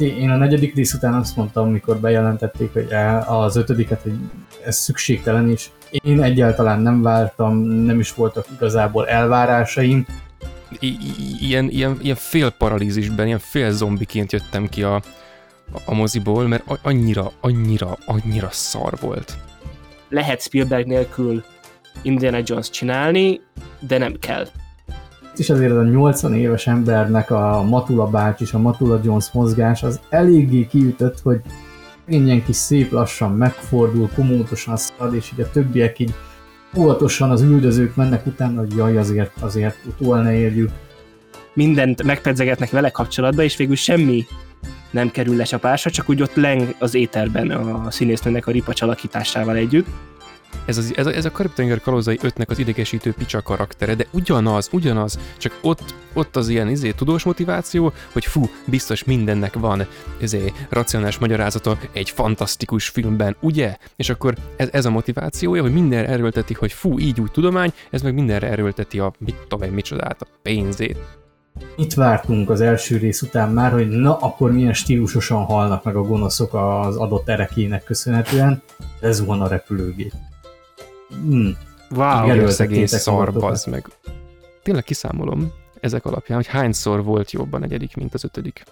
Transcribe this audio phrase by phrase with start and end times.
[0.00, 2.88] én a negyedik rész után azt mondtam, amikor bejelentették hogy
[3.26, 4.14] az ötödiket, hogy
[4.64, 10.06] ez szükségtelen, és én egyáltalán nem vártam, nem is voltak igazából elvárásaim.
[10.78, 10.98] I-
[11.40, 15.02] ilyen, ilyen, ilyen fél paralízisben, ilyen fél zombiként jöttem ki a,
[15.84, 19.34] a moziból, mert annyira, annyira, annyira szar volt.
[20.08, 21.44] Lehet Spielberg nélkül
[22.02, 23.40] Indiana Jones csinálni,
[23.80, 24.46] de nem kell.
[25.36, 30.00] És azért a 80 éves embernek a Matula bács és a Matula Jones mozgás az
[30.08, 31.40] eléggé kiütött, hogy
[32.08, 36.14] ingyen kis szép lassan megfordul, komótosan szad, és így a többiek így
[36.76, 40.70] óvatosan az üldözők mennek utána, hogy jaj, azért, azért utól ne érjük.
[41.54, 44.24] Mindent megpedzegetnek vele kapcsolatban, és végül semmi
[44.90, 49.86] nem kerül lecsapásra, csak úgy ott leng az éterben a színésznőnek a ripacs alakításával együtt.
[50.64, 54.68] Ez, az, ez, a, ez a Karib-tenger kalózai ötnek az idegesítő picsa karaktere, de ugyanaz,
[54.72, 59.86] ugyanaz, csak ott, ott az ilyen izé, tudós motiváció, hogy fú, biztos mindennek van
[60.20, 63.76] izé, racionális magyarázata egy fantasztikus filmben, ugye?
[63.96, 68.02] És akkor ez, ez a motivációja, hogy minden erőlteti, hogy fú, így úgy tudomány, ez
[68.02, 70.98] meg mindenre erőlteti a mit tudom micsodát, a pénzét.
[71.76, 76.02] Itt vártunk az első rész után már, hogy na, akkor milyen stílusosan halnak meg a
[76.02, 78.62] gonoszok az adott erekének köszönhetően.
[79.00, 80.12] Ez van a repülőgép.
[81.90, 83.32] Wow, szegény szar,
[83.66, 83.86] meg.
[84.62, 88.64] Tényleg kiszámolom ezek alapján, hogy hányszor volt jobb a negyedik, mint az ötödik.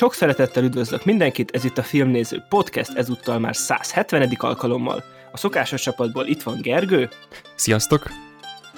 [0.00, 4.36] Sok szeretettel üdvözlök mindenkit, ez itt a Filmnéző Podcast, ezúttal már 170.
[4.38, 5.04] alkalommal.
[5.32, 7.08] A szokásos csapatból itt van Gergő.
[7.54, 8.10] Sziasztok!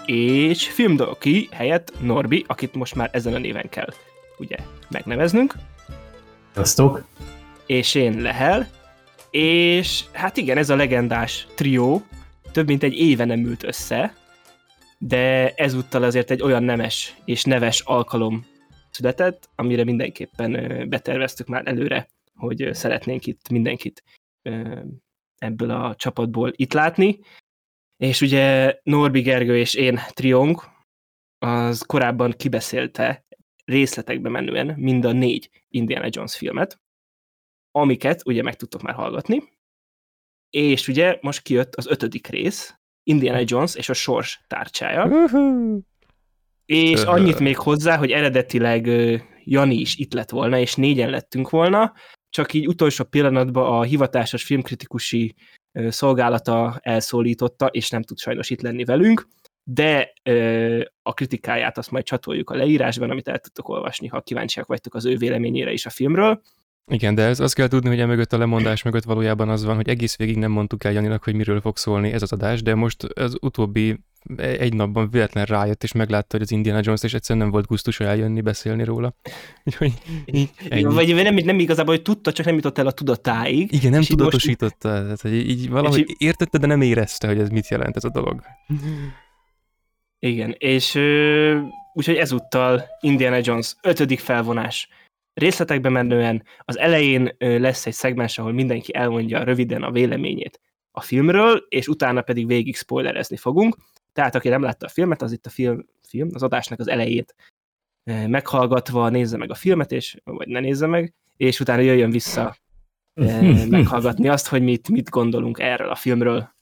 [0.07, 3.89] És Filmdoki helyett Norbi, akit most már ezen a néven kell
[4.39, 4.57] ugye
[4.91, 5.55] megneveznünk.
[6.53, 7.05] Sziasztok!
[7.67, 8.69] És én Lehel.
[9.31, 12.03] És hát igen, ez a legendás trió
[12.53, 14.15] több mint egy éve nem ült össze,
[14.99, 18.51] de ezúttal azért egy olyan nemes és neves alkalom
[18.93, 20.53] született, amire mindenképpen
[20.89, 24.03] beterveztük már előre, hogy szeretnénk itt mindenkit
[25.39, 27.19] ebből a csapatból itt látni.
[27.97, 30.71] És ugye Norbi Gergő és én triónk,
[31.39, 33.25] az korábban kibeszélte
[33.65, 36.81] részletekbe menően mind a négy Indiana Jones filmet,
[37.71, 39.43] amiket ugye meg tudtok már hallgatni.
[40.51, 45.05] És ugye most kijött az ötödik rész, Indiana Jones és a sors tárcsája.
[45.07, 45.83] Uh-huh.
[46.67, 48.87] És annyit még hozzá, hogy eredetileg
[49.45, 51.93] Jani is itt lett volna, és négyen lettünk volna,
[52.31, 55.35] csak így utolsó pillanatban a hivatásos filmkritikusi
[55.89, 59.29] szolgálata elszólította, és nem tud sajnos itt lenni velünk,
[59.65, 60.13] de
[61.03, 65.05] a kritikáját azt majd csatoljuk a leírásban, amit el tudtok olvasni, ha kíváncsiak vagytok az
[65.05, 66.43] ő véleményére is a filmről.
[66.87, 69.89] Igen, de ez azt kell tudni, hogy emögött a lemondás mögött valójában az van, hogy
[69.89, 73.03] egész végig nem mondtuk el Janinak, hogy miről fog szólni ez az adás, de most
[73.03, 73.99] az utóbbi
[74.37, 78.01] egy napban véletlen rájött, és meglátta, hogy az Indiana Jones, és egyszerűen nem volt gusztus
[78.01, 79.15] eljönni, beszélni róla.
[79.65, 79.93] Úgyhogy
[80.83, 83.73] Vagy nem, nem igazából, hogy tudta, csak nem jutott el a tudatáig.
[83.73, 84.89] Igen, nem tudatosította.
[84.89, 85.03] Most...
[85.03, 86.17] Tehát, hogy így valahogy így...
[86.19, 88.43] értette, de nem érezte, hogy ez mit jelent ez a dolog.
[90.19, 90.99] Igen, és
[91.93, 94.89] úgyhogy ezúttal Indiana Jones ötödik felvonás
[95.35, 96.45] részletekbe menően.
[96.59, 100.61] Az elején lesz egy szegmens, ahol mindenki elmondja röviden a véleményét
[100.91, 103.77] a filmről, és utána pedig végig spoilerezni fogunk.
[104.13, 107.35] Tehát aki nem látta a filmet, az itt a film, film az adásnak az elejét
[108.05, 112.57] meghallgatva nézze meg a filmet, és, vagy ne nézze meg, és utána jöjjön vissza
[113.69, 116.55] meghallgatni azt, hogy mit, mit gondolunk erről a filmről.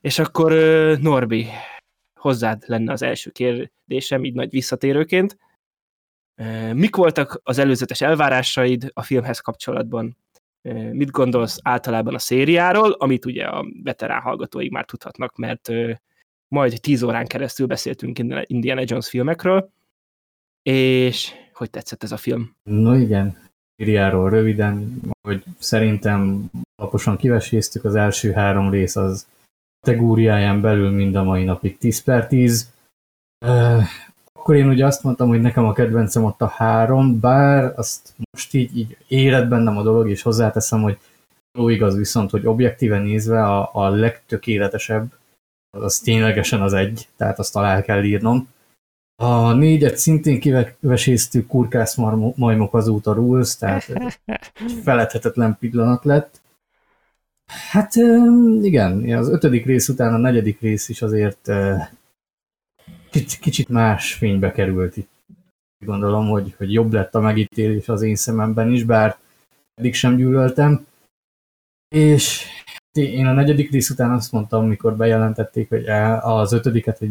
[0.00, 0.52] És akkor
[1.00, 1.46] Norbi,
[2.14, 5.36] hozzád lenne az első kérdésem, így nagy visszatérőként.
[6.72, 10.16] Mik voltak az előzetes elvárásaid a filmhez kapcsolatban?
[10.92, 15.68] Mit gondolsz általában a szériáról, amit ugye a veterán hallgatóig már tudhatnak, mert
[16.48, 19.70] majd tíz órán keresztül beszéltünk Indiana Jones filmekről,
[20.62, 22.56] és hogy tetszett ez a film?
[22.62, 23.38] No igen,
[23.76, 29.26] szériáról röviden, hogy szerintem alaposan kiveséztük, az első három rész az
[29.80, 32.72] kategóriáján belül mind a mai napig 10 per 10
[34.38, 38.54] akkor én ugye azt mondtam, hogy nekem a kedvencem ott a három, bár azt most
[38.54, 40.98] így, így érett bennem a dolog, és hozzáteszem, hogy
[41.58, 45.12] jó igaz viszont, hogy objektíven nézve a, a legtökéletesebb,
[45.70, 48.48] az ténylegesen az egy, tehát azt alá kell írnom.
[49.16, 51.96] A négyet szintén kiveséztük, kurkász
[52.34, 53.92] majmok azóta rules, tehát
[54.82, 56.40] feledhetetlen pillanat lett.
[57.70, 57.94] Hát
[58.62, 61.50] igen, az ötödik rész után a negyedik rész is azért
[63.40, 65.10] kicsit, más fénybe került itt.
[65.84, 69.16] Gondolom, hogy, hogy jobb lett a megítélés az én szememben is, bár
[69.74, 70.86] eddig sem gyűlöltem.
[71.94, 72.46] És
[72.98, 75.86] én a negyedik rész után azt mondtam, mikor bejelentették, hogy
[76.20, 77.10] az ötödiket, hogy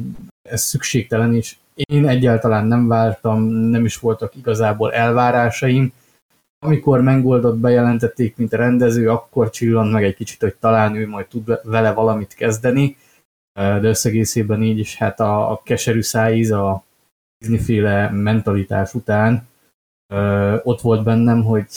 [0.50, 5.94] ez szükségtelen, és én egyáltalán nem vártam, nem is voltak igazából elvárásaim.
[6.66, 11.28] Amikor Mengoldot bejelentették, mint a rendező, akkor csillant meg egy kicsit, hogy talán ő majd
[11.28, 12.98] tud vele valamit kezdeni,
[13.54, 16.84] de összegészében így is hát a, a keserű szájíz, a
[17.38, 19.48] Disney-féle mentalitás után
[20.64, 21.68] ott volt bennem, hogy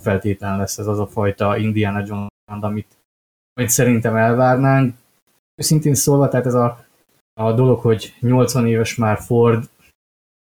[0.00, 2.96] feltétlen lesz ez az a fajta Indiana Jones, amit,
[3.52, 4.96] amit szerintem elvárnánk.
[5.54, 6.86] Őszintén szólva, tehát ez a,
[7.34, 9.68] a dolog, hogy 80 éves már Ford,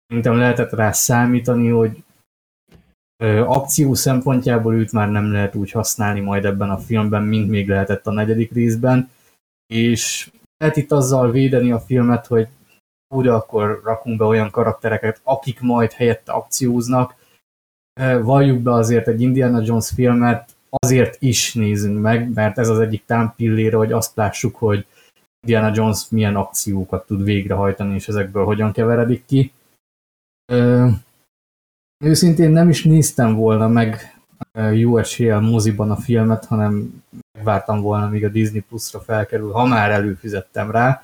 [0.07, 2.04] szerintem lehetett rá számítani, hogy
[3.24, 7.68] ö, akció szempontjából őt már nem lehet úgy használni majd ebben a filmben, mint még
[7.68, 9.10] lehetett a negyedik részben,
[9.68, 12.48] és lehet itt azzal védeni a filmet, hogy
[13.16, 17.16] úgy akkor rakunk be olyan karaktereket, akik majd helyette akcióznak,
[18.22, 23.06] valljuk be azért egy Indiana Jones filmet, azért is nézünk meg, mert ez az egyik
[23.06, 24.86] támpillére, hogy azt lássuk, hogy
[25.48, 29.52] Indiana Jones milyen akciókat tud végrehajtani, és ezekből hogyan keveredik ki.
[30.52, 30.88] Ö,
[32.06, 34.14] őszintén nem is néztem volna meg
[34.73, 39.91] jó eséllyel moziban a filmet, hanem megvártam volna, míg a Disney Plus-ra felkerül, ha már
[39.91, 41.03] előfizettem rá.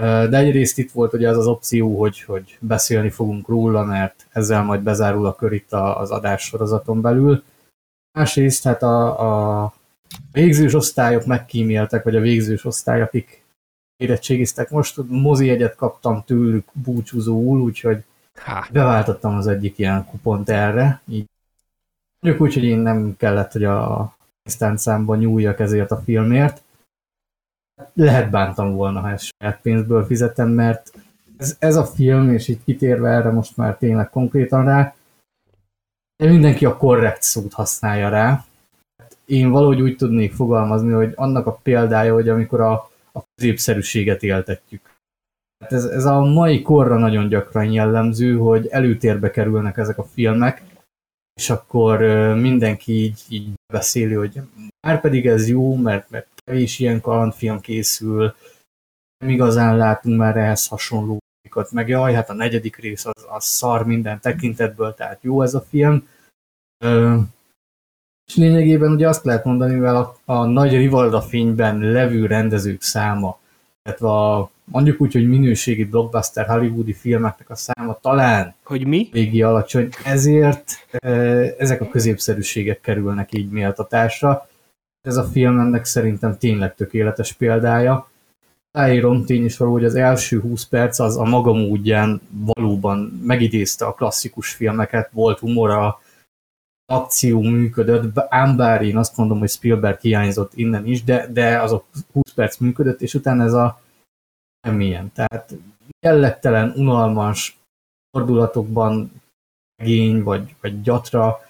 [0.00, 4.62] De egyrészt itt volt ugye az az opció, hogy, hogy beszélni fogunk róla, mert ezzel
[4.62, 7.42] majd bezárul a kör itt az adássorozaton belül.
[8.18, 9.72] Másrészt hát a, a
[10.32, 13.44] végzős osztályok megkíméltek, vagy a végzős osztály, akik
[13.96, 14.70] érettségiztek.
[14.70, 18.04] Most mozi egyet kaptam tőlük búcsúzóul, úgyhogy
[18.34, 18.68] Há.
[18.72, 21.00] beváltottam az egyik ilyen kupont erre.
[21.08, 21.26] Így.
[22.24, 24.16] Mondjuk úgy, hogy én nem kellett, hogy a
[24.74, 26.62] számban nyúljak ezért a filmért
[27.92, 30.92] lehet bántam volna, ha ezt saját pénzből fizetem, mert
[31.36, 34.94] ez, ez a film, és itt kitérve erre most már tényleg konkrétan rá,
[36.16, 38.44] de mindenki a korrekt szót használja rá.
[39.24, 42.72] Én valahogy úgy tudnék fogalmazni, hogy annak a példája, hogy amikor a,
[43.12, 44.90] a középszerűséget éltetjük.
[45.64, 50.62] Hát ez, ez a mai korra nagyon gyakran jellemző, hogy előtérbe kerülnek ezek a filmek,
[51.34, 52.00] és akkor
[52.34, 54.40] mindenki így, így beszéli, hogy
[54.86, 58.34] már pedig ez jó, mert, mert kevés ilyen kalandfilm készül,
[59.18, 63.86] nem igazán látunk már ehhez hasonlókat, meg jaj, hát a negyedik rész az, az szar
[63.86, 66.08] minden tekintetből, tehát jó ez a film.
[68.26, 73.38] És lényegében ugye azt lehet mondani, mivel a, a nagy Rivalda fényben levő rendezők száma,
[73.82, 79.08] illetve a, mondjuk úgy, hogy minőségi blockbuster hollywoodi filmeknek a száma talán hogy mi?
[79.12, 80.86] Végi alacsony, ezért
[81.58, 84.48] ezek a középszerűségek kerülnek így méltatásra,
[85.06, 88.08] ez a film ennek szerintem tényleg tökéletes példája.
[88.70, 93.84] Ráírom tény is való, hogy az első 20 perc az a maga módján valóban megidézte
[93.84, 96.00] a klasszikus filmeket, volt humora,
[96.86, 101.72] akció működött, ám bár én azt mondom, hogy Spielberg hiányzott innen is, de, de az
[101.72, 103.80] a 20 perc működött, és utána ez a
[104.64, 105.12] semmilyen.
[105.12, 105.54] Tehát
[106.00, 107.58] jellegtelen, unalmas
[108.10, 109.22] fordulatokban
[109.82, 111.40] gény vagy, vagy gyatra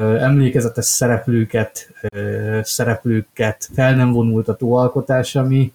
[0.00, 1.92] emlékezetes szereplőket,
[2.62, 5.72] szereplőket fel nem vonultató alkotás, ami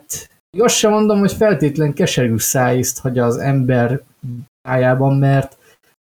[0.00, 4.02] hát, azt sem mondom, hogy feltétlen keserű szájízt hagyja az ember
[4.60, 5.58] tájában, mert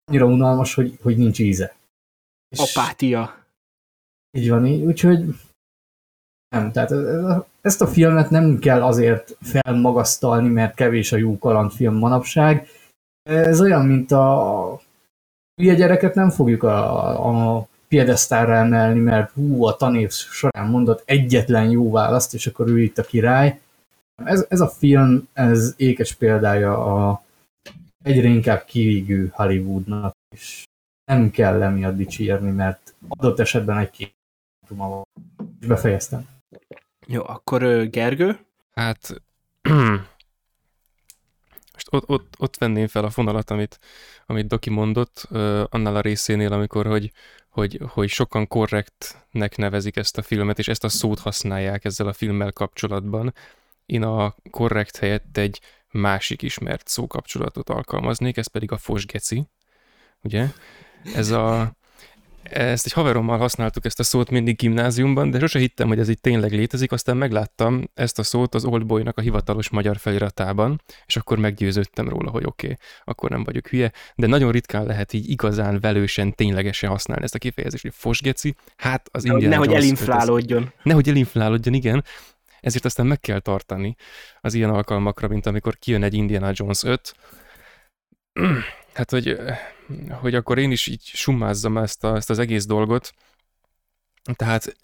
[0.06, 1.76] annyira unalmas, hogy, hogy nincs íze.
[2.50, 3.46] És Apátia.
[4.38, 5.36] Így van, így, úgyhogy
[6.54, 6.94] nem, tehát
[7.62, 12.68] ezt a filmet nem kell azért felmagasztalni, mert kevés a jó kalandfilm manapság.
[13.30, 14.82] Ez olyan, mint a
[15.56, 21.70] hülye gyereket nem fogjuk a, a piedesztára emelni, mert hú, a tanév során mondott egyetlen
[21.70, 23.60] jó választ, és akkor ő itt a király.
[24.24, 27.24] Ez, ez a film, ez ékes példája a
[28.04, 30.64] egyre inkább kivégő Hollywoodnak, és
[31.12, 34.16] nem kell emiatt dicsérni, mert adott esetben egy két
[34.68, 35.04] van.
[35.60, 36.33] És befejeztem.
[37.08, 38.40] Jó, akkor Gergő?
[38.74, 39.22] Hát
[41.74, 43.80] most ott, ott, ott venném fel a fonalat, amit,
[44.26, 45.28] amit Doki mondott,
[45.70, 47.12] annál a részénél, amikor, hogy,
[47.50, 52.14] hogy, hogy sokan korrektnek nevezik ezt a filmet, és ezt a szót használják ezzel a
[52.14, 53.34] filmmel kapcsolatban.
[53.86, 59.48] Én a korrekt helyett egy másik ismert szókapcsolatot alkalmaznék, ez pedig a fosgeci,
[60.22, 60.48] ugye?
[61.14, 61.76] Ez a,
[62.44, 66.22] ezt egy haverommal használtuk ezt a szót mindig gimnáziumban, de sose hittem, hogy ez itt
[66.22, 71.38] tényleg létezik, aztán megláttam ezt a szót az Oldboynak a hivatalos magyar feliratában, és akkor
[71.38, 75.80] meggyőződtem róla, hogy oké, okay, akkor nem vagyok hülye, de nagyon ritkán lehet így igazán
[75.80, 80.72] velősen, ténylegesen használni ezt a kifejezést, hogy fosgeci, hát az Indiana Nehogy elinflálódjon.
[80.84, 82.04] Nehogy elinflálódjon, igen,
[82.60, 83.96] ezért aztán meg kell tartani
[84.42, 87.16] az ilyen alkalmakra, mint amikor kijön egy Indiana Jones 5,
[88.94, 89.38] hát hogy,
[90.10, 93.14] hogy akkor én is így summázzam ezt, a, ezt az egész dolgot.
[94.34, 94.76] Tehát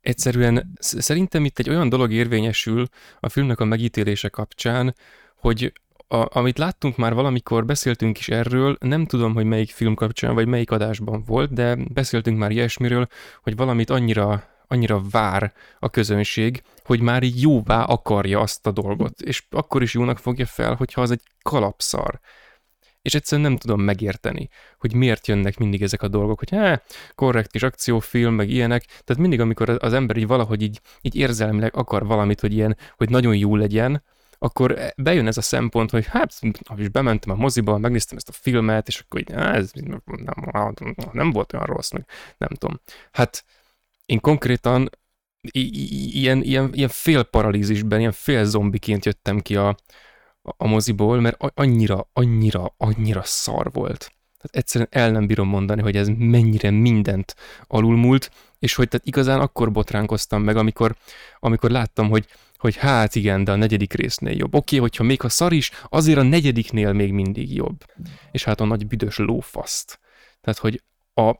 [0.00, 2.86] egyszerűen szerintem itt egy olyan dolog érvényesül
[3.20, 4.94] a filmnek a megítélése kapcsán,
[5.36, 5.72] hogy
[6.08, 10.46] a, amit láttunk már valamikor, beszéltünk is erről, nem tudom, hogy melyik film kapcsán, vagy
[10.46, 13.06] melyik adásban volt, de beszéltünk már ilyesmiről,
[13.42, 19.20] hogy valamit annyira, annyira vár a közönség, hogy már így jóvá akarja azt a dolgot,
[19.20, 22.20] és akkor is jónak fogja fel, hogyha az egy kalapszar
[23.02, 27.50] és egyszerűen nem tudom megérteni, hogy miért jönnek mindig ezek a dolgok, hogy hát, korrekt
[27.50, 32.06] kis akciófilm, meg ilyenek, tehát mindig, amikor az ember így valahogy így, így érzelmileg akar
[32.06, 34.02] valamit, hogy ilyen, hogy nagyon jó legyen,
[34.38, 36.32] akkor bejön ez a szempont, hogy hát,
[36.76, 40.02] is bementem a moziba, megnéztem ezt a filmet, és akkor így, ez nem,
[41.12, 42.06] nem, volt olyan rossz, meg
[42.38, 42.80] nem tudom.
[43.12, 43.44] Hát
[44.06, 44.90] én konkrétan
[45.50, 49.76] ilyen, ilyen, ilyen fél paralízisben, ilyen fél zombiként jöttem ki a,
[50.42, 54.12] a moziból, mert annyira, annyira, annyira szar volt.
[54.42, 57.34] Tehát egyszerűen el nem bírom mondani, hogy ez mennyire mindent
[57.66, 60.96] alulmúlt, és hogy tehát igazán akkor botránkoztam meg, amikor,
[61.38, 64.54] amikor láttam, hogy, hogy hát igen, de a negyedik résznél jobb.
[64.54, 67.84] Oké, okay, hogyha még ha szar is, azért a negyediknél még mindig jobb.
[68.30, 70.00] És hát a nagy büdös lófaszt.
[70.40, 70.82] Tehát, hogy
[71.14, 71.34] a,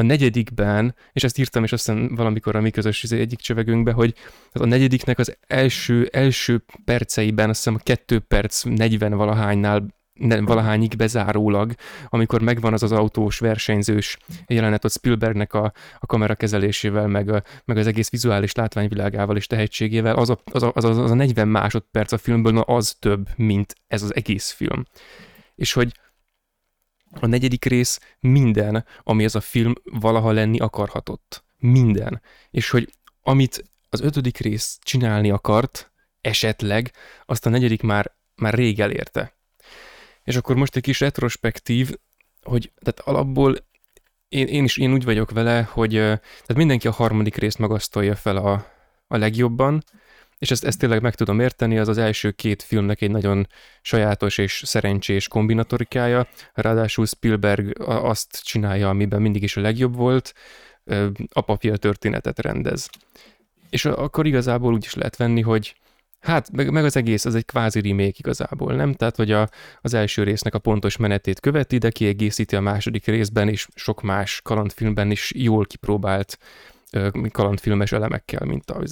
[0.00, 4.14] a negyedikben, és ezt írtam, és aztán valamikor a mi közös izé egyik csövegünkbe, hogy
[4.52, 10.96] a negyediknek az első, első perceiben, azt hiszem a kettő perc 40 valahánynál nem, valahányig
[10.96, 11.74] bezárólag,
[12.08, 14.16] amikor megvan az az autós versenyzős
[14.46, 19.46] jelenet ott Spielbergnek a, a kamera kezelésével, meg, a, meg az egész vizuális látványvilágával és
[19.46, 22.96] tehetségével, az a, az, a, az, a, az a 40 másodperc a filmből, na az
[22.98, 24.84] több, mint ez az egész film.
[25.54, 25.92] És hogy
[27.10, 31.44] a negyedik rész minden, ami ez a film valaha lenni akarhatott.
[31.58, 32.22] Minden.
[32.50, 36.92] És hogy amit az ötödik rész csinálni akart, esetleg,
[37.26, 39.36] azt a negyedik már, már rég elérte.
[40.24, 41.90] És akkor most egy kis retrospektív,
[42.42, 43.56] hogy tehát alapból
[44.28, 48.36] én, én is én úgy vagyok vele, hogy tehát mindenki a harmadik részt magasztolja fel
[48.36, 48.66] a,
[49.06, 49.84] a legjobban,
[50.40, 53.46] és ezt, ezt tényleg meg tudom érteni, az az első két filmnek egy nagyon
[53.82, 60.34] sajátos és szerencsés kombinatorikája, ráadásul Spielberg azt csinálja, amiben mindig is a legjobb volt,
[61.32, 62.88] apafia történetet rendez.
[63.70, 65.74] És akkor igazából úgy is lehet venni, hogy
[66.20, 68.92] Hát, meg, meg az egész, az egy kvázi remake igazából, nem?
[68.92, 69.48] Tehát, hogy a,
[69.80, 74.40] az első résznek a pontos menetét követi, de kiegészíti a második részben, és sok más
[74.42, 76.38] kalandfilmben is jól kipróbált
[77.32, 78.82] kalandfilmes elemekkel, mint a,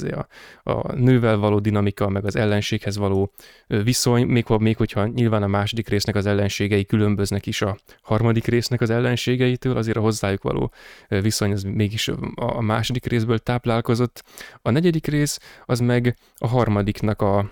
[0.63, 3.33] a, a nővel való dinamika, meg az ellenséghez való
[3.67, 8.81] viszony, még, még hogyha nyilván a második résznek az ellenségei különböznek is a harmadik résznek
[8.81, 10.73] az ellenségeitől, azért a hozzájuk való
[11.09, 14.25] viszony az mégis a második részből táplálkozott.
[14.63, 17.51] A negyedik rész az meg a harmadiknak a,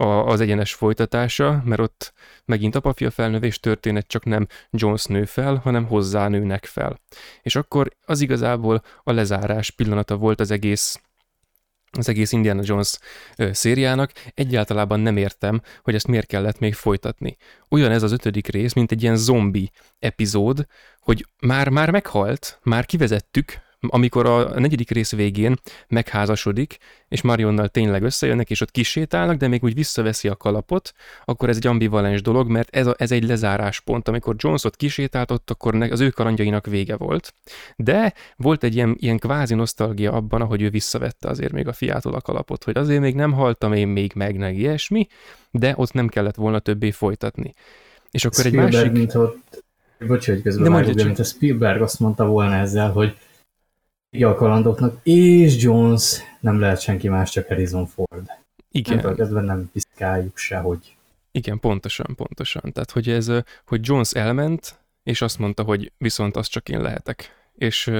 [0.00, 2.12] a, az egyenes folytatása, mert ott
[2.44, 7.00] megint apafia felnövés történet, csak nem Jones nő fel, hanem hozzá nőnek fel.
[7.42, 11.00] És akkor az igazából a lezárás pillanata volt az egész
[11.92, 12.98] az egész Indiana Jones
[13.36, 17.36] szériának, egyáltalában nem értem, hogy ezt miért kellett még folytatni.
[17.68, 20.66] Olyan ez az ötödik rész, mint egy ilyen zombi epizód,
[21.00, 25.56] hogy már, már meghalt, már kivezettük, amikor a negyedik rész végén
[25.88, 30.92] megházasodik, és Marionnal tényleg összejönnek, és ott kisétálnak, de még úgy visszaveszi a kalapot,
[31.24, 34.08] akkor ez egy ambivalens dolog, mert ez, a, ez egy lezáráspont.
[34.08, 37.34] Amikor Jones ott kisétált, ott akkor az ő kalandjainak vége volt.
[37.76, 42.14] De volt egy ilyen, ilyen kvázi nosztalgia abban, ahogy ő visszavette azért még a fiától
[42.14, 45.06] a kalapot, hogy azért még nem haltam én még meg, meg ilyesmi,
[45.50, 47.52] de ott nem kellett volna többé folytatni.
[48.10, 48.92] És akkor Spielberg, egy másik...
[48.92, 49.64] Mint ott...
[50.06, 53.16] Bocs, hogy közben vágok, mint a Spielberg azt mondta volna ezzel, hogy
[54.10, 58.30] a kalandoknak, és Jones nem lehet senki más, csak Harrison Ford.
[58.70, 59.16] Igen.
[59.16, 60.96] Nem nem piszkáljuk se, hogy...
[61.32, 62.72] Igen, pontosan, pontosan.
[62.72, 63.30] Tehát, hogy ez,
[63.66, 67.90] hogy Jones elment, és azt mondta, hogy viszont az csak én lehetek és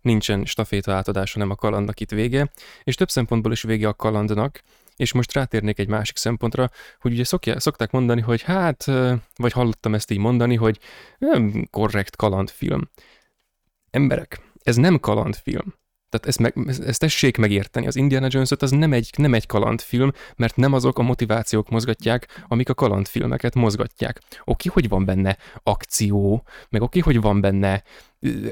[0.00, 2.50] nincsen staféta átadása, nem a kalandnak itt vége,
[2.84, 4.62] és több szempontból is vége a kalandnak,
[4.96, 8.84] és most rátérnék egy másik szempontra, hogy ugye szokja, szokták mondani, hogy hát,
[9.36, 10.78] vagy hallottam ezt így mondani, hogy
[11.18, 12.90] nem korrekt kalandfilm.
[13.90, 15.74] Emberek, ez nem kalandfilm.
[16.12, 17.86] Tehát ezt, meg, ezt tessék megérteni.
[17.86, 22.44] Az Indiana jones az nem egy, nem egy kalandfilm, mert nem azok a motivációk mozgatják,
[22.48, 24.20] amik a kalandfilmeket mozgatják.
[24.44, 27.82] Oké, hogy van benne akció, meg oké, hogy van benne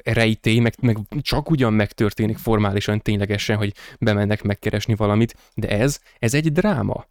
[0.02, 6.34] rejtély, meg, meg csak ugyan megtörténik formálisan, ténylegesen, hogy bemennek megkeresni valamit, de ez, ez
[6.34, 7.06] egy dráma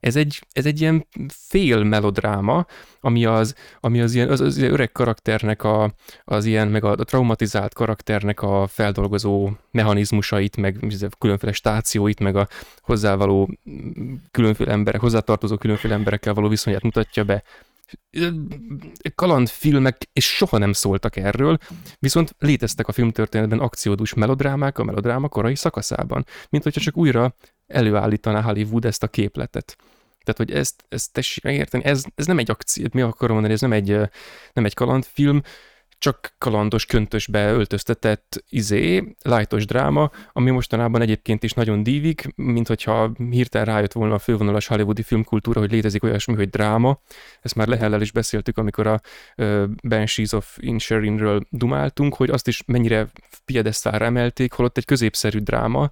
[0.00, 2.66] ez egy, ez egy ilyen fél melodráma,
[3.00, 7.04] ami az, ami az, ilyen, az, az öreg karakternek, a, az ilyen, meg a, a
[7.04, 10.78] traumatizált karakternek a feldolgozó mechanizmusait, meg
[11.18, 12.48] különféle stációit, meg a
[12.80, 13.58] hozzávaló
[14.30, 17.42] különféle emberek, hozzátartozó különféle emberekkel való viszonyát mutatja be.
[19.14, 21.58] Kalandfilmek, és soha nem szóltak erről,
[21.98, 27.34] viszont léteztek a filmtörténetben akciódus melodrámák a melodráma korai szakaszában, mint hogyha csak újra
[27.66, 29.76] előállítaná Hollywood ezt a képletet.
[30.24, 33.60] Tehát, hogy ezt, ezt tessék megérteni, ez, ez nem egy akció, mi akarom mondani, ez
[33.60, 33.88] nem egy,
[34.52, 35.42] nem egy kalandfilm,
[35.98, 43.12] csak kalandos, köntösbe öltöztetett izé, lájtos dráma, ami mostanában egyébként is nagyon dívik, mint hogyha
[43.30, 47.00] hirtelen rájött volna a fővonalas hollywoodi filmkultúra, hogy létezik olyasmi, hogy dráma.
[47.40, 49.00] Ezt már Lehellel is beszéltük, amikor a
[49.88, 53.08] Banshees of Insherinről dumáltunk, hogy azt is mennyire
[53.44, 55.90] piedesztára emelték, holott egy középszerű dráma,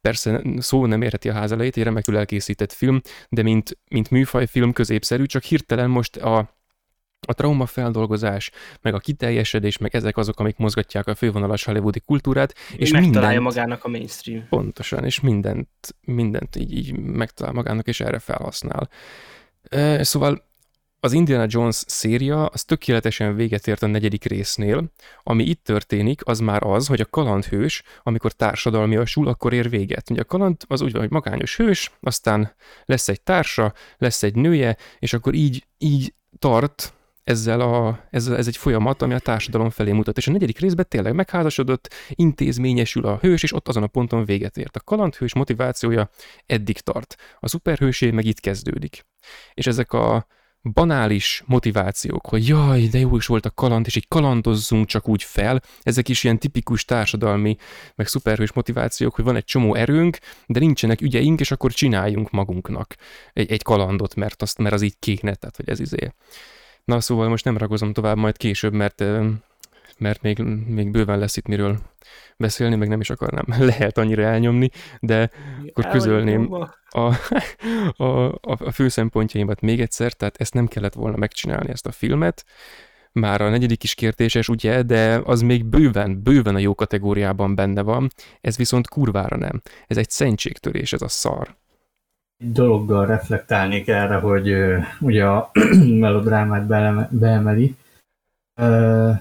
[0.00, 5.24] persze szó nem érheti a házelejét, egy remekül elkészített film, de mint, mint műfajfilm középszerű,
[5.24, 6.56] csak hirtelen most a
[7.26, 12.54] a traumafeldolgozás, meg a kiteljesedés, meg ezek azok, amik mozgatják a fővonalas hollywoodi kultúrát.
[12.76, 14.46] És megtalálja mindent, magának a mainstream.
[14.48, 15.68] Pontosan, és mindent,
[16.00, 18.88] mindent így, így megtalál magának, és erre felhasznál.
[20.00, 20.47] Szóval
[21.00, 24.92] az Indiana Jones széria az tökéletesen véget ért a negyedik résznél.
[25.22, 30.10] Ami itt történik, az már az, hogy a kalandhős, amikor társadalmiasul, akkor ér véget.
[30.10, 34.34] Ugye a kaland az úgy van, hogy magányos hős, aztán lesz egy társa, lesz egy
[34.34, 36.92] nője, és akkor így, így tart
[37.24, 40.16] ezzel, a, ezzel ez egy folyamat, ami a társadalom felé mutat.
[40.16, 44.56] És a negyedik részben tényleg megházasodott, intézményesül a hős, és ott azon a ponton véget
[44.56, 44.76] ért.
[44.76, 46.10] A kalandhős motivációja
[46.46, 47.16] eddig tart.
[47.40, 49.06] A szuperhősé meg itt kezdődik.
[49.54, 50.26] És ezek a
[50.62, 55.22] banális motivációk, hogy jaj, de jó is volt a kaland, és így kalandozzunk csak úgy
[55.22, 57.56] fel, ezek is ilyen tipikus társadalmi,
[57.94, 62.94] meg szuperhős motivációk, hogy van egy csomó erőnk, de nincsenek ügyeink, és akkor csináljunk magunknak
[63.32, 66.12] egy, egy kalandot, mert, azt, mert az így kéne, tehát hogy ez izé.
[66.84, 69.04] Na szóval most nem ragozom tovább, majd később, mert
[69.98, 71.78] mert még, még bőven lesz itt miről
[72.36, 73.44] beszélni, meg nem is akarnám
[73.76, 75.30] lehet annyira elnyomni, de
[75.68, 76.68] akkor közölném a,
[77.96, 81.92] a, a, a fő szempontjaimat még egyszer, tehát ezt nem kellett volna megcsinálni, ezt a
[81.92, 82.44] filmet,
[83.12, 87.82] már a negyedik is kérdéses, ugye, de az még bőven, bőven a jó kategóriában benne
[87.82, 88.08] van,
[88.40, 89.62] ez viszont kurvára nem.
[89.86, 91.56] Ez egy szentségtörés, ez a szar.
[92.36, 95.50] Egy dologgal reflektálnék erre, hogy uh, ugye a
[96.04, 96.66] melodrámát
[97.10, 97.76] beemeli.
[98.60, 99.16] Uh,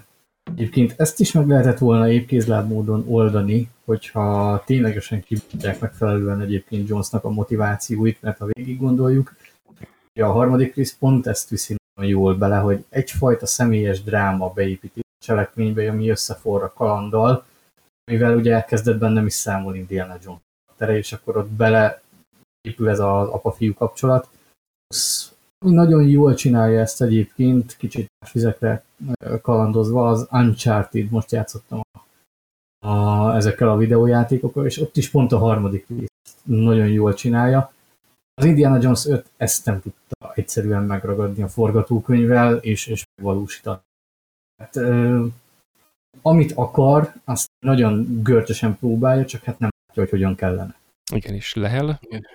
[0.47, 7.23] Egyébként ezt is meg lehetett volna épkézláb módon oldani, hogyha ténylegesen kibítják megfelelően egyébként Jonesnak
[7.23, 9.35] a motivációit, mert ha végig gondoljuk,
[10.19, 15.25] a harmadik rész pont ezt viszi nagyon jól bele, hogy egyfajta személyes dráma beépíti a
[15.25, 17.45] cselekménybe, ami összeforra a kalanddal,
[18.11, 20.45] mivel ugye kezdetben nem is számol Indiana Jones
[20.79, 22.01] és akkor ott bele
[22.61, 24.29] épül ez az apa-fiú kapcsolat.
[25.65, 28.83] Nagyon jól csinálja ezt egyébként, kicsit más vizekre
[29.41, 31.99] kalandozva, az Uncharted, most játszottam a,
[32.87, 37.71] a, ezekkel a videójátékokkal, és ott is pont a harmadik rész nagyon jól csinálja.
[38.33, 43.79] Az Indiana Jones 5 ezt nem tudta egyszerűen megragadni a forgatókönyvvel, és, és megvalósítani.
[44.61, 45.25] Hát, ö,
[46.21, 50.75] amit akar, azt nagyon görcsösen próbálja, csak hát nem látja, hogy hogyan kellene.
[51.11, 51.99] Igen, és lehel.
[52.01, 52.25] Igen.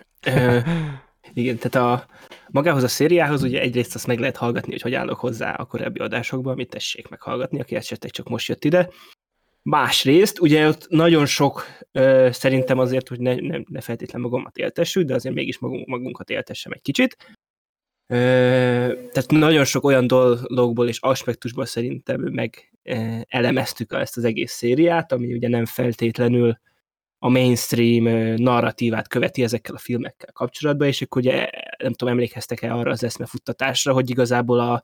[1.34, 2.06] Igen, tehát a,
[2.52, 5.98] magához a szériához ugye egyrészt azt meg lehet hallgatni, hogy hogy állok hozzá a korábbi
[5.98, 8.88] adásokban, amit tessék meghallgatni, aki esetleg csak most jött ide.
[9.62, 15.06] Másrészt, ugye ott nagyon sok, ö, szerintem azért, hogy ne, ne, ne feltétlen magumat éltessük,
[15.06, 17.16] de azért mégis magunk, magunkat éltessem egy kicsit.
[18.06, 18.16] Ö,
[19.12, 22.72] tehát nagyon sok olyan dologból és aspektusból szerintem meg
[23.28, 26.58] elemeztük ezt az egész szériát, ami ugye nem feltétlenül
[27.24, 32.90] a mainstream narratívát követi ezekkel a filmekkel kapcsolatban, és akkor ugye nem tudom, emlékeztek-e arra
[32.90, 34.82] az eszmefuttatásra, hogy igazából a,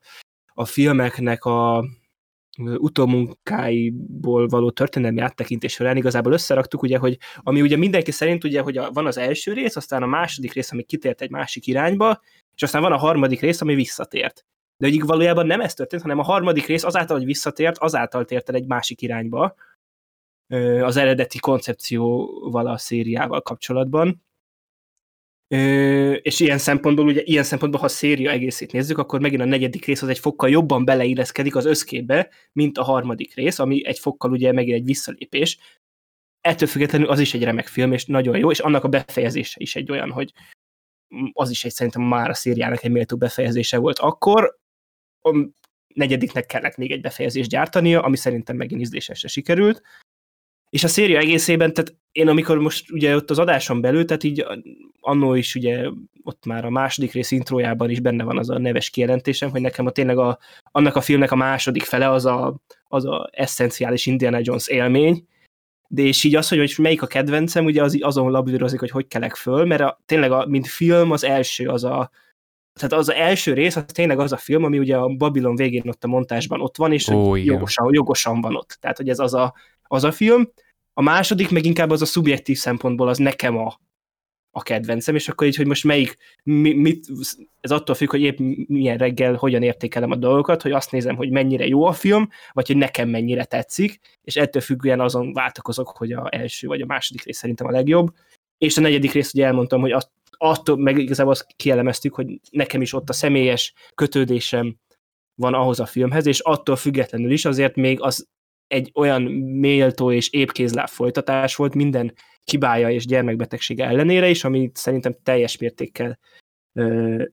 [0.53, 1.85] a filmeknek a
[2.57, 8.77] utómunkáiból való történelmi áttekintés során igazából összeraktuk, ugye, hogy ami ugye mindenki szerint ugye, hogy
[8.77, 12.21] a, van az első rész, aztán a második rész, ami kitért egy másik irányba,
[12.55, 14.45] és aztán van a harmadik rész, ami visszatért.
[14.77, 18.49] De hogy valójában nem ez történt, hanem a harmadik rész azáltal, hogy visszatért, azáltal tért
[18.49, 19.55] el egy másik irányba,
[20.81, 24.23] az eredeti koncepcióval a szériával kapcsolatban.
[26.21, 29.85] És ilyen szempontból, ugye ilyen szempontból, ha a széria egészét nézzük, akkor megint a negyedik
[29.85, 34.31] rész az egy fokkal jobban beleilleszkedik az összképbe, mint a harmadik rész, ami egy fokkal
[34.31, 35.57] ugye megint egy visszalépés.
[36.41, 39.75] ettől függetlenül az is egy remek film, és nagyon jó, és annak a befejezése is
[39.75, 40.33] egy olyan, hogy
[41.33, 44.59] az is egy szerintem már a szériának egy méltó befejezése volt akkor.
[45.21, 45.47] A
[45.93, 49.81] negyediknek kellett még egy befejezést gyártania, ami szerintem megint ízlésesre sikerült.
[50.69, 54.45] És a széria egészében, tehát én amikor most ugye ott az adáson belül, tehát így
[54.99, 55.89] annó is ugye
[56.23, 59.85] ott már a második rész intrójában is benne van az a neves kijelentésem, hogy nekem
[59.85, 60.39] a tényleg a,
[60.71, 65.27] annak a filmnek a második fele az a, az a eszenciális Indiana Jones élmény,
[65.87, 69.07] de és így az, hogy, hogy melyik a kedvencem, ugye az, azon labdírozik, hogy hogy
[69.07, 72.11] kelek föl, mert a, tényleg a, mint film az első az a,
[72.73, 75.87] tehát az, az első rész, az tényleg az a film, ami ugye a Babylon végén
[75.87, 78.77] ott a montásban ott van, és Ó, jogosan, jogosan van ott.
[78.79, 79.53] Tehát, hogy ez az a,
[79.91, 80.51] az a film.
[80.93, 83.79] A második meg inkább az a szubjektív szempontból az nekem a,
[84.51, 87.07] a kedvencem, és akkor így, hogy most melyik, mi, mit,
[87.61, 91.29] ez attól függ, hogy épp milyen reggel hogyan értékelem a dolgokat, hogy azt nézem, hogy
[91.29, 96.11] mennyire jó a film, vagy hogy nekem mennyire tetszik, és ettől függően azon váltakozok, hogy
[96.11, 98.13] a első vagy a második rész szerintem a legjobb.
[98.57, 102.81] És a negyedik rész, ugye elmondtam, hogy azt, attól meg igazából azt kielemeztük, hogy nekem
[102.81, 104.75] is ott a személyes kötődésem
[105.35, 108.27] van ahhoz a filmhez, és attól függetlenül is azért még az
[108.69, 109.21] egy olyan
[109.61, 116.19] méltó és épkézláb folytatás volt minden kibája és gyermekbetegsége ellenére is, ami szerintem teljes mértékkel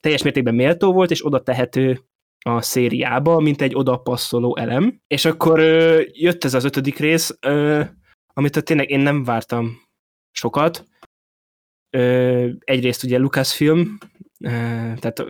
[0.00, 2.00] teljes mértékben méltó volt, és oda tehető
[2.44, 5.00] a szériába, mint egy oda passzoló elem.
[5.06, 5.60] És akkor
[6.12, 7.38] jött ez az ötödik rész,
[8.32, 9.82] amit tényleg én nem vártam
[10.30, 10.84] sokat.
[12.58, 13.98] Egyrészt ugye Lucasfilm,
[14.98, 15.24] tehát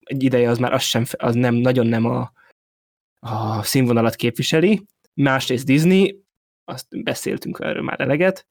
[0.00, 2.32] egy ideje az már az, sem, az nem, nagyon nem a,
[3.18, 4.82] a színvonalat képviseli,
[5.22, 6.24] másrészt Disney,
[6.64, 8.46] azt beszéltünk erről már eleget,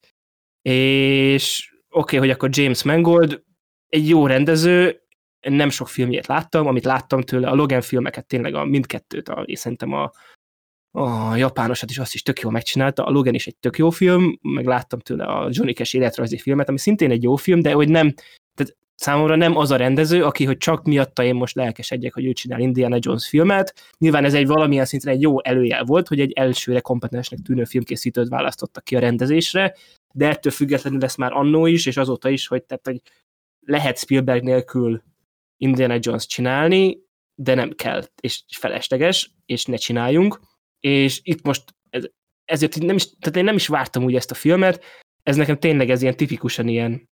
[0.62, 3.42] és oké, okay, hogy akkor James Mangold
[3.88, 5.02] egy jó rendező,
[5.40, 9.58] nem sok filmjét láttam, amit láttam tőle, a Logan filmeket tényleg a mindkettőt, a, és
[9.58, 10.12] szerintem a,
[10.90, 14.38] a japánosat is azt is tök jól megcsinálta, a Logan is egy tök jó film,
[14.42, 17.88] meg láttam tőle a Johnny Cash életrajzi filmet, ami szintén egy jó film, de hogy
[17.88, 18.14] nem,
[18.98, 22.60] számomra nem az a rendező, aki, hogy csak miatta én most lelkesedjek, hogy ő csinál
[22.60, 23.92] Indiana Jones filmet.
[23.98, 28.28] Nyilván ez egy valamilyen szinten egy jó előjel volt, hogy egy elsőre kompetensnek tűnő filmkészítőt
[28.28, 29.74] választottak ki a rendezésre,
[30.12, 33.00] de ettől függetlenül lesz már annó is, és azóta is, hogy, tehát, hogy
[33.66, 35.02] lehet Spielberg nélkül
[35.56, 36.98] Indiana Jones csinálni,
[37.34, 40.40] de nem kell, és felesleges, és ne csináljunk.
[40.80, 42.04] És itt most ez,
[42.44, 44.84] ezért nem is, tehát én nem is vártam úgy ezt a filmet,
[45.22, 47.08] ez nekem tényleg ez ilyen tipikusan ilyen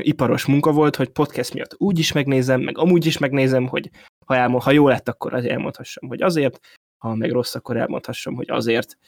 [0.00, 3.90] iparos munka volt, hogy podcast miatt úgy is megnézem, meg amúgy is megnézem, hogy
[4.26, 6.60] ha, elmond, ha jó lett, akkor elmondhassam, hogy azért,
[6.98, 8.98] ha meg rossz, akkor elmondhassam, hogy azért.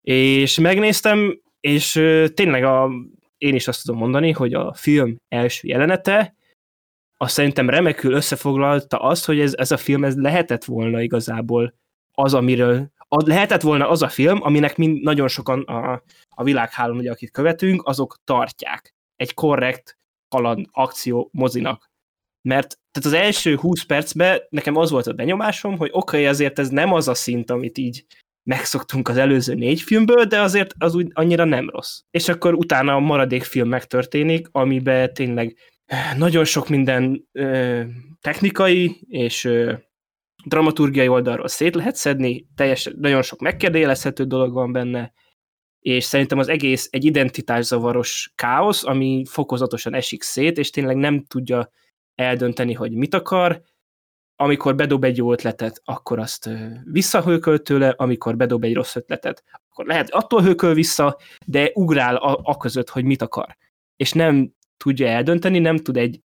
[0.00, 1.92] És megnéztem, és
[2.34, 2.90] tényleg a,
[3.38, 6.34] én is azt tudom mondani, hogy a film első jelenete,
[7.16, 11.74] azt szerintem remekül összefoglalta azt, hogy ez, ez a film ez lehetett volna igazából
[12.14, 16.96] az, amiről az, lehetett volna az a film, aminek mind, nagyon sokan a, a világhálón,
[16.96, 21.90] ugye, akit követünk, azok tartják egy korrekt kaland akció mozinak.
[22.48, 26.58] Mert tehát az első 20 percben nekem az volt a benyomásom, hogy oké, okay, azért
[26.58, 28.04] ez nem az a szint, amit így
[28.42, 32.00] megszoktunk az előző négy filmből, de azért az úgy annyira nem rossz.
[32.10, 37.82] És akkor utána a maradék film megtörténik, amiben tényleg eh, nagyon sok minden ö,
[38.20, 39.72] technikai és ö,
[40.44, 45.12] dramaturgiai oldalról szét lehet szedni, teljes, nagyon sok megkérdőjelezhető dolog van benne,
[45.80, 51.70] és szerintem az egész egy identitászavaros káosz, ami fokozatosan esik szét, és tényleg nem tudja
[52.14, 53.62] eldönteni, hogy mit akar,
[54.36, 56.50] amikor bedob egy jó ötletet, akkor azt
[56.84, 62.40] visszahőköl tőle, amikor bedob egy rossz ötletet, akkor lehet attól hőköl vissza, de ugrál a,
[62.42, 63.56] a között, hogy mit akar.
[63.96, 66.20] És nem tudja eldönteni, nem tud egy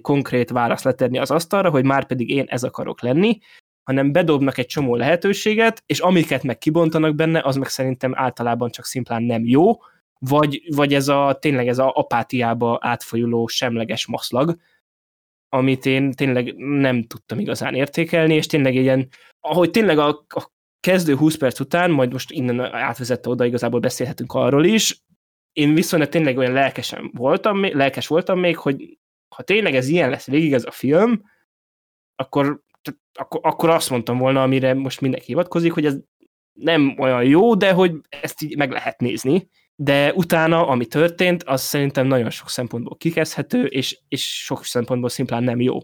[0.00, 3.38] konkrét választ letenni az asztalra, hogy már pedig én ez akarok lenni,
[3.86, 8.84] hanem bedobnak egy csomó lehetőséget, és amiket meg kibontanak benne, az meg szerintem általában csak
[8.84, 9.72] szimplán nem jó,
[10.18, 14.56] vagy, vagy ez a tényleg ez a apátiába átfolyuló semleges maszlag,
[15.48, 19.08] amit én tényleg nem tudtam igazán értékelni, és tényleg ilyen,
[19.40, 24.32] ahogy tényleg a, a kezdő 20 perc után, majd most innen átvezette oda, igazából beszélhetünk
[24.32, 25.04] arról is,
[25.52, 28.98] én viszont tényleg olyan lelkesen voltam, lelkes voltam még, hogy
[29.34, 31.22] ha tényleg ez ilyen lesz végig ez a film,
[32.16, 32.62] akkor
[33.12, 35.96] akkor, akkor azt mondtam volna, amire most mindenki hivatkozik, hogy ez
[36.52, 39.48] nem olyan jó, de hogy ezt így meg lehet nézni.
[39.74, 45.42] De utána, ami történt, az szerintem nagyon sok szempontból kikezdhető, és, és sok szempontból szimplán
[45.42, 45.78] nem jó.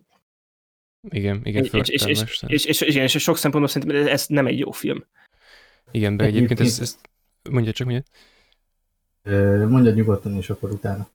[1.09, 4.47] Igen, igen, és, és, és, és, és, és, és, és sok szempontból szerintem ez nem
[4.47, 5.05] egy jó film.
[5.91, 6.99] Igen, de egyébként ez, ez
[7.51, 8.07] mondja csak miért.
[9.69, 11.09] Mondja nyugodtan, és akkor utána.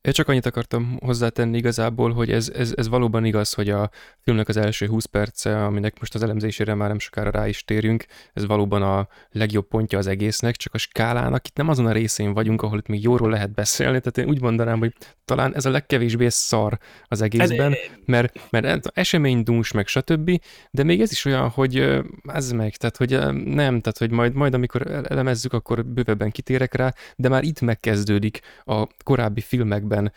[0.00, 4.48] Én csak annyit akartam hozzátenni igazából, hogy ez, ez, ez valóban igaz, hogy a filmnek
[4.48, 8.46] az első 20 perce, aminek most az elemzésére már nem sokára rá is térünk, ez
[8.46, 12.62] valóban a legjobb pontja az egésznek, csak a skálának itt nem azon a részén vagyunk,
[12.62, 14.92] ahol itt még jóról lehet beszélni, tehát én úgy mondanám, hogy
[15.24, 20.30] talán ez a legkevésbé szar az egészben, mert, mert esemény dús meg stb.,
[20.70, 23.10] de még ez is olyan, hogy ez meg, tehát hogy
[23.44, 28.40] nem, tehát hogy majd, majd amikor elemezzük, akkor bővebben kitérek rá, de már itt megkezdődik
[28.64, 29.40] a korábbi
[29.88, 30.10] filmekben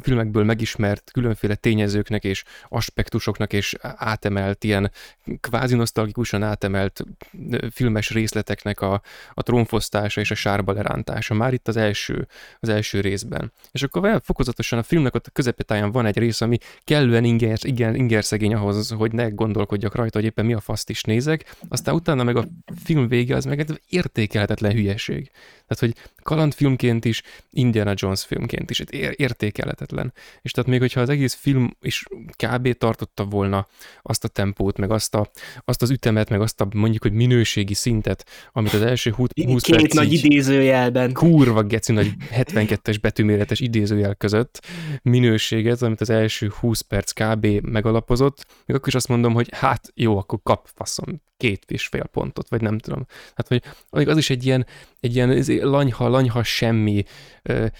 [0.00, 4.90] filmekből megismert különféle tényezőknek és aspektusoknak és átemelt, ilyen
[5.40, 7.04] kvázi nosztalgikusan átemelt
[7.70, 9.02] filmes részleteknek a,
[9.34, 12.28] a trónfosztása és a sárba lerántása már itt az első,
[12.60, 13.52] az első részben.
[13.72, 17.94] És akkor fokozatosan a filmnek ott a közepetáján van egy rész, ami kellően inger, igen,
[17.94, 22.24] ingerszegény ahhoz, hogy ne gondolkodjak rajta, hogy éppen mi a faszt is nézek, aztán utána
[22.24, 22.44] meg a
[22.84, 25.30] film vége az meg egy értékelhetetlen hülyeség.
[25.66, 28.80] Tehát, hogy kalandfilmként is, Indiana Jones filmként is,
[29.42, 30.12] értékelhetetlen.
[30.42, 32.04] És tehát még hogyha az egész film is
[32.36, 32.72] kb.
[32.72, 33.66] tartotta volna
[34.02, 35.30] azt a tempót, meg azt, a,
[35.64, 39.76] azt az ütemet, meg azt a mondjuk, hogy minőségi szintet, amit az első 20 Két
[39.76, 41.12] perc nagy idézőjelben.
[41.12, 44.66] Kurva geci nagy 72-es betűméretes idézőjel között
[45.02, 47.46] minőséget, amit az első 20 perc kb.
[47.46, 52.06] megalapozott, még akkor is azt mondom, hogy hát jó, akkor kap faszom két és fél
[52.12, 53.06] pontot, vagy nem tudom.
[53.34, 54.66] Hát, hogy az is egy ilyen,
[55.00, 57.04] egy ilyen lanyha, lanyha semmi,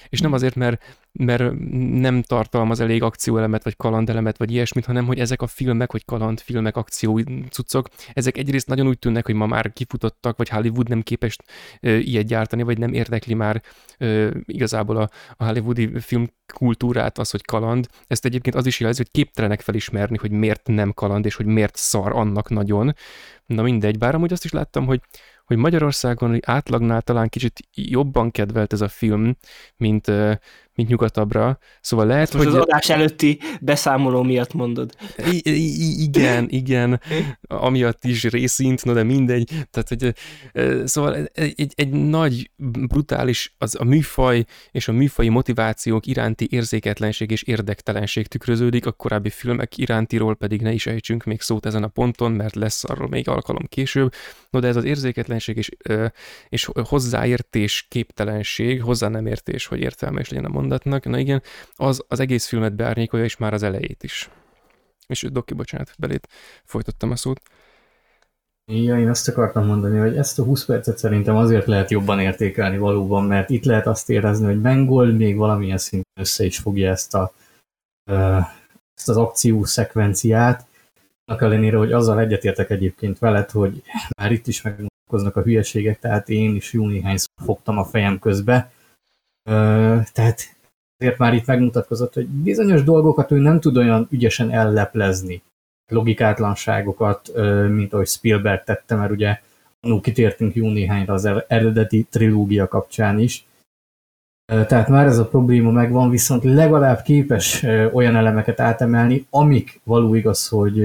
[0.09, 1.59] és nem azért, mert mert
[2.01, 6.77] nem tartalmaz elég akcióelemet, vagy kalandelemet, vagy ilyesmit, hanem hogy ezek a filmek, hogy kalandfilmek,
[6.77, 7.21] akció
[7.51, 11.37] cuccok, ezek egyrészt nagyon úgy tűnnek, hogy ma már kifutottak, vagy Hollywood nem képes
[11.81, 13.63] ilyet gyártani, vagy nem érdekli már
[13.99, 17.87] e, igazából a, a hollywoodi filmkultúrát, az, hogy kaland.
[18.07, 21.77] Ezt egyébként az is jelzi, hogy képtelenek felismerni, hogy miért nem kaland, és hogy miért
[21.77, 22.95] szar annak nagyon.
[23.47, 25.01] Na mindegy, bár amúgy azt is láttam, hogy
[25.51, 29.37] hogy Magyarországon átlagnál talán kicsit jobban kedvelt ez a film,
[29.77, 30.11] mint,
[30.81, 31.59] mint nyugatabbra.
[31.81, 32.57] Szóval lehet, Most hogy...
[32.57, 34.95] az adás előtti beszámoló miatt mondod.
[35.31, 37.01] I- I- igen, igen,
[37.49, 39.51] amiatt is részint, no de mindegy.
[39.71, 40.15] Tehát, hogy,
[40.89, 42.51] szóval egy, egy, egy nagy,
[42.89, 49.31] brutális, az a műfaj és a műfai motivációk iránti érzéketlenség és érdektelenség tükröződik, a korábbi
[49.31, 53.29] filmek irántiról pedig ne is ejtsünk még szót ezen a ponton, mert lesz arról még
[53.29, 54.13] alkalom később.
[54.51, 55.71] No de ez az érzéketlenség és,
[56.49, 61.43] és hozzáértés képtelenség, hozzá nem értés, hogy értelmes legyen a mondat, mondatnak, na igen,
[61.77, 64.31] az az egész filmet beárnyékolja, és már az elejét is.
[65.07, 66.29] És Doki, bocsánat, belét
[66.65, 67.41] folytottam a szót.
[68.73, 72.79] Ja, én azt akartam mondani, hogy ezt a 20 percet szerintem azért lehet jobban értékelni
[72.79, 77.15] valóban, mert itt lehet azt érezni, hogy Mengol még valamilyen szinten össze is fogja ezt,
[77.15, 77.33] a,
[78.95, 80.67] ezt az akció szekvenciát,
[81.25, 83.83] annak ellenére, hogy azzal egyetértek egyébként veled, hogy
[84.19, 88.73] már itt is megmutatkoznak a hülyeségek, tehát én is jó néhányszor fogtam a fejem közbe,
[90.13, 90.60] tehát
[91.01, 95.43] azért már itt megmutatkozott, hogy bizonyos dolgokat ő nem tud olyan ügyesen elleplezni,
[95.87, 97.33] logikátlanságokat,
[97.69, 99.41] mint ahogy Spielberg tette, mert ugye
[99.81, 103.47] annó kitértünk jó néhányra az eredeti trilógia kapcsán is.
[104.45, 110.49] Tehát már ez a probléma megvan, viszont legalább képes olyan elemeket átemelni, amik való igaz,
[110.49, 110.85] hogy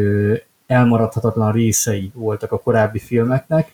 [0.67, 3.71] elmaradhatatlan részei voltak a korábbi filmeknek.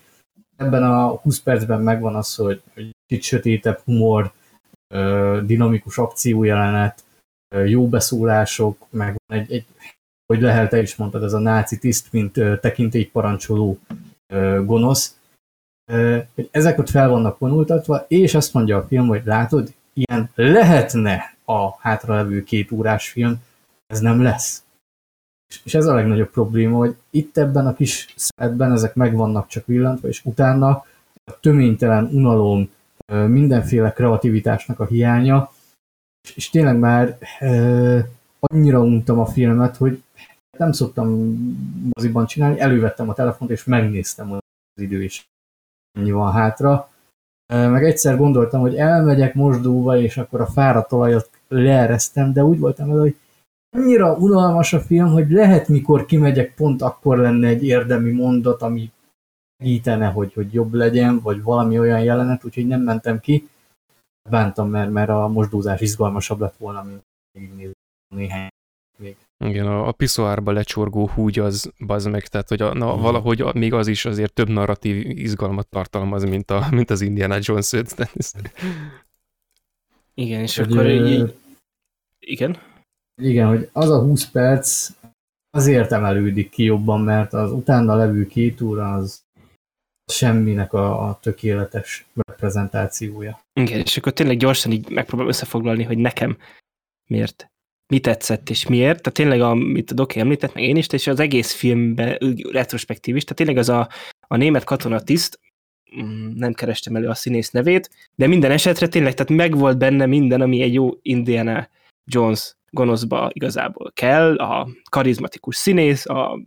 [0.57, 2.61] Ebben a 20 percben megvan az, hogy
[3.07, 4.31] kicsit sötétebb humor,
[5.45, 7.03] dinamikus akciójelenet,
[7.65, 9.65] jó beszólások, meg egy, egy
[10.25, 13.79] hogy Lehel, te is mondtad, ez a náci tiszt, mint tekintélyparancsoló
[14.65, 15.17] gonosz.
[16.51, 21.79] Ezek ott fel vannak vonultatva, és azt mondja a film, hogy látod, ilyen lehetne a
[21.79, 23.35] hátralevő két órás film,
[23.87, 24.63] ez nem lesz.
[25.63, 30.07] És ez a legnagyobb probléma, hogy itt ebben a kis szeretben ezek megvannak csak villantva,
[30.07, 30.67] és utána
[31.23, 32.69] a töménytelen unalom,
[33.27, 35.51] mindenféle kreativitásnak a hiánya,
[36.35, 37.17] és, tényleg már
[38.39, 40.03] annyira untam a filmet, hogy
[40.57, 41.09] nem szoktam
[41.93, 44.41] moziban csinálni, elővettem a telefont, és megnéztem az
[44.81, 45.29] idő is.
[45.99, 46.89] Ennyi van hátra.
[47.53, 52.87] Meg egyszer gondoltam, hogy elmegyek mosdóba, és akkor a fáradt olajat leeresztem, de úgy voltam
[52.87, 53.15] vele, hogy
[53.77, 58.91] annyira unalmas a film, hogy lehet, mikor kimegyek, pont akkor lenne egy érdemi mondat, ami
[59.61, 63.49] segítene, hogy, hogy jobb legyen, vagy valami olyan jelenet, úgyhogy nem mentem ki.
[64.29, 67.75] Bántam, mert, mert a mosdózás izgalmasabb lett volna, mint
[68.15, 68.49] néhány
[68.97, 69.15] még.
[69.45, 73.01] Igen, a, a piszoárba lecsorgó húgy az bazd meg, tehát hogy a, na, mm.
[73.01, 77.37] valahogy a, még az is azért több narratív izgalmat tartalmaz, mint, a, mint az Indiana
[77.39, 77.95] Jones 5.
[80.13, 81.35] Igen, és hogy, akkor így...
[82.19, 82.57] Igen?
[83.21, 84.89] Igen, hogy az a 20 perc
[85.49, 89.21] azért emelődik ki jobban, mert az utána levő két óra az
[90.05, 93.39] semminek a, a tökéletes reprezentációja.
[93.53, 96.37] Igen, és akkor tényleg gyorsan így megpróbálom összefoglalni, hogy nekem
[97.09, 97.51] miért,
[97.87, 99.01] mi tetszett és miért.
[99.01, 102.17] Tehát tényleg, amit a Doki említett, meg én is, és az egész filmben
[102.51, 103.89] retrospektív is, tehát tényleg az a,
[104.27, 105.39] a német katonatiszt,
[106.01, 110.41] mm, nem kerestem elő a színész nevét, de minden esetre tényleg, tehát megvolt benne minden,
[110.41, 111.69] ami egy jó Indiana
[112.05, 116.39] Jones gonoszba igazából kell, a karizmatikus színész, a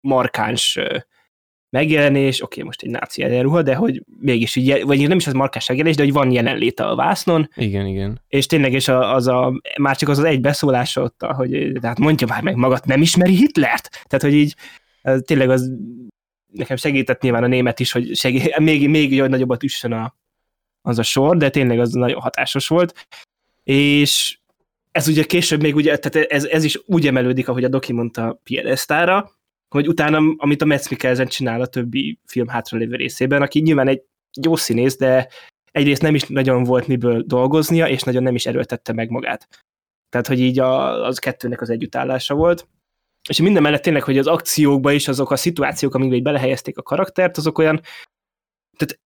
[0.00, 0.78] markáns
[1.76, 5.68] megjelenés, oké, most egy náci egyenruha, de hogy mégis így, vagy nem is az markáns
[5.68, 7.50] megjelenés, de hogy van jelenléte a vásznon.
[7.54, 8.20] Igen, igen.
[8.28, 12.26] És tényleg, és az a, már csak az az egy beszólása ott, hogy tehát mondja
[12.26, 13.88] már meg magad, nem ismeri Hitlert?
[13.90, 14.54] Tehát, hogy így
[15.20, 15.70] tényleg az
[16.52, 20.14] nekem segített nyilván a német is, hogy segít, még, még nagyobbat üssön a,
[20.82, 23.06] az a sor, de tényleg az nagyon hatásos volt.
[23.64, 24.38] És
[24.92, 28.40] ez ugye később még ugye, tehát ez, ez is úgy emelődik, ahogy a Doki mondta
[28.44, 29.35] Piedestára,
[29.76, 34.02] hogy utána, amit a Metz Mikkelsen csinál a többi film hátralévő részében, aki nyilván egy
[34.42, 35.28] jó színész, de
[35.72, 39.48] egyrészt nem is nagyon volt miből dolgoznia, és nagyon nem is erőltette meg magát.
[40.08, 42.68] Tehát, hogy így a, az kettőnek az együttállása volt.
[43.28, 47.36] És minden mellett tényleg, hogy az akciókban is azok a szituációk, amikben belehelyezték a karaktert,
[47.36, 47.80] azok olyan,
[48.76, 49.00] tehát,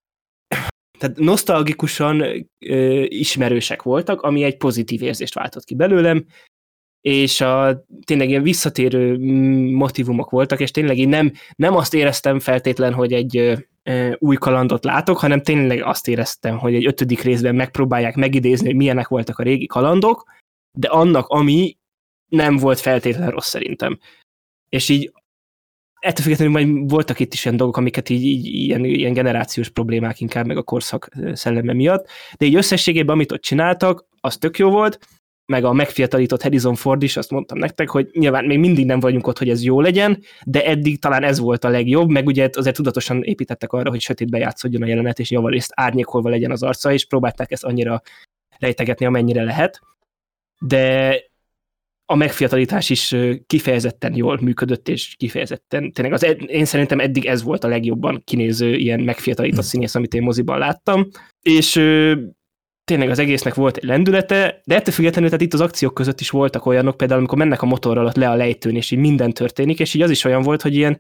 [0.99, 2.21] tehát nosztalgikusan
[2.59, 6.27] ö, ismerősek voltak, ami egy pozitív érzést váltott ki belőlem,
[7.01, 9.19] és a, tényleg ilyen visszatérő
[9.73, 13.37] motivumok voltak, és tényleg én nem, nem azt éreztem feltétlen, hogy egy
[13.83, 18.77] ö, új kalandot látok, hanem tényleg azt éreztem, hogy egy ötödik részben megpróbálják megidézni, hogy
[18.77, 20.25] milyenek voltak a régi kalandok,
[20.79, 21.77] de annak, ami
[22.29, 23.99] nem volt feltétlenül rossz szerintem.
[24.69, 25.13] És így
[26.01, 30.21] ettől függetlenül majd voltak itt is ilyen dolgok, amiket így, így ilyen, ilyen generációs problémák
[30.21, 32.09] inkább, meg a korszak szelleme miatt,
[32.39, 34.99] de így összességében, amit ott csináltak, az tök jó volt,
[35.51, 39.27] meg a megfiatalított Harrison Ford is, azt mondtam nektek, hogy nyilván még mindig nem vagyunk
[39.27, 42.77] ott, hogy ez jó legyen, de eddig talán ez volt a legjobb, meg ugye azért
[42.77, 47.07] tudatosan építettek arra, hogy sötétbe játszódjon a jelenet, és javarészt árnyékolva legyen az arca, és
[47.07, 48.03] próbálták ezt annyira
[48.59, 49.81] rejtegetni, amennyire lehet.
[50.61, 51.17] De
[52.05, 57.65] a megfiatalítás is kifejezetten jól működött, és kifejezetten, tényleg az, én szerintem eddig ez volt
[57.65, 61.09] a legjobban kinéző ilyen megfiatalított színész, amit én moziban láttam,
[61.43, 61.81] és
[62.91, 66.31] tényleg az egésznek volt egy lendülete, de ettől függetlenül, tehát itt az akciók között is
[66.31, 69.79] voltak olyanok, például amikor mennek a motorral ott le a lejtőn, és így minden történik,
[69.79, 70.99] és így az is olyan volt, hogy ilyen,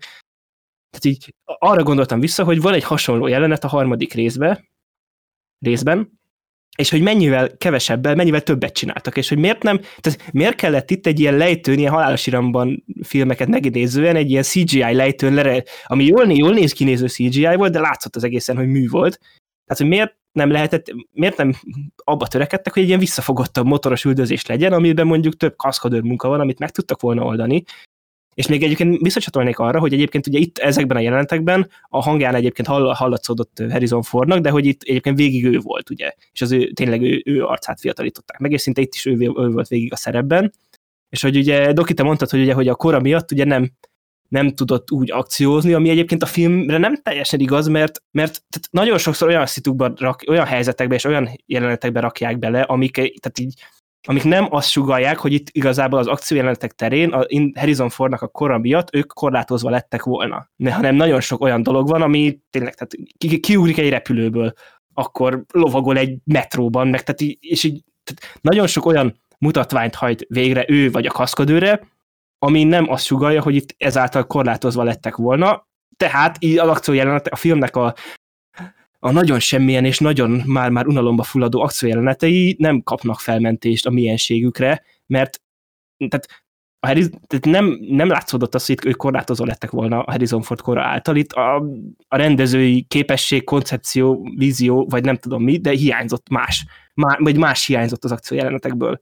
[0.90, 4.64] tehát így arra gondoltam vissza, hogy van egy hasonló jelenet a harmadik részbe,
[5.58, 6.20] részben,
[6.76, 11.06] és hogy mennyivel kevesebbel, mennyivel többet csináltak, és hogy miért nem, tehát miért kellett itt
[11.06, 16.32] egy ilyen lejtőn, ilyen halálos iramban filmeket megidézően, egy ilyen CGI lejtőn, lere, ami jól,
[16.32, 19.18] jól néz kinéző CGI volt, de látszott az egészen, hogy mű volt.
[19.64, 21.54] Tehát, hogy miért nem lehetett, miért nem
[21.96, 26.40] abba törekedtek, hogy egy ilyen visszafogottabb motoros üldözés legyen, amiben mondjuk több kaszkadőr munka van,
[26.40, 27.64] amit meg tudtak volna oldani,
[28.34, 32.68] és még egyébként visszacsatolnék arra, hogy egyébként ugye itt ezekben a jelenetekben a hangján egyébként
[32.68, 36.72] hall, hallatszódott Harrison Fordnak, de hogy itt egyébként végig ő volt, ugye, és az ő,
[36.72, 39.96] tényleg ő, ő arcát fiatalították meg, és szinte itt is ő, ő volt végig a
[39.96, 40.52] szerepben,
[41.08, 43.70] és hogy ugye Doki, te mondtad, hogy ugye, hogy a kora miatt ugye nem,
[44.30, 48.98] nem tudott úgy akciózni, ami egyébként a filmre nem teljesen igaz, mert, mert tehát nagyon
[48.98, 53.54] sokszor olyan szitukban, rak, olyan helyzetekbe és olyan jelenetekbe rakják bele, amik, tehát így
[54.08, 58.58] amik nem azt sugalják, hogy itt igazából az akciójelenetek terén a Harrison Fordnak a kora
[58.58, 60.50] miatt ők korlátozva lettek volna.
[60.56, 64.52] Ne, hanem nagyon sok olyan dolog van, ami tényleg, tehát ki, kiugrik egy repülőből,
[64.94, 70.26] akkor lovagol egy metróban, meg tehát így, és így tehát nagyon sok olyan mutatványt hajt
[70.28, 71.80] végre ő vagy a kaszkadőre,
[72.42, 77.36] ami nem azt sugalja, hogy itt ezáltal korlátozva lettek volna, tehát így az akciójelenet, a
[77.36, 77.94] filmnek a
[79.02, 85.40] a nagyon semmilyen és nagyon már-már unalomba fulladó akciójelenetei nem kapnak felmentést a mienségükre, mert
[86.08, 86.26] tehát,
[86.80, 90.60] a Harris, tehát nem, nem látszódott az, hogy ők korlátozó lettek volna a Harrison Ford
[90.60, 91.16] kora által.
[91.16, 91.56] Itt a,
[92.08, 96.66] a rendezői képesség, koncepció, vízió, vagy nem tudom mi, de hiányzott más.
[96.94, 99.00] Má, vagy más hiányzott az akciójelenetekből.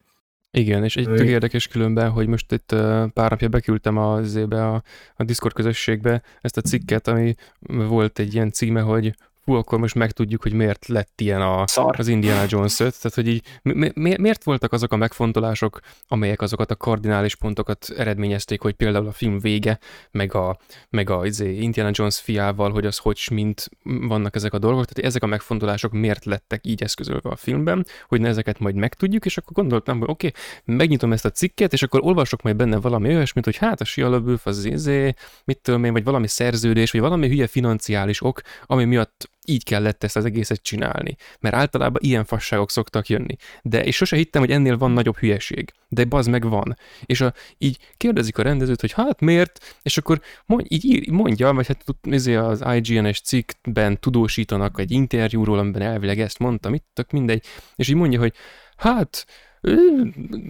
[0.50, 2.74] Igen, és egy tök érdekes különben, hogy most itt
[3.12, 4.16] pár napja beküldtem a,
[4.50, 4.82] a,
[5.16, 7.34] a Discord közösségbe ezt a cikket, ami
[7.66, 9.14] volt egy ilyen címe, hogy
[9.48, 13.28] hú, akkor most megtudjuk, hogy miért lett ilyen a, az Indiana Jones 5, tehát hogy
[13.28, 18.74] így mi, mi, miért voltak azok a megfontolások, amelyek azokat a kardinális pontokat eredményezték, hogy
[18.74, 19.78] például a film vége,
[20.10, 20.58] meg a,
[20.90, 25.10] meg a izé, Indiana Jones fiával, hogy az hogy mint vannak ezek a dolgok, tehát
[25.10, 29.36] ezek a megfontolások miért lettek így eszközölve a filmben, hogy ne ezeket majd megtudjuk, és
[29.36, 33.14] akkor gondoltam, hogy oké, okay, megnyitom ezt a cikket, és akkor olvasok majd benne valami
[33.14, 37.28] olyasmit, hogy hát a sialabőf az izé, mit tudom én, vagy valami szerződés, vagy valami
[37.28, 41.16] hülye financiális ok, ami miatt így kellett ezt az egészet csinálni.
[41.40, 43.36] Mert általában ilyen fasságok szoktak jönni.
[43.62, 45.72] De és sose hittem, hogy ennél van nagyobb hülyeség.
[45.88, 46.76] De baz meg van.
[47.04, 51.66] És a, így kérdezik a rendezőt, hogy hát miért, és akkor mond, így mondja, vagy
[51.66, 57.44] hát izé az IGN-es cikkben tudósítanak egy interjúról, amiben elvileg ezt mondtam, itt tök mindegy,
[57.76, 58.34] és így mondja, hogy
[58.76, 59.26] hát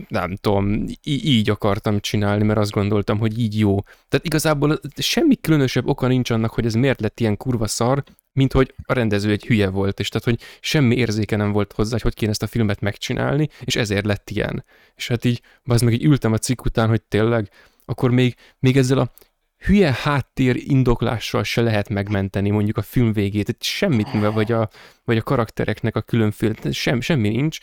[0.09, 3.81] nem tudom, így akartam csinálni, mert azt gondoltam, hogy így jó.
[4.09, 8.05] Tehát igazából semmi különösebb oka nincs annak, hogy ez miért lett ilyen kurva szar,
[8.39, 11.91] mint hogy a rendező egy hülye volt, és tehát, hogy semmi érzéke nem volt hozzá,
[11.91, 14.64] hogy hogy kéne ezt a filmet megcsinálni, és ezért lett ilyen.
[14.97, 17.51] És hát így, az meg így ültem a cikk után, hogy tényleg,
[17.84, 19.11] akkor még, még ezzel a
[19.59, 24.68] hülye háttér indoklással se lehet megmenteni mondjuk a film végét, tehát semmit, vagy a,
[25.05, 27.59] vagy a karaktereknek a különféle, sem, semmi nincs,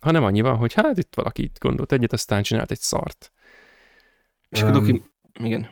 [0.00, 3.32] hanem annyi van, hogy hát itt valaki itt gondolt egyet, aztán csinált egy szart.
[4.48, 5.04] És akkor um,
[5.40, 5.70] igen.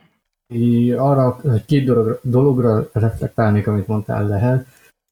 [0.96, 4.66] Arra, két dologra, dologra reflektálnék, amit mondtál Lehel.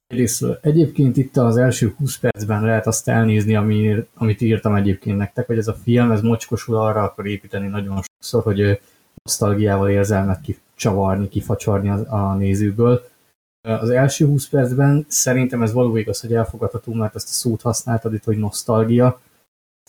[0.07, 5.47] Egyrészt egyébként itt az első 20 percben lehet azt elnézni, ami, amit írtam egyébként nektek,
[5.47, 8.79] hogy ez a film, ez mocskosul arra akar építeni nagyon sokszor, hogy
[9.23, 13.01] nosztalgiával érzelmet kicsavarni, kifacsarni a, a nézőből,
[13.61, 18.13] az első 20 percben szerintem ez való igaz, hogy elfogadható, mert ezt a szót használtad
[18.13, 19.21] itt, hogy nosztalgia.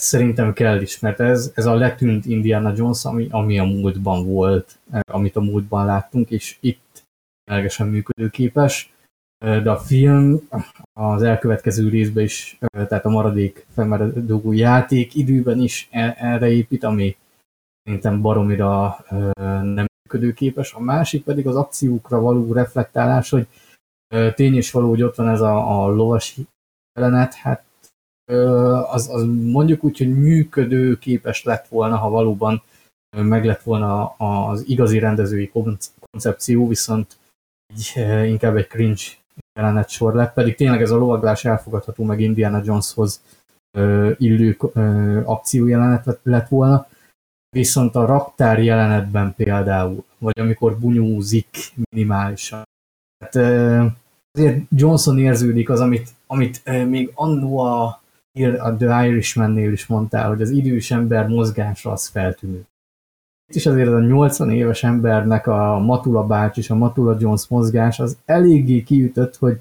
[0.01, 4.79] Szerintem kell is, mert ez, ez a letűnt Indiana Jones, ami, ami a múltban volt,
[5.13, 7.05] amit a múltban láttunk, és itt
[7.45, 8.93] ténylegesen működőképes.
[9.39, 10.49] De a film
[10.93, 17.17] az elkövetkező részben is, tehát a maradék felmeredő játék időben is erre épít, ami
[17.83, 19.05] szerintem baromira
[19.63, 20.73] nem működőképes.
[20.73, 23.47] A másik pedig az akciókra való reflektálás, hogy
[24.35, 26.37] tény is való, hogy ott van ez a, a lovas
[26.95, 27.65] jelenet, hát
[28.91, 32.63] az, az mondjuk úgy, hogy működő képes lett volna, ha valóban
[33.17, 35.53] meg lett volna az igazi rendezői
[36.11, 37.17] koncepció, viszont
[37.75, 37.93] így
[38.27, 39.03] inkább egy cringe
[39.59, 43.23] jelenet sor lett, pedig tényleg ez a lovaglás elfogadható meg Indiana Joneshoz
[44.17, 44.57] illő
[45.25, 46.87] akciójelenet lett volna,
[47.57, 52.63] viszont a raktár jelenetben például, vagy amikor bunyózik minimálisan,
[53.25, 53.35] hát
[54.33, 58.00] azért Johnson érződik az, amit, amit még annó a,
[58.59, 62.67] a The Irishman-nél is mondtál, hogy az idős ember mozgása az feltűnő.
[63.49, 68.01] Itt is azért a 80 éves embernek a Matula bács és a Matula Jones mozgás
[68.01, 69.61] az eléggé kiütött, hogy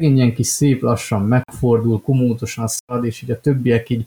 [0.00, 4.06] ilyen kis szép lassan megfordul, komótosan szalad, és így a többiek így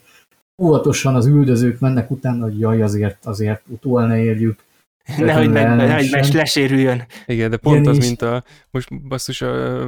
[0.62, 4.64] óvatosan az üldözők mennek utána, hogy jaj, azért, azért utol ne érjük,
[5.16, 7.06] Nehogy meg, nehogy meg lesérüljön.
[7.26, 9.78] Igen, de pont Igen, az, mint a, most basszus, a,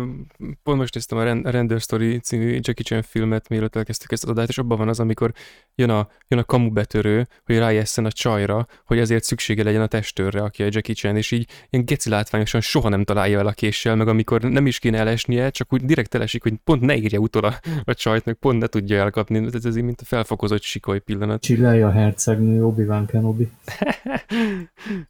[0.62, 4.48] pont most néztem a Render Story című Jackie Chan filmet, mielőtt elkezdtük ezt az adást,
[4.48, 5.32] és abban van az, amikor
[5.74, 9.86] jön a, jön a kamu betörő, hogy rájesszen a csajra, hogy ezért szüksége legyen a
[9.86, 13.52] testőrre, aki a Jackie Chan, és így ilyen geci látványosan soha nem találja el a
[13.52, 17.18] késsel, meg amikor nem is kéne elesnie, csak úgy direkt elesik, hogy pont ne írja
[17.18, 19.46] utol a, a csajt, meg pont ne tudja elkapni.
[19.52, 21.40] Ez, ez így, mint a felfokozott sikoly pillanat.
[21.40, 23.48] Csillelja a hercegnő, Obi-Wan Kenobi.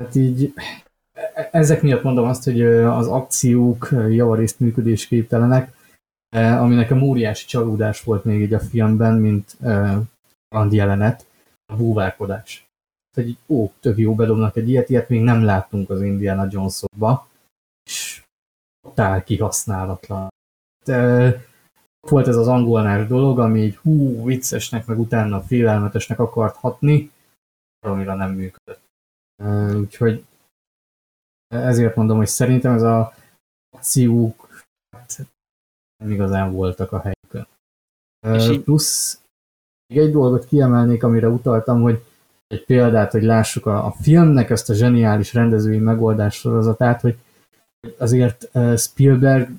[0.00, 0.52] Hát így
[1.12, 5.74] e, ezek miatt mondom azt, hogy az akciók javarészt működésképtelenek,
[6.36, 9.56] ami nekem óriási csalódás volt még így a filmben, mint
[10.48, 11.26] rand jelenet,
[11.72, 12.68] a búvárkodás.
[13.14, 17.28] Tehát így, ó, tök jó bedobnak egy ilyet, ilyet még nem láttunk az Indiana Jones-okba,
[17.84, 18.22] és
[18.80, 20.28] totál kihasználatlan.
[20.84, 21.32] De
[22.08, 27.10] volt ez az angolnás dolog, ami így hú, viccesnek, meg utána félelmetesnek akart hatni,
[27.86, 28.88] amire nem működött.
[29.74, 30.24] Úgyhogy
[31.54, 33.14] ezért mondom, hogy szerintem ez a
[33.76, 34.48] akciók
[35.96, 37.46] nem igazán voltak a helyükön.
[38.62, 39.20] Plusz
[39.86, 42.04] még egy dolgot kiemelnék, amire utaltam, hogy
[42.46, 47.16] egy példát, hogy lássuk a, a filmnek ezt a zseniális rendezői megoldás sorozatát, hogy
[47.98, 49.50] azért Spielberg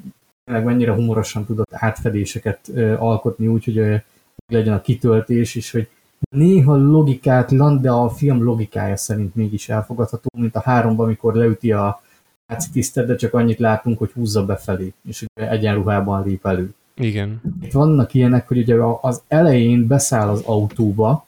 [0.51, 2.67] meg mennyire humorosan tudott átfedéseket
[2.97, 4.03] alkotni úgy, hogy
[4.45, 5.89] legyen a kitöltés, és hogy
[6.29, 12.01] néha logikátlan, de a film logikája szerint mégis elfogadható, mint a háromban, amikor leüti a
[12.47, 16.73] náci tisztet, de csak annyit látunk, hogy húzza befelé, és ugye egyenruhában lép elő.
[16.95, 17.41] Igen.
[17.61, 21.25] Itt vannak ilyenek, hogy ugye az elején beszáll az autóba,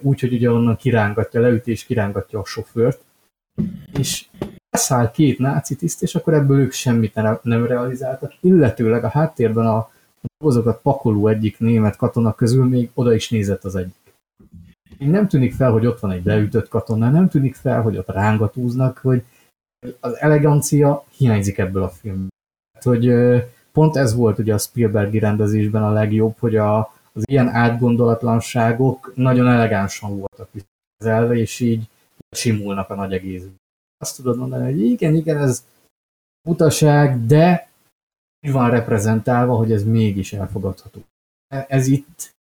[0.00, 3.00] úgyhogy ugye onnan kirángatja, leüti és kirángatja a sofőrt,
[3.98, 4.26] és
[4.70, 9.90] beszáll két náci tiszt, és akkor ebből ők semmit nem realizáltak, illetőleg a háttérben a
[10.38, 14.14] dobozokat pakoló egyik német katona közül még oda is nézett az egyik.
[14.98, 18.08] Még nem tűnik fel, hogy ott van egy leütött katona, nem tűnik fel, hogy ott
[18.08, 19.24] rángatúznak, hogy
[20.00, 22.28] az elegancia hiányzik ebből a filmből.
[22.72, 23.12] Hát, hogy
[23.72, 26.78] pont ez volt ugye a Spielbergi rendezésben a legjobb, hogy a,
[27.12, 30.48] az ilyen átgondolatlanságok nagyon elegánsan voltak
[30.96, 31.88] kezelve, és így
[32.30, 33.56] simulnak a nagy egészben.
[33.98, 35.64] Azt tudod mondani, hogy igen, igen, ez
[36.48, 37.68] utaság, de
[38.42, 41.04] úgy van reprezentálva, hogy ez mégis elfogadható.
[41.48, 42.34] E- Ez itt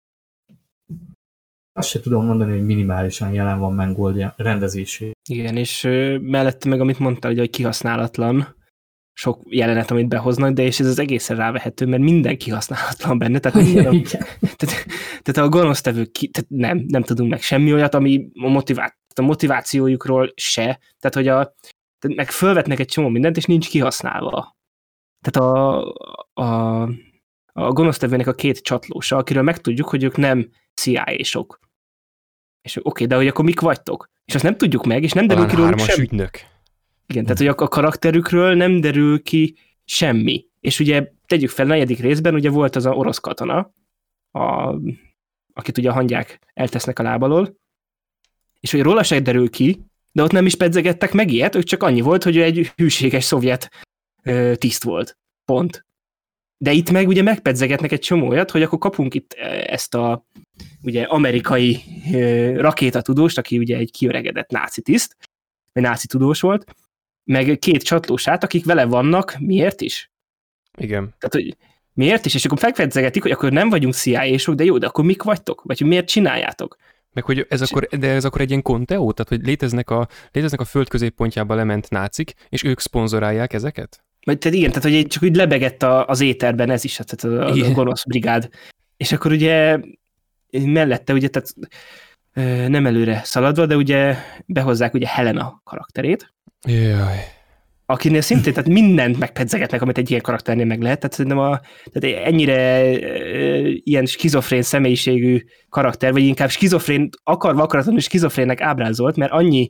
[1.78, 5.12] azt se tudom mondani, hogy minimálisan jelen van Mangold rendezésé.
[5.30, 8.56] Igen, és ö, mellette meg, amit mondtál, ugye, hogy kihasználatlan
[9.18, 13.64] sok jelenet, amit behoznak, de és ez az egészen rávehető, mert minden kihasználatlan benne, tehát,
[13.64, 14.26] minden, a, Igen.
[14.40, 14.86] tehát,
[15.22, 19.22] tehát a gonosztevők ki, tehát nem, nem tudunk meg semmi olyat, ami a, motivá, a
[19.22, 20.64] motivációjukról se,
[21.00, 21.56] tehát hogy a,
[22.00, 24.56] tehát meg fölvetnek egy csomó mindent, és nincs kihasználva.
[25.26, 25.84] Tehát a,
[26.34, 26.82] a,
[27.54, 31.60] a gonosztevőnek a két csatlósa, akiről megtudjuk, hogy ők nem CIA-sok.
[32.62, 34.10] És oké, okay, de hogy akkor mik vagytok?
[34.26, 36.02] És azt nem tudjuk meg, és nem derül Talán ki róluk semmi.
[36.02, 36.40] ügynök.
[37.08, 39.56] Igen, tehát hogy a, a karakterükről nem derül ki
[39.86, 40.46] semmi.
[40.60, 43.74] És ugye tegyük fel, negyedik részben ugye volt az a orosz katona,
[44.32, 44.76] a,
[45.54, 47.58] akit ugye a hangyák eltesznek a lábalól,
[48.60, 51.84] és hogy róla se derül ki, de ott nem is pedzegettek meg ilyet, ők csak
[51.84, 53.85] annyi volt, hogy ő egy hűséges szovjet
[54.26, 55.18] ö, tiszt volt.
[55.46, 55.86] Pont.
[56.58, 59.34] De itt meg ugye megpedzegetnek egy csomó olyat, hogy akkor kapunk itt
[59.68, 60.26] ezt a
[60.84, 65.16] ugye amerikai ö, rakétatudóst, aki ugye egy kiöregedett náci tiszt,
[65.74, 66.76] vagy náci tudós volt,
[67.24, 70.12] meg két csatlósát, akik vele vannak, miért is?
[70.78, 71.16] Igen.
[71.18, 71.58] Tehát, hogy
[71.94, 72.34] miért is?
[72.34, 75.62] És akkor megpedzegetik, hogy akkor nem vagyunk CIA-sok, de jó, de akkor mik vagytok?
[75.64, 76.78] Vagy hogy miért csináljátok?
[77.14, 79.12] Meg hogy ez akkor, de ez akkor egy ilyen konteó?
[79.12, 84.05] Tehát, hogy léteznek a, léteznek a föld középpontjába lement nácik, és ők szponzorálják ezeket?
[84.26, 87.40] Vagy tehát igen, tehát hogy egy- csak úgy lebegett a, az éterben ez is, tehát
[87.40, 88.50] a, a, a gonosz brigád.
[88.98, 89.80] És akkor ugye
[90.52, 91.54] mellette ugye, tehát
[92.70, 94.16] nem előre szaladva, de ugye
[94.46, 96.34] behozzák ugye Helena karakterét,
[96.68, 97.18] Jaj.
[97.86, 101.60] akinél szintén, tehát mindent megpedzegetnek, amit egy ilyen karakternél meg lehet, tehát szerintem a,
[101.92, 109.32] tehát ennyire ö, ilyen skizofrén személyiségű karakter, vagy inkább skizofrén, akarva akaratlanul skizofrénnek ábrázolt, mert
[109.32, 109.70] annyi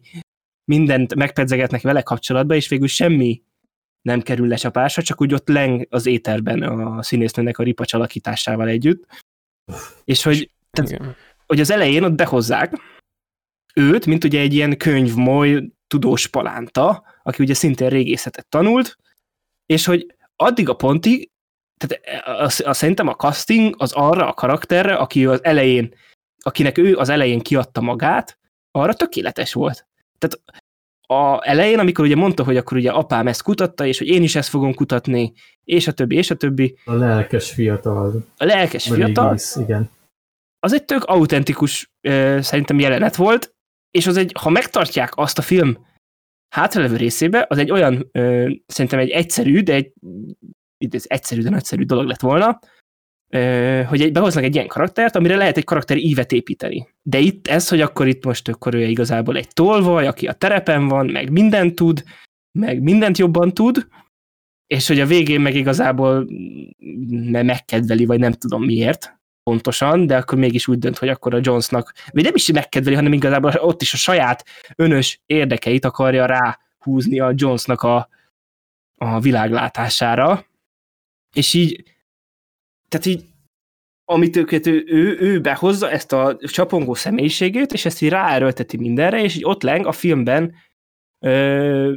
[0.66, 3.42] mindent megpedzegetnek vele kapcsolatban, és végül semmi
[4.06, 9.06] nem kerül lecsapásra, csak úgy ott leng az éterben a színésznőnek a ripacs alakításával együtt.
[10.04, 11.16] És hogy, Tehát- Igen.
[11.46, 12.74] hogy az elején ott behozzák
[13.76, 18.98] őt, mint ugye egy ilyen könyvmoly tudós palánta, aki ugye szintén régészetet tanult,
[19.66, 21.30] és hogy addig a pontig,
[21.78, 25.96] tehát az, az, szerintem a casting az arra a karakterre, aki az elején,
[26.44, 28.38] akinek ő az elején kiadta magát,
[28.72, 29.88] arra tökéletes volt.
[30.18, 30.42] Tehát
[31.08, 34.36] a elején, amikor ugye mondta, hogy akkor ugye apám ezt kutatta, és hogy én is
[34.36, 35.34] ezt fogom kutatni,
[35.64, 38.26] és a többi, és a többi, A lelkes fiatal.
[38.38, 39.90] a lelkes fiatal, Igis, igen.
[40.60, 41.92] az egy tök autentikus
[42.40, 43.54] szerintem jelenet volt,
[43.92, 45.78] és az egy, ha megtartják azt a film
[46.56, 48.10] hátralevő részébe, az egy olyan,
[48.66, 49.94] szerintem egy egyszerű, de egy
[51.04, 52.60] egyszerű, de nagyszerű dolog lett volna,
[53.88, 56.88] hogy egy, behoznak egy ilyen karaktert, amire lehet egy karakter ívet építeni.
[57.02, 60.88] De itt ez, hogy akkor itt most akkor ő igazából egy tolvaj, aki a terepen
[60.88, 62.04] van, meg mindent tud,
[62.52, 63.88] meg mindent jobban tud,
[64.68, 66.28] és hogy a végén meg igazából
[66.84, 71.40] mm, megkedveli, vagy nem tudom miért, pontosan, de akkor mégis úgy dönt, hogy akkor a
[71.42, 77.20] Jonesnak, vagy nem is megkedveli, hanem igazából ott is a saját önös érdekeit akarja ráhúzni
[77.20, 78.10] a Jonesnak a,
[78.96, 80.46] a világlátására,
[81.34, 81.95] és így,
[82.98, 83.26] tehát így,
[84.06, 89.22] amit őket ő, ő, ő behozza, ezt a csapongó személyiségét, és ezt így ráerőlteti mindenre,
[89.22, 90.56] és így ott leng a filmben
[91.20, 91.96] ö,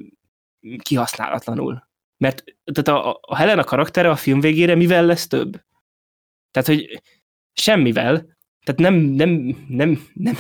[0.82, 1.88] kihasználatlanul.
[2.16, 5.62] Mert tehát a, a Helena karaktere a film végére mivel lesz több?
[6.50, 7.02] Tehát, hogy
[7.52, 10.36] semmivel, tehát nem, nem, nem, nem,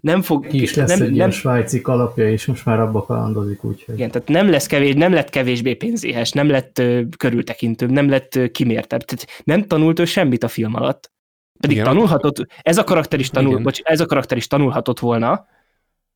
[0.00, 0.46] nem fog...
[0.46, 3.94] Ki is lesz nem, egy nem, ilyen svájci kalapja, és most már abba kalandozik, úgyhogy...
[3.94, 8.34] igen, tehát nem lesz kevés, nem lett kevésbé pénzéhes, nem lett ö, körültekintőbb, nem lett
[8.34, 11.12] ö, kimértebb, tehát nem tanult ő semmit a film alatt.
[11.60, 11.88] Pedig Igen.
[11.88, 13.62] tanulhatott, ez a karakter is tanul, Igen.
[13.62, 15.46] bocs, ez a karakter is tanulhatott volna,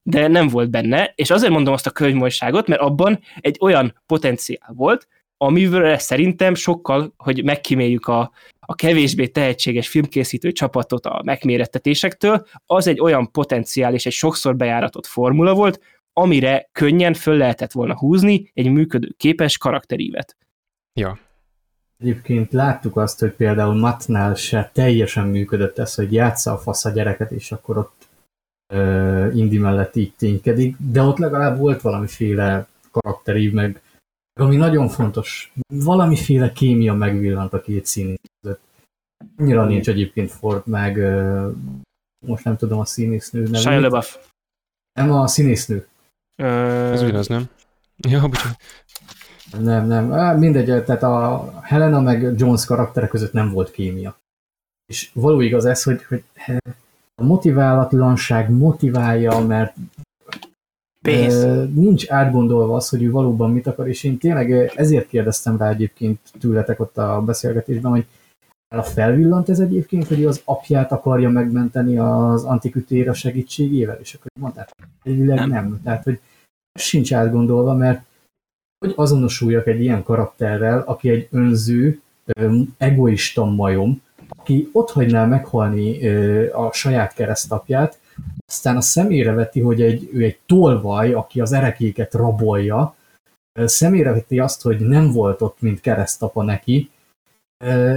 [0.03, 4.73] de nem volt benne, és azért mondom azt a könyvmolyságot, mert abban egy olyan potenciál
[4.75, 8.31] volt, amivel szerintem sokkal, hogy megkíméljük a,
[8.71, 15.07] a kevésbé tehetséges filmkészítő csapatot a megmérettetésektől, az egy olyan potenciál és egy sokszor bejáratott
[15.07, 15.81] formula volt,
[16.12, 20.37] amire könnyen föl lehetett volna húzni egy működő képes karakterívet.
[20.93, 21.19] Ja.
[21.99, 26.91] Egyébként láttuk azt, hogy például Mattnál se teljesen működött ez, hogy játsza a fasz a
[26.91, 28.09] gyereket, és akkor ott
[28.75, 33.81] uh, Indi mellett így ténykedik, de ott legalább volt valamiféle karakterív, meg
[34.41, 38.61] ami nagyon fontos, valamiféle kémia megvillant a két színész között.
[39.36, 40.97] Annyira nincs egyébként Ford, meg
[42.26, 43.61] most nem tudom a színésznő nevét.
[43.61, 44.18] Shia LaBeouf.
[44.93, 45.86] Nem a színésznő.
[46.34, 47.49] Ez ugyanaz, nem?
[48.09, 48.57] Ja, bocsánat.
[49.59, 50.39] Nem, nem.
[50.39, 54.16] Mindegy, tehát a Helena meg Jones karaktere között nem volt kémia.
[54.86, 56.24] És való igaz ez, hogy, hogy
[57.14, 59.76] a motiválatlanság motiválja, mert
[61.03, 61.45] Pénz.
[61.75, 66.19] nincs átgondolva az, hogy ő valóban mit akar, és én tényleg ezért kérdeztem rá egyébként
[66.41, 68.07] tőletek ott a beszélgetésben, hogy
[68.75, 74.71] a felvillant ez egyébként, hogy az apját akarja megmenteni az antikütéra segítségével, és akkor mondták,
[75.03, 75.49] egyébként nem.
[75.49, 75.81] nem.
[75.85, 76.21] Tehát, hogy
[76.79, 78.07] sincs átgondolva, mert
[78.79, 82.01] hogy azonosuljak egy ilyen karakterrel, aki egy önző,
[82.77, 86.07] egoista majom, aki ott hagyná meghalni
[86.49, 87.99] a saját keresztapját,
[88.47, 92.97] aztán a szemére veti, hogy egy, ő egy tolvaj, aki az erekéket rabolja,
[93.64, 96.91] szemére veti azt, hogy nem volt ott, mint keresztapa neki,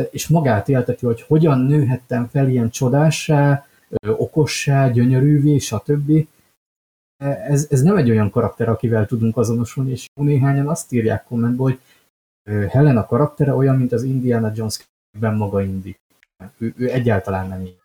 [0.09, 3.65] és magát élteti, hogy hogyan nőhettem fel ilyen csodássá,
[4.07, 6.27] okossá, gyönyörűvé, stb.
[7.23, 11.65] Ez, ez nem egy olyan karakter, akivel tudunk azonosulni, és jó néhányan azt írják kommentben,
[11.65, 11.79] hogy
[12.69, 15.97] Helen a karaktere olyan, mint az Indiana Jones-ben maga Indi.
[16.57, 17.80] Ő, ő egyáltalán nem így.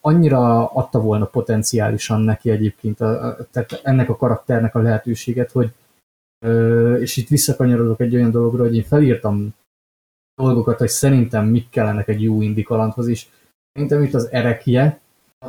[0.00, 5.72] Annyira adta volna potenciálisan neki egyébként a, tehát ennek a karakternek a lehetőséget, hogy
[7.00, 9.54] és itt visszakanyarodok egy olyan dologra, hogy én felírtam
[10.34, 13.26] dolgokat, hogy szerintem mik kellenek egy jó indi kalandhoz, és
[13.72, 15.00] szerintem itt az erekje,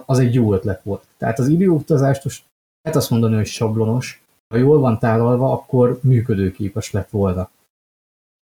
[0.06, 1.06] az egy jó ötlet volt.
[1.18, 2.46] Tehát az időutazást most
[2.82, 7.50] lehet azt mondani, hogy sablonos, ha jól van tálalva, akkor működőképes lett volna.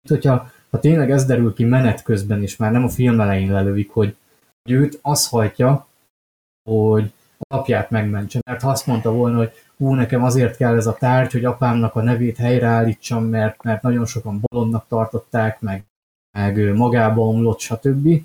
[0.09, 3.91] Hogyha ha tényleg ez derül ki menet közben is, már nem a film elején lelövik,
[3.91, 4.15] hogy,
[4.69, 5.87] hogy őt az hajtja,
[6.69, 7.11] hogy
[7.47, 8.39] apját megmentse.
[8.45, 11.95] Mert ha azt mondta volna, hogy hú, nekem azért kell ez a tárgy, hogy apámnak
[11.95, 15.83] a nevét helyreállítsam, mert, mert nagyon sokan bolondnak tartották, meg
[16.31, 18.21] meg magába omlott, stb.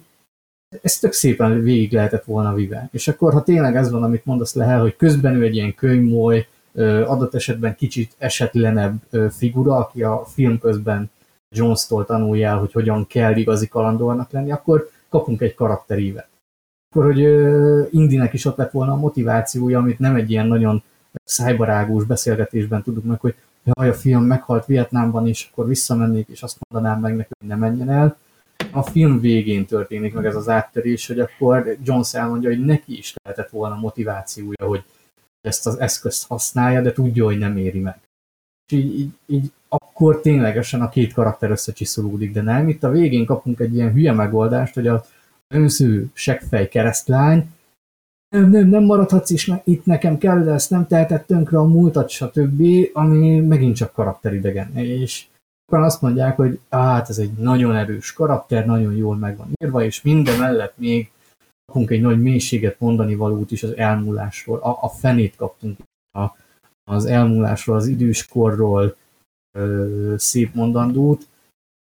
[0.83, 2.89] Ez tök szépen végig lehetett volna vive.
[2.93, 6.47] És akkor, ha tényleg ez van, amit mondasz Lehel, hogy közben ő egy ilyen könymoly,
[7.07, 8.95] adott esetben kicsit esetlenebb
[9.31, 11.11] figura, aki a film közben
[11.57, 16.34] Jones-tól tanulja hogy hogyan kell igazi kalandornak lenni, akkor kapunk egy karakterívet.
[16.95, 17.21] Akkor, hogy
[17.95, 20.83] Indinek is ott lett volna a motivációja, amit nem egy ilyen nagyon
[21.25, 23.35] szájbarágós beszélgetésben tudunk meg, hogy
[23.65, 27.57] jaj, a film meghalt Vietnámban, és akkor visszamennék, és azt mondanám meg neki, hogy ne
[27.57, 28.17] menjen el.
[28.71, 33.15] A film végén történik meg ez az áttörés, hogy akkor Jones elmondja, hogy neki is
[33.23, 34.85] lehetett volna motivációja, hogy
[35.41, 37.97] ezt az eszközt használja, de tudja, hogy nem éri meg.
[38.67, 42.69] És így, így, így akkor ténylegesen a két karakter összecsiszolódik, de nem.
[42.69, 45.05] Itt a végén kapunk egy ilyen hülye megoldást, hogy a
[45.55, 47.53] önző seggfej keresztlány
[48.35, 52.09] nem, nem, nem maradhatsz is, itt nekem kell, de ezt nem tehetett tönkre a múltat,
[52.09, 54.77] stb., ami megint csak karakteridegen.
[54.77, 55.27] És
[55.67, 59.85] akkor azt mondják, hogy hát ez egy nagyon erős karakter, nagyon jól meg van írva,
[59.85, 61.11] és minden mellett még
[61.67, 64.59] kapunk egy nagy mélységet mondani valót is az elmúlásról.
[64.59, 65.79] A, a fenét kaptunk
[66.19, 66.27] a,
[66.85, 68.97] az elmúlásról, az időskorról
[69.59, 71.29] ö, szép mondandót.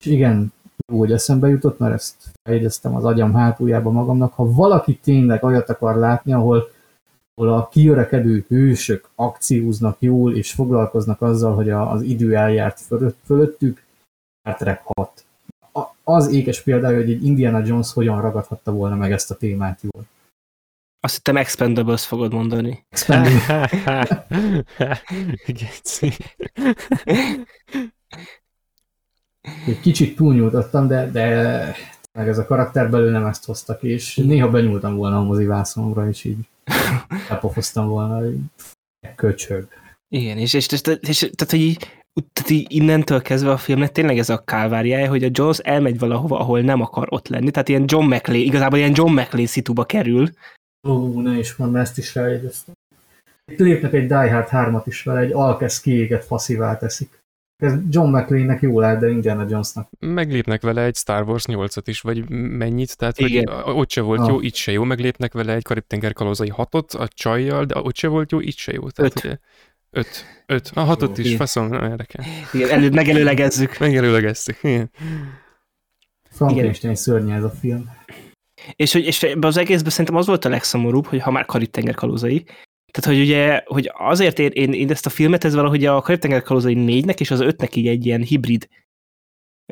[0.03, 0.53] És igen,
[0.93, 4.33] hogy eszembe jutott, mert ezt feljegyeztem az agyam hátuljába magamnak.
[4.33, 6.69] Ha valaki tényleg olyat akar látni, ahol,
[7.33, 13.17] ahol a kiörekedő hősök akcióznak jól, és foglalkoznak azzal, hogy a, az idő eljárt fölött,
[13.25, 13.83] fölöttük,
[14.39, 15.25] Star Trek 6.
[16.03, 20.05] Az ékes példája, hogy egy Indiana Jones hogyan ragadhatta volna meg ezt a témát jól.
[20.99, 22.85] Azt hittem Expendables fogod mondani.
[22.89, 23.69] Expendables.
[29.67, 31.75] egy kicsit túlnyújtottam, de, de
[32.13, 36.37] meg ez a karakter nem ezt hoztak, és néha benyúltam volna a mozivászomra, és így
[37.29, 38.37] elpofoztam volna, hogy
[39.15, 39.67] köcsög.
[40.15, 41.77] Igen, és, és, és, és tehát, hogy így,
[42.33, 46.39] tehát így innentől kezdve a filmnek tényleg ez a kálváriája, hogy a Jones elmegy valahova,
[46.39, 50.29] ahol nem akar ott lenni, tehát ilyen John McLean, igazából ilyen John McLean szituba kerül.
[50.87, 52.73] Ó, ne is mondd, ezt is feljegyeztem.
[53.51, 57.23] Itt lépnek egy Die Hard 3-at is vele, egy alkesz kiégett faszivá teszik.
[57.57, 59.89] Ez John McLean-nek jól áll, de Indiana Jonesnak.
[59.99, 64.27] Meglépnek vele egy Star Wars 8-at is, vagy mennyit, tehát hogy ott se volt ah.
[64.27, 68.07] jó, itt se jó, meglépnek vele egy Karib-tenger kalózai 6-ot a csajjal, de ott se
[68.07, 68.89] volt jó, itt se jó.
[68.89, 69.23] Tehát, öt.
[69.23, 69.37] Ugye,
[69.91, 70.25] öt.
[70.45, 70.71] Öt.
[70.73, 71.37] A hatot is, igen.
[71.37, 72.25] faszom, nem érdekel.
[72.53, 73.77] Igen, elő, megelőlegezzük.
[73.87, 74.91] Megelőlegeztük, igen.
[76.29, 77.89] Frankenstein szörnye ez a film.
[78.75, 82.45] És, hogy, és az egészben szerintem az volt a legszomorúbb, hogy ha már Karib-tenger kalózai,
[82.91, 86.41] tehát, hogy ugye, hogy azért én, én, én ezt a filmet, ez valahogy a Karib-tenger
[86.41, 88.67] kalózai négynek és az ötnek így egy ilyen hibrid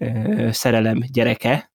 [0.01, 1.71] ö, szerelem gyereke,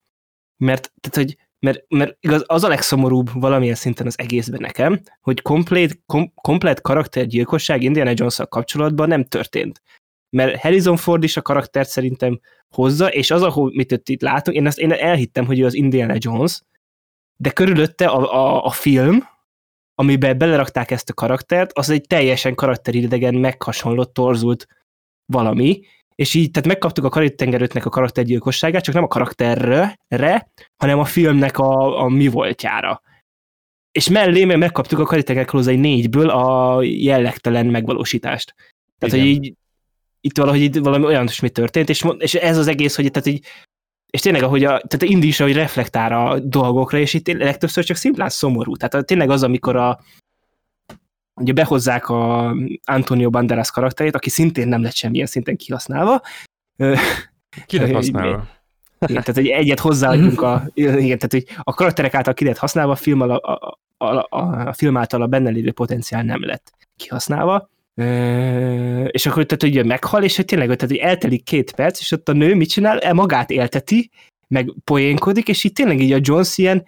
[0.57, 5.43] mert, tehát, hogy, mert, mert igaz, az a legszomorúbb valamilyen szinten az egészben nekem, hogy
[5.43, 9.82] komplét, kom, komplet karaktergyilkosság Indiana jones kapcsolatban nem történt.
[10.36, 14.66] Mert Harrison Ford is a karaktert szerintem hozza, és az, ahol mit itt látunk, én,
[14.66, 16.61] ezt, én elhittem, hogy ő az Indiana Jones,
[17.36, 19.28] de körülötte a, a, a film,
[20.01, 24.66] amiben belerakták ezt a karaktert, az egy teljesen karakteridegen, meghasonlott, torzult
[25.26, 25.80] valami,
[26.14, 29.99] és így, tehát megkaptuk a Karib-tengerőtnek a karaktergyilkosságát, csak nem a karakterre,
[30.76, 33.03] hanem a filmnek a, a mi voltjára.
[33.92, 35.44] És mellé meg megkaptuk a Karib-tenger
[35.78, 38.55] négyből a jellegtelen megvalósítást.
[38.99, 39.55] Tehát, hogy így
[40.20, 43.46] itt valahogy itt valami olyan mi történt, és, és ez az egész, hogy tehát így,
[44.11, 47.96] és tényleg, ahogy a, tehát Indi is, ahogy reflektál a dolgokra, és itt legtöbbször csak
[47.96, 48.76] szimplán szomorú.
[48.76, 50.00] Tehát tényleg az, amikor a,
[51.34, 52.54] ugye behozzák a
[52.84, 56.20] Antonio Banderas karakterét, aki szintén nem lett semmilyen szinten kihasználva.
[57.66, 58.46] Ki lett használva?
[59.06, 62.92] Igen, tehát hogy egyet hozzáadjunk a, igen, tehát, hogy a karakterek által ki lett használva,
[62.92, 66.72] a film, a, a, a, a, a film által a benne lévő potenciál nem lett
[66.96, 67.70] kihasználva.
[67.99, 72.12] E, és akkor tehát ugye meghal, és hogy tényleg tehát, hogy eltelik két perc, és
[72.12, 72.99] ott a nő mit csinál?
[72.99, 74.11] El magát élteti,
[74.49, 76.84] meg poénkodik, és itt tényleg így a Jones ilyen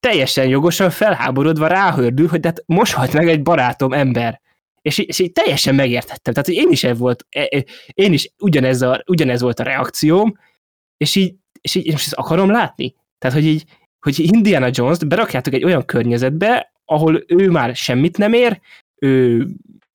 [0.00, 4.40] teljesen jogosan felháborodva ráhördül, hogy hát most halt meg egy barátom ember.
[4.82, 6.34] És, és így teljesen megértettem.
[6.34, 9.62] Tehát, hogy én is ez volt, e, e, én is ugyanez, a, ugyanez volt a
[9.62, 10.38] reakcióm,
[10.96, 12.94] és így, és így most ezt akarom látni.
[13.18, 13.64] Tehát, hogy így,
[14.00, 18.60] hogy Indiana Jones-t berakjátok egy olyan környezetbe, ahol ő már semmit nem ér,
[19.02, 19.46] ő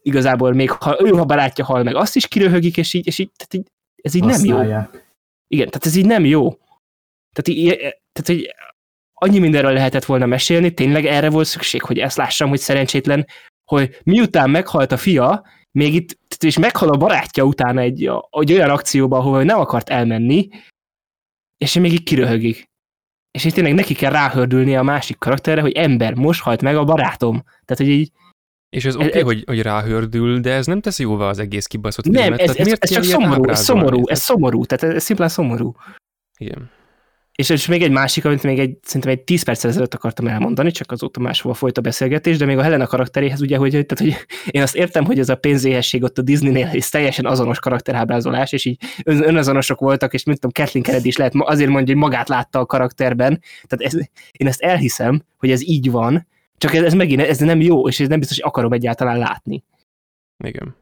[0.06, 3.32] igazából még ha ő, ha barátja hal meg, azt is kiröhögik, és így, és így,
[3.36, 4.92] tehát így ez így Használják.
[4.92, 5.00] nem jó.
[5.48, 6.50] Igen, tehát ez így nem jó.
[7.36, 8.56] Tehát, így, tehát hogy
[9.14, 13.28] annyi mindenről lehetett volna mesélni, tényleg erre volt szükség, hogy ezt lássam, hogy szerencsétlen,
[13.72, 18.70] hogy miután meghalt a fia, még itt, és meghal a barátja utána egy, egy olyan
[18.70, 20.50] akcióba, ahol nem akart elmenni,
[21.58, 22.70] és még így kiröhögik.
[23.32, 26.84] És így tényleg neki kell ráhördülni a másik karakterre, hogy ember, most halt meg a
[26.84, 27.44] barátom.
[27.44, 28.12] Tehát, hogy így...
[28.76, 32.06] És ez oké, okay, hogy, hogy ráhördül, de ez nem teszi jóvá az egész kibaszott
[32.06, 35.76] Nem, ez, ez, ez, ez csak szomorú, ez szomorú, ez szomorú, tehát ez szimplán szomorú.
[36.38, 36.70] Igen.
[37.36, 40.72] És, és még egy másik, amit még egy, szerintem egy 10 perc ezelőtt akartam elmondani,
[40.72, 44.16] csak azóta máshol folyt a beszélgetés, de még a Helena karakteréhez ugye, hogy, tehát, hogy
[44.50, 48.66] én azt értem, hogy ez a pénzéhesség ott a Disneynél és teljesen azonos karakterábrázolás, és
[48.66, 52.30] így ön, önazonosok voltak, és mint tudom, Kathleen Kennedy is lehet azért mondja, hogy magát
[52.30, 53.42] látta a karakterben.
[53.68, 54.00] Tehát ez,
[54.32, 56.28] én ezt elhiszem, hogy ez így van,
[56.58, 59.64] csak ez, ez megint ez nem jó, és ez nem biztos, hogy akarom egyáltalán látni.
[60.44, 60.76] Igen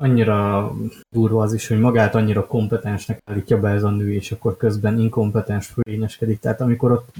[0.00, 0.72] annyira
[1.10, 4.98] durva az is, hogy magát annyira kompetensnek állítja be ez a nő, és akkor közben
[4.98, 6.38] inkompetens fölényeskedik.
[6.38, 7.14] Tehát amikor ott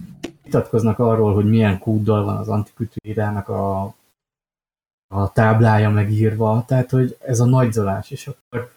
[0.44, 3.94] vitatkoznak arról, hogy milyen kúddal van az antikütőírának a,
[5.14, 8.70] a táblája megírva, tehát hogy ez a nagyzolás, és akkor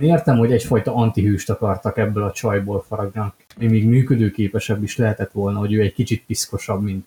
[0.00, 5.58] értem, hogy egyfajta antihűst akartak ebből a csajból faragnak, ami még működőképesebb is lehetett volna,
[5.58, 7.06] hogy ő egy kicsit piszkosabb, mint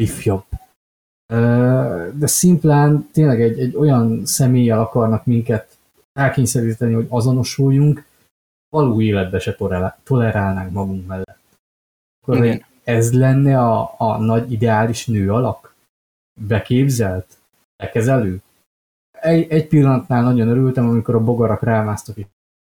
[0.00, 0.44] ifjabb
[2.14, 5.78] de szimplán tényleg egy, egy olyan személlyel akarnak minket
[6.12, 8.04] elkényszeríteni, hogy azonosuljunk,
[8.68, 9.56] való életbe se
[10.02, 11.38] tolerálnánk magunk mellett.
[12.20, 12.64] Akkor Igen.
[12.84, 15.74] ez lenne a, a nagy ideális nő alak?
[16.40, 17.38] Beképzelt?
[17.76, 18.42] Bekezelő?
[19.10, 22.16] Egy, egy pillanatnál nagyon örültem, amikor a bogarak rámásztak,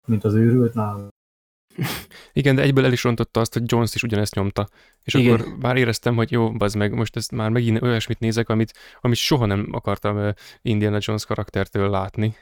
[0.07, 1.07] mint az őrült, na,
[2.33, 4.69] igen, de egyből el is rontotta azt, hogy Jones is ugyanezt nyomta.
[5.03, 5.33] És Igen.
[5.33, 9.17] akkor már éreztem, hogy jó, bazd meg, most ezt már megint olyasmit nézek, amit, amit
[9.17, 12.35] soha nem akartam Indiana Jones karaktertől látni.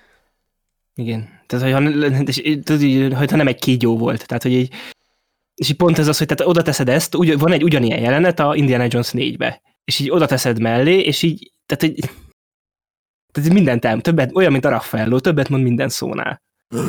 [0.96, 1.30] Igen.
[1.46, 4.28] Tehát, hogyha, hogyha nem egy kígyó volt.
[4.28, 4.74] Tehát, hogy így,
[5.56, 8.40] és így pont ez az, hogy tehát oda teszed ezt, ugy, van egy ugyanilyen jelenet
[8.40, 12.10] a Indiana Jones 4-be, és így oda teszed mellé, és így, tehát, hogy,
[13.32, 16.42] tehát mindent el, többet, olyan, mint a Raffaello, többet mond minden szónál.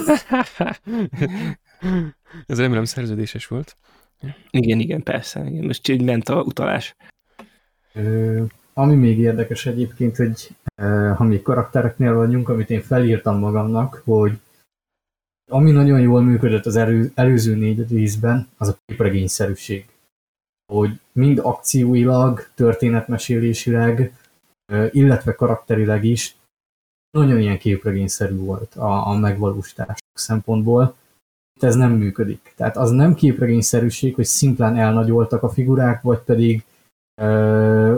[2.46, 3.76] Ez remélem szerződéses volt.
[4.50, 5.44] Igen, igen, persze.
[5.44, 5.64] Igen.
[5.64, 6.96] Most így ment a utalás.
[7.92, 10.48] Ö, ami még érdekes egyébként, hogy
[10.82, 14.38] ö, ha még karaktereknél vagyunk, amit én felírtam magamnak, hogy
[15.50, 19.86] ami nagyon jól működött az elő, előző négy részben, az a képregényszerűség.
[20.72, 24.12] Hogy mind akcióilag, történetmesélésileg,
[24.90, 26.36] illetve karakterileg is
[27.10, 30.96] nagyon ilyen képregényszerű volt a, a megvalósítás szempontból
[31.60, 32.52] ez nem működik.
[32.56, 36.64] Tehát az nem képregényszerűség, hogy szimplán elnagyoltak a figurák, vagy pedig
[37.20, 37.96] ö,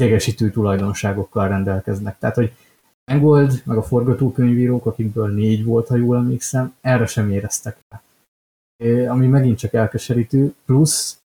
[0.00, 2.18] idegesítő tulajdonságokkal rendelkeznek.
[2.18, 2.52] Tehát, hogy
[3.10, 8.02] Mangold, meg a forgatókönyvírók, akikből négy volt, ha jól emlékszem, erre sem éreztek rá.
[9.08, 11.20] Ami megint csak elkeserítő, plusz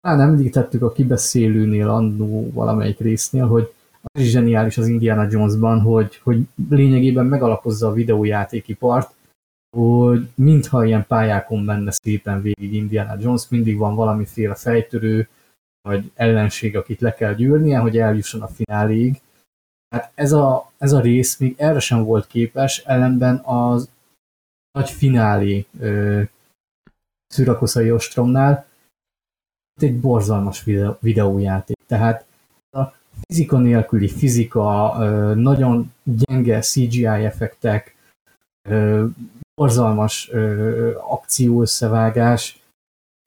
[0.00, 6.20] talán említettük a kibeszélőnél annó valamelyik résznél, hogy az is zseniális az Indiana Jonesban, hogy,
[6.22, 9.14] hogy lényegében megalapozza a videójátékipart,
[9.76, 15.28] hogy mintha ilyen pályákon menne szépen végig Indiana Jones, mindig van valamiféle fejtörő,
[15.88, 19.20] vagy ellenség, akit le kell gyűrnie, hogy eljusson a fináléig.
[19.88, 23.90] Hát ez a, ez a rész még erre sem volt képes, ellenben az
[24.72, 25.66] nagy finálé
[27.26, 28.68] Szürakoszai Ostromnál
[29.82, 31.76] egy borzalmas videó, videójáték.
[31.86, 32.24] Tehát
[32.70, 32.82] a
[33.26, 34.98] fizika nélküli fizika,
[35.34, 37.94] nagyon gyenge CGI effektek,
[39.60, 40.30] borzalmas
[41.10, 42.58] akció összevágás.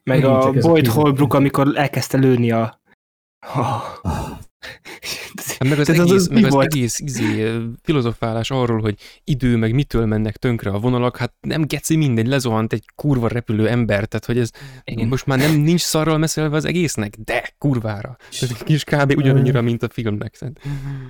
[0.03, 2.79] Meg a Boyd Holbrook, amikor elkezdte lőni a...
[3.55, 3.83] Oh.
[5.59, 6.73] Hát meg az Tehát egész, az meg az volt?
[6.73, 11.95] egész izé, filozofálás arról, hogy idő, meg mitől mennek tönkre a vonalak, hát nem geci
[11.95, 14.49] mindegy, lezuhant egy kurva repülő ember, tehát hogy ez
[14.83, 15.07] Igen.
[15.07, 18.17] most már nem nincs szarral meszelve az egésznek, de kurvára.
[18.41, 19.13] Ez kis kb.
[19.17, 20.37] ugyanannyira, mint a filmnek.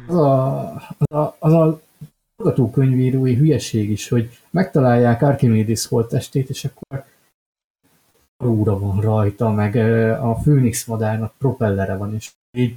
[0.07, 0.61] Az a,
[0.97, 1.81] az a, az a
[2.43, 7.05] forgatókönyvírói hülyeség is, hogy megtalálják Archimedes holttestét, és akkor
[8.45, 9.75] óra van rajta, meg
[10.21, 12.75] a Főnix madárnak propellere van, és így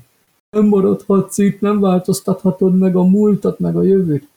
[0.50, 4.28] nem maradhatsz itt, nem változtathatod meg a múltat, meg a jövőt.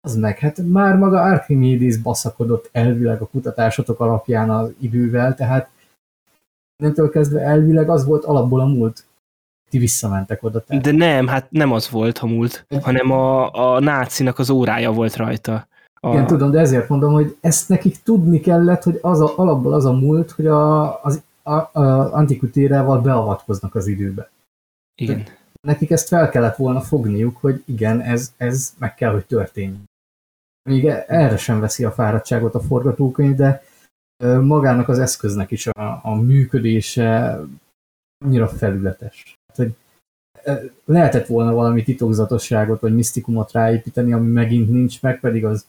[0.00, 5.70] Az meg, hát már maga Archimedes baszakodott elvileg a kutatásotok alapján az idővel, tehát
[6.76, 9.05] innentől kezdve elvileg az volt alapból a múlt.
[9.70, 10.60] Ti visszamentek oda.
[10.64, 10.82] Tehát.
[10.82, 15.16] De nem, hát nem az volt a múlt, hanem a, a nácinak az órája volt
[15.16, 15.66] rajta.
[16.00, 19.72] A, Igen, tudom, de ezért mondom, hogy ezt nekik tudni kellett, hogy az a, alapból
[19.72, 24.30] az a múlt, hogy a, az a, a antikutérával beavatkoznak az időbe.
[25.00, 25.24] igen.
[25.60, 29.84] Nekik ezt fel kellett volna fogniuk, hogy igen, ez, ez meg kell, hogy történjen.
[30.70, 33.62] Még e- erre sem veszi a fáradtságot a forgatókönyv, de
[34.40, 37.40] magának az eszköznek is a, a működése
[38.24, 39.35] annyira felületes.
[39.56, 39.74] Hogy
[40.84, 45.66] lehetett volna valami titokzatosságot vagy misztikumot ráépíteni, ami megint nincs meg, pedig az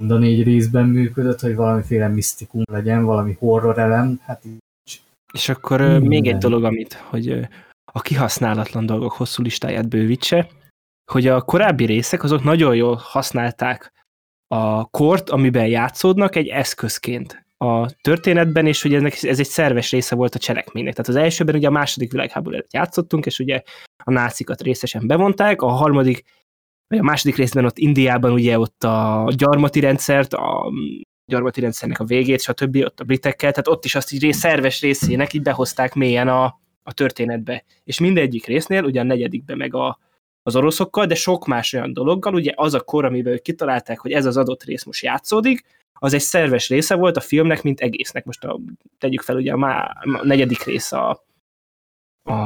[0.00, 4.58] mind a négy részben működött, hogy valamiféle misztikum legyen, valami horror elem, hát így
[5.32, 6.02] És akkor Minden.
[6.02, 7.48] még egy dolog, amit, hogy
[7.92, 10.48] a kihasználatlan dolgok hosszú listáját bővítse,
[11.12, 13.92] hogy a korábbi részek azok nagyon jól használták
[14.46, 20.14] a kort, amiben játszódnak egy eszközként a történetben, és hogy ennek, ez egy szerves része
[20.14, 20.94] volt a cselekménynek.
[20.94, 23.62] Tehát az elsőben ugye a második világháború előtt játszottunk, és ugye
[24.04, 26.22] a nácikat részesen bevonták, a harmadik,
[26.88, 30.72] vagy a második részben ott Indiában ugye ott a gyarmati rendszert, a
[31.26, 32.76] gyarmati rendszernek a végét, stb.
[32.76, 36.44] ott a britekkel, tehát ott is azt így rész, szerves részének így behozták mélyen a,
[36.82, 37.64] a történetbe.
[37.84, 39.98] És mindegyik résznél, ugye a negyedikben meg a,
[40.42, 44.12] az oroszokkal, de sok más olyan dologgal, ugye az a kor, amiben ők kitalálták, hogy
[44.12, 45.64] ez az adott rész most játszódik,
[46.02, 48.24] az egy szerves része volt a filmnek, mint egésznek.
[48.24, 48.60] Most a,
[48.98, 51.24] tegyük fel, ugye a, má, a negyedik rész a,
[52.22, 52.36] a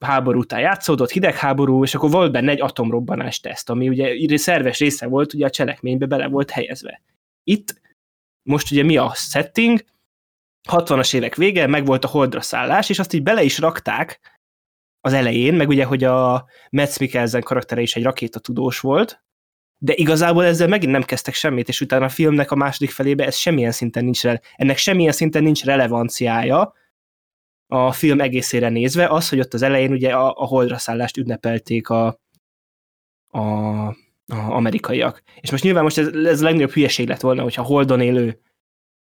[0.00, 5.06] háború után játszódott, hidegháború, és akkor volt benne egy atomrobbanás teszt, ami ugye szerves része
[5.06, 7.02] volt, ugye a cselekménybe bele volt helyezve.
[7.42, 7.80] Itt
[8.42, 9.84] most ugye mi a setting,
[10.68, 14.20] 60-as évek vége, meg volt a holdra szállás, és azt így bele is rakták
[15.00, 19.22] az elején, meg ugye, hogy a Metz Mikkelsen karaktere is egy rakétatudós volt,
[19.78, 23.36] de igazából ezzel megint nem kezdtek semmit, és utána a filmnek a második felébe ez
[23.36, 24.26] semmilyen szinten nincs,
[24.56, 26.72] ennek semmilyen szinten nincs relevanciája
[27.66, 31.88] a film egészére nézve, az, hogy ott az elején ugye a, a holdra szállást ünnepelték
[31.88, 32.20] a,
[33.28, 33.94] a, a
[34.26, 35.22] amerikaiak.
[35.40, 38.40] És most nyilván most ez, ez a legnagyobb hülyeség lett volna, hogyha holdon élő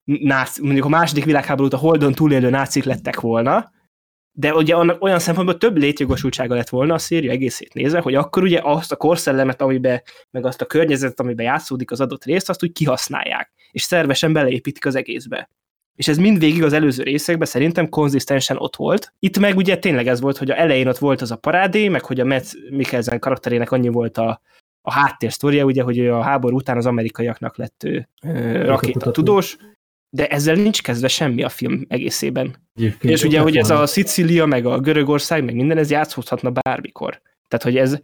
[0.05, 3.73] náci, mondjuk a második világháborút a holdon túlélő nácik lettek volna,
[4.37, 8.43] de ugye annak olyan szempontból több létjogosultsága lett volna a széria egészét nézve, hogy akkor
[8.43, 12.63] ugye azt a korszellemet, amiben, meg azt a környezetet, amiben játszódik az adott részt, azt
[12.63, 15.51] úgy kihasználják, és szervesen beleépítik az egészbe.
[15.97, 19.13] És ez mindvégig az előző részekben szerintem konzisztensen ott volt.
[19.19, 22.05] Itt meg ugye tényleg ez volt, hogy a elején ott volt az a parádé, meg
[22.05, 24.41] hogy a Metz Mikkelsen karakterének annyi volt a,
[24.83, 29.57] a háttérsztoria, ugye, hogy a háború után az amerikaiaknak lett ő, ö, rakétatudós,
[30.15, 32.57] de ezzel nincs kezdve semmi a film egészében.
[32.75, 37.21] egyébként És ugye, hogy ez a Szicília, meg a Görögország, meg minden, ez játszódhatna bármikor.
[37.49, 38.01] Tehát, hogy ez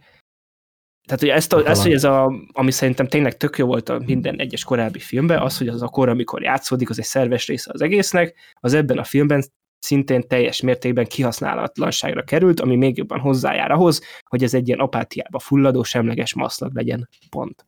[1.07, 4.01] tehát, hogy ezt, a, ezt hogy ez a, ami szerintem tényleg tök jó volt a
[4.05, 7.71] minden egyes korábbi filmben, az, hogy az a kor, amikor játszódik, az egy szerves része
[7.73, 9.43] az egésznek, az ebben a filmben
[9.79, 15.39] szintén teljes mértékben kihasználatlanságra került, ami még jobban hozzájár ahhoz, hogy ez egy ilyen apátiába
[15.39, 17.09] fulladó, semleges maszlag legyen.
[17.29, 17.65] Pont.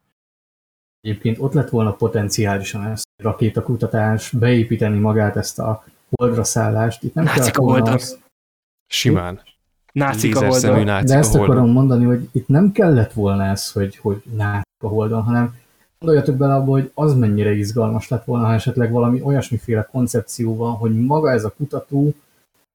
[1.01, 2.81] Egyébként ott lett volna potenciálisan
[3.15, 7.03] rakétakutatás, beépíteni magát ezt a holdra szállást.
[7.03, 8.19] Itt nem Nácik kellett a volna az,
[8.87, 9.41] Simán.
[9.91, 10.83] Nácik a holdon.
[10.83, 11.49] nácik de ezt holdon.
[11.49, 15.55] akarom mondani, hogy itt nem kellett volna ez, hogy, hogy nácik a holdon, hanem
[15.99, 20.73] gondoljatok bele abba, hogy az mennyire izgalmas lett volna, ha esetleg valami olyasmiféle koncepció van,
[20.73, 22.13] hogy maga ez a kutató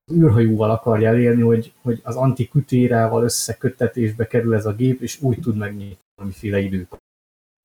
[0.05, 5.41] az űrhajóval akarja elérni, hogy, hogy az antikutérával összeköttetésbe kerül ez a gép, és úgy
[5.41, 6.97] tud megnyitni valamiféle időt.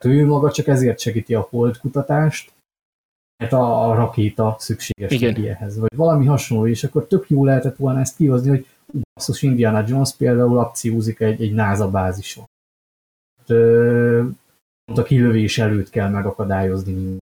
[0.05, 2.51] Ő maga csak ezért segíti a holdkutatást,
[3.51, 8.15] a, a rakéta szükséges ehhez, vagy valami hasonló, és akkor tök jó lehetett volna ezt
[8.15, 8.65] kihozni, hogy
[9.13, 12.45] basszus Indiana Jones például akciózik egy, egy NASA bázison.
[14.85, 17.21] Pont a kilövés előtt kell megakadályozni mindent.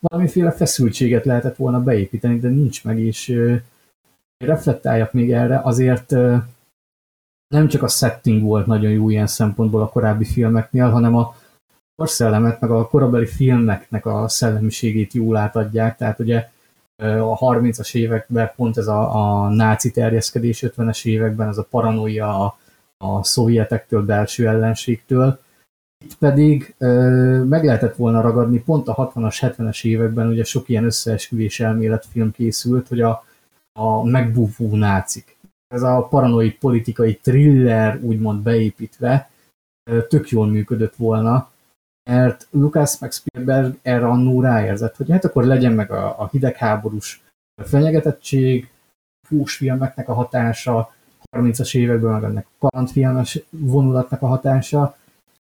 [0.00, 3.54] Valamiféle feszültséget lehetett volna beépíteni, de nincs meg, és ö,
[4.44, 6.36] reflektáljak még erre, azért ö,
[7.54, 11.36] nem csak a setting volt nagyon jó ilyen szempontból a korábbi filmeknél, hanem a
[11.98, 16.48] korszellemet, meg a korabeli filmeknek a szellemiségét jól átadják, tehát ugye
[17.02, 22.58] a 30-as években pont ez a, a náci terjeszkedés, 50-es években ez a paranoia, a
[22.98, 25.40] a szovjetektől, belső ellenségtől.
[26.04, 30.84] Itt pedig ö, meg lehetett volna ragadni, pont a 60-as, 70-es években ugye sok ilyen
[30.84, 33.24] összeesküvés elméletfilm készült, hogy a,
[33.72, 35.36] a megbúvó nácik.
[35.68, 39.30] Ez a paranoid politikai thriller úgymond beépítve
[39.90, 41.50] ö, tök jól működött volna,
[42.08, 47.22] mert Lucas meg Spielberg erre annó ráérzett, hogy hát akkor legyen meg a, a hidegháborús
[47.62, 48.70] fenyegetettség,
[49.44, 50.92] filmeknek a hatása,
[51.36, 54.96] 30-as években meg ennek kalandfilmes vonulatnak a hatása,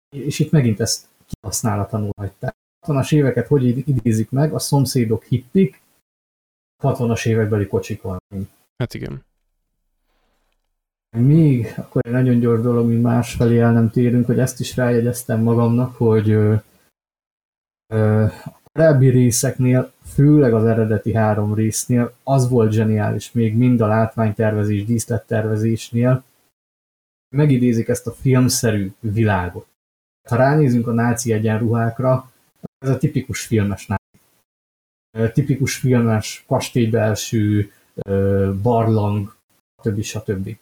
[0.10, 2.56] és itt megint ezt kihasználatlanul hagyták.
[2.88, 5.82] 60-as éveket hogy idézik meg, a szomszédok hippik,
[6.84, 8.18] 60-as évekbeli kocsikon.
[8.78, 9.24] Hát igen.
[11.16, 15.42] Még akkor egy nagyon gyors dolog, mint másfelé el nem térünk, hogy ezt is rájegyeztem
[15.42, 16.56] magamnak, hogy ö,
[17.94, 23.88] ö, a korábbi részeknél, főleg az eredeti három résznél az volt zseniális, még mind a
[23.88, 26.24] látványtervezés, díszlettervezésnél,
[27.36, 29.68] megidézik ezt a filmszerű világot.
[30.30, 32.32] Ha ránézünk a náci egyenruhákra,
[32.78, 35.32] ez a tipikus filmes náci.
[35.34, 37.72] Tipikus filmes kastélybelső,
[38.62, 39.36] barlang,
[39.84, 40.02] stb.
[40.02, 40.58] stb.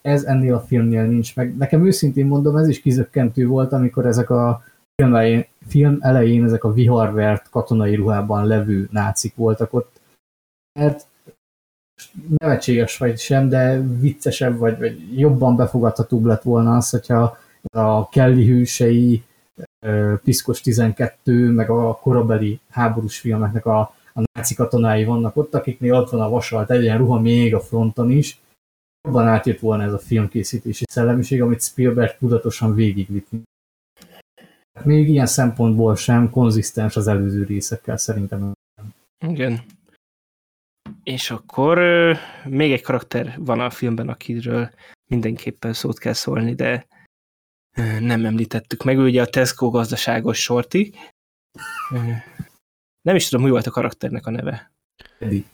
[0.00, 1.56] Ez ennél a filmnél nincs meg.
[1.56, 6.64] Nekem őszintén mondom, ez is kizökkentő volt, amikor ezek a film elején, film elején ezek
[6.64, 10.00] a viharvert katonai ruhában levő nácik voltak ott.
[10.80, 11.06] Mert
[12.38, 17.38] nevetséges vagy sem, de viccesebb vagy, vagy jobban befogadhatóbb lett volna az, hogyha
[17.70, 19.22] a Kelly hősei,
[20.24, 23.80] Piszkos 12, meg a korabeli háborús filmeknek a,
[24.14, 28.10] a náci katonái vannak ott, akiknél ott van a vasalt egyen ruha még a fronton
[28.10, 28.40] is,
[29.08, 33.28] jobban átjött volna ez a filmkészítési szellemiség, amit Spielberg tudatosan végigvitt.
[34.84, 38.52] Még ilyen szempontból sem konzisztens az előző részekkel szerintem.
[39.26, 39.60] Igen.
[41.02, 41.78] És akkor
[42.44, 44.70] még egy karakter van a filmben, akiről
[45.10, 46.86] mindenképpen szót kell szólni, de
[48.00, 50.94] nem említettük meg, ő ugye a Tesco gazdaságos sorti.
[53.00, 54.72] Nem is tudom, mi volt a karakternek a neve.
[55.18, 55.44] Eddie.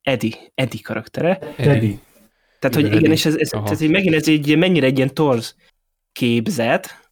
[0.00, 0.36] Eddie.
[0.54, 1.38] Eddie karaktere.
[1.56, 1.98] Eddie.
[2.62, 5.56] Tehát, hogy igen, és ez, ez tehát, hogy megint ez egy mennyire egy ilyen torz
[6.12, 7.10] képzet,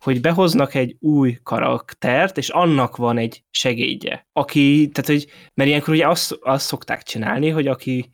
[0.00, 5.94] hogy behoznak egy új karaktert, és annak van egy segédje, aki, tehát, hogy, mert ilyenkor
[5.94, 8.10] ugye azt, azt szokták csinálni, hogy aki,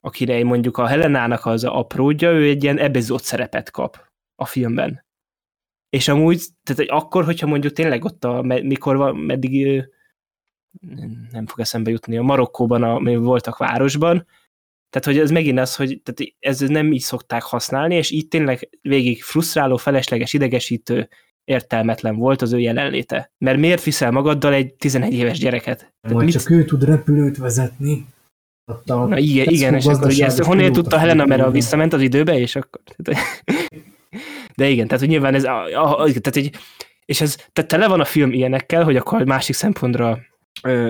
[0.00, 5.04] akire mondjuk a Helenának az apródja, ő egy ilyen ebezott szerepet kap a filmben.
[5.88, 9.84] És amúgy, tehát hogy akkor, hogyha mondjuk tényleg ott a, mikor van, meddig
[11.30, 14.26] nem fog eszembe jutni, a Marokkóban, a, voltak városban,
[14.98, 18.68] tehát, hogy ez megint az, hogy tehát ez nem így szokták használni, és így tényleg
[18.82, 21.08] végig frusztráló, felesleges, idegesítő,
[21.44, 23.32] értelmetlen volt az ő jelenléte.
[23.38, 25.94] Mert miért viszel magaddal egy 11 éves gyereket?
[26.08, 26.34] Majd mit...
[26.34, 28.06] csak ő tud repülőt vezetni.
[28.86, 32.38] A Na igen, igen és akkor ugye ezt honnan tudta Helena, mert visszament az időbe,
[32.38, 32.80] és akkor...
[34.56, 36.56] De igen, tehát hogy nyilván ez, a, a, a, tehát egy,
[37.04, 40.18] és ez tehát tele van a film ilyenekkel, hogy akkor másik szempontra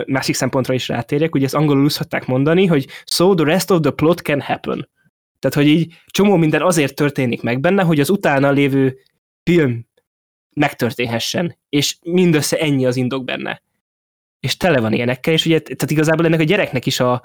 [0.06, 3.90] másik szempontra is rátérjek, ugye ezt angolul szokták mondani, hogy so the rest of the
[3.90, 4.88] plot can happen.
[5.38, 8.98] Tehát, hogy így csomó minden azért történik meg benne, hogy az utána lévő
[9.42, 9.86] film
[10.54, 13.62] megtörténhessen, és mindössze ennyi az indok benne.
[14.40, 17.22] És tele van ilyenekkel, és ugye, tehát igazából ennek a gyereknek is a,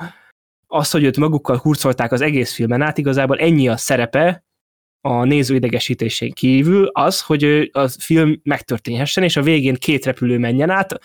[0.68, 4.44] az, hogy őt magukkal hurcolták az egész filmen át, igazából ennyi a szerepe
[5.02, 10.70] a néző idegesítésén kívül az, hogy a film megtörténhessen, és a végén két repülő menjen
[10.70, 11.00] át,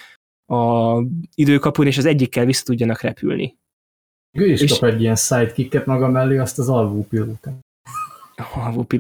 [0.47, 1.03] a
[1.35, 3.57] időkapun, és az egyikkel vissza tudjanak repülni.
[4.33, 4.79] Ő is és...
[4.79, 7.65] kap egy ilyen sidekicket maga mellé, azt az alvó pilótán.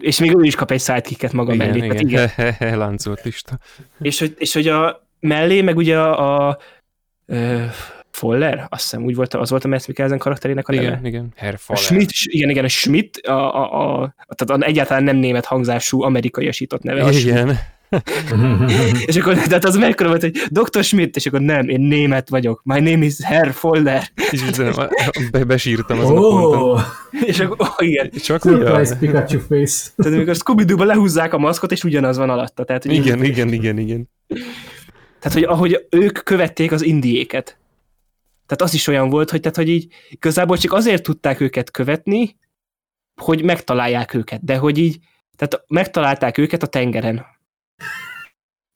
[0.00, 1.84] És még ő is kap egy sidekicket maga igen, mellé.
[1.84, 2.30] Igen, igen.
[2.60, 2.78] igen.
[2.78, 3.58] láncolt lista.
[4.00, 6.58] És hogy, és hogy a mellé, meg ugye a, a
[7.26, 7.64] uh,
[8.10, 11.08] Foller, azt hiszem úgy volt, az volt a Mads Mikkelsen karakterének a igen, neve.
[11.08, 11.82] Igen, Herr Foller.
[11.82, 16.02] A Schmidt, igen, igen, a Schmidt, a, a, a, tehát a egyáltalán nem német hangzású
[16.02, 17.10] amerikaiasított neve.
[17.10, 17.58] Igen.
[19.06, 20.84] és akkor tehát az mekkora volt, hogy Dr.
[20.84, 22.60] Schmidt, és akkor nem, én német vagyok.
[22.64, 24.10] My name is Herr Foller.
[24.30, 24.42] És
[25.30, 26.24] be, besírtam azon oh.
[26.24, 26.84] a ponton.
[27.26, 28.10] És akkor, oh, igen.
[28.10, 29.90] Csak Surprise Pikachu face.
[29.96, 32.64] Tehát amikor scooby doo lehúzzák a maszkot, és ugyanaz van alatta.
[32.64, 33.28] Tehát, igen, ez...
[33.28, 34.08] igen, igen, igen.
[35.18, 37.58] Tehát, hogy ahogy ők követték az indiéket.
[38.46, 42.36] Tehát az is olyan volt, hogy, tehát, hogy így igazából csak azért tudták őket követni,
[43.22, 44.98] hogy megtalálják őket, de hogy így,
[45.36, 47.26] tehát megtalálták őket a tengeren,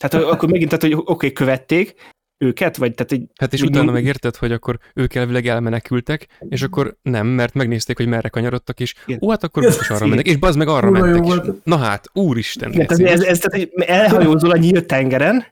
[0.01, 1.95] tehát akkor megint, tehát, hogy oké, okay, követték
[2.39, 3.31] őket, vagy tehát egy...
[3.41, 8.07] Hát és utána megérted, hogy akkor ők elvileg elmenekültek, és akkor nem, mert megnézték, hogy
[8.07, 9.21] merre kanyarodtak, és Igen.
[9.23, 12.11] ó, hát akkor biztos arra mennek, és bazd meg arra Ura mentek, és na hát,
[12.13, 12.73] úristen.
[12.73, 15.45] Igen, tehát ez, ez, tehát, hogy elhajózol a nyílt tengeren,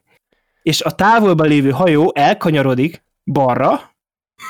[0.61, 3.91] és a távolban lévő hajó elkanyarodik balra,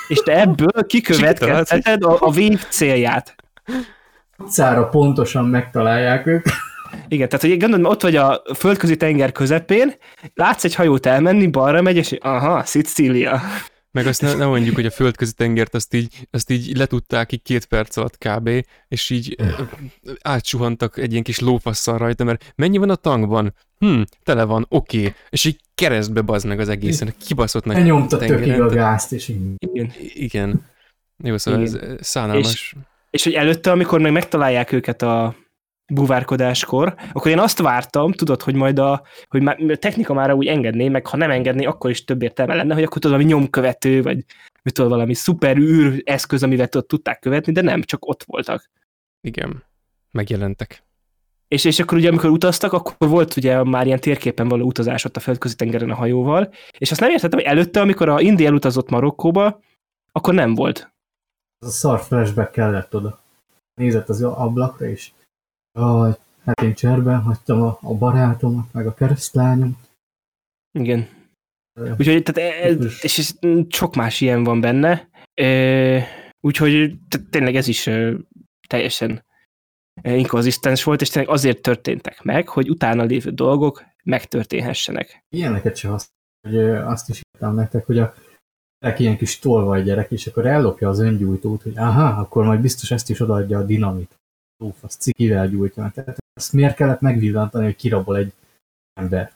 [0.08, 3.36] és te ebből kikövetkezheted a, a vég célját.
[4.38, 6.54] utcára pontosan megtalálják őket.
[7.10, 9.94] Igen, tehát hogy gondolod, ott vagy a földközi tenger közepén,
[10.34, 13.42] látsz egy hajót elmenni, balra megy, és aha, Szicília.
[13.92, 17.42] Meg azt ne, ne mondjuk, hogy a földközi tengert azt így, azt így letudták így
[17.42, 18.50] két perc alatt kb.
[18.88, 19.36] és így
[20.22, 23.56] átsuhantak egy ilyen kis lófasszal rajta, mert mennyi van a tankban?
[23.78, 24.98] Hm, tele van, oké.
[24.98, 25.14] Okay.
[25.30, 27.84] És így keresztbe bazd meg az egészen, kibaszott meg.
[27.84, 29.40] Nyomta tökig a gázt, és így.
[29.58, 29.92] Igen.
[30.14, 30.66] Igen.
[31.24, 31.80] Jó, szóval Igen.
[31.80, 32.52] ez szánalmas.
[32.54, 32.76] És,
[33.10, 35.36] és hogy előtte, amikor meg megtalálják őket a
[35.90, 40.48] buvárkodáskor, akkor én azt vártam, tudod, hogy majd a, hogy már, a technika már úgy
[40.48, 44.02] engedné, meg ha nem engedné, akkor is több értelme lenne, hogy akkor tudod, valami nyomkövető,
[44.02, 44.26] vagy
[44.64, 48.70] mit tudod, valami szuper űr eszköz, amivel tudod, tudták követni, de nem, csak ott voltak.
[49.22, 49.64] Igen,
[50.12, 50.84] megjelentek.
[51.48, 55.16] És, és akkor ugye, amikor utaztak, akkor volt ugye már ilyen térképen való utazás ott
[55.16, 58.90] a földközi tengeren a hajóval, és azt nem értettem, hogy előtte, amikor a Indi elutazott
[58.90, 59.60] Marokkóba,
[60.12, 60.92] akkor nem volt.
[61.60, 63.22] Az a szar flashback kellett oda.
[63.74, 65.12] Nézett az ablakra, és
[65.80, 69.78] Aj, hát én cserben hagytam a, a barátomat, meg a keresztlányom.
[70.72, 71.08] Igen.
[71.98, 73.36] Úgyhogy tehát ez, és ez,
[73.70, 75.10] sok más ilyen van benne.
[76.40, 76.94] Úgyhogy
[77.30, 77.90] tényleg ez is
[78.68, 79.26] teljesen
[80.04, 85.26] inkonzisztens volt, és tényleg azért történtek meg, hogy utána lévő dolgok megtörténhessenek.
[85.30, 86.10] Ilyeneket sem azt,
[86.42, 88.14] hogy azt is írtam nektek, hogy a
[88.98, 93.10] ilyen kis tolvaj gyerek, és akkor ellopja az öngyújtót, hogy aha, akkor majd biztos ezt
[93.10, 94.20] is odaadja a dinamit
[94.60, 95.92] lófasz cikivel gyújtja.
[95.94, 98.34] Tehát ezt miért kellett megvillantani, hogy kirabol egy
[98.94, 99.32] ember?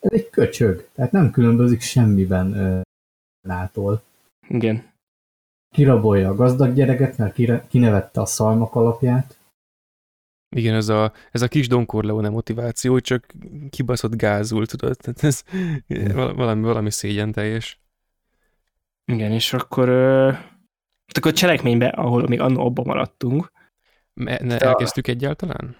[0.00, 2.82] Ez egy köcsög, tehát nem különbözik semmiben
[3.40, 4.02] nától.
[4.48, 4.92] Igen.
[5.74, 9.38] Kirabolja a gazdag gyereket, mert kinevette a szalmak alapját.
[10.56, 13.34] Igen, ez a, ez a kis Don Corleone motiváció, csak
[13.70, 14.96] kibaszott gázul, tudod?
[14.96, 15.42] Tehát ez
[16.36, 17.80] valami, valami szégyen teljes.
[19.04, 20.36] Igen, és akkor, euh,
[21.06, 23.52] akkor a cselekményben, ahol még annó abban maradtunk,
[24.14, 25.76] ne, ne elkezdtük egyáltalán?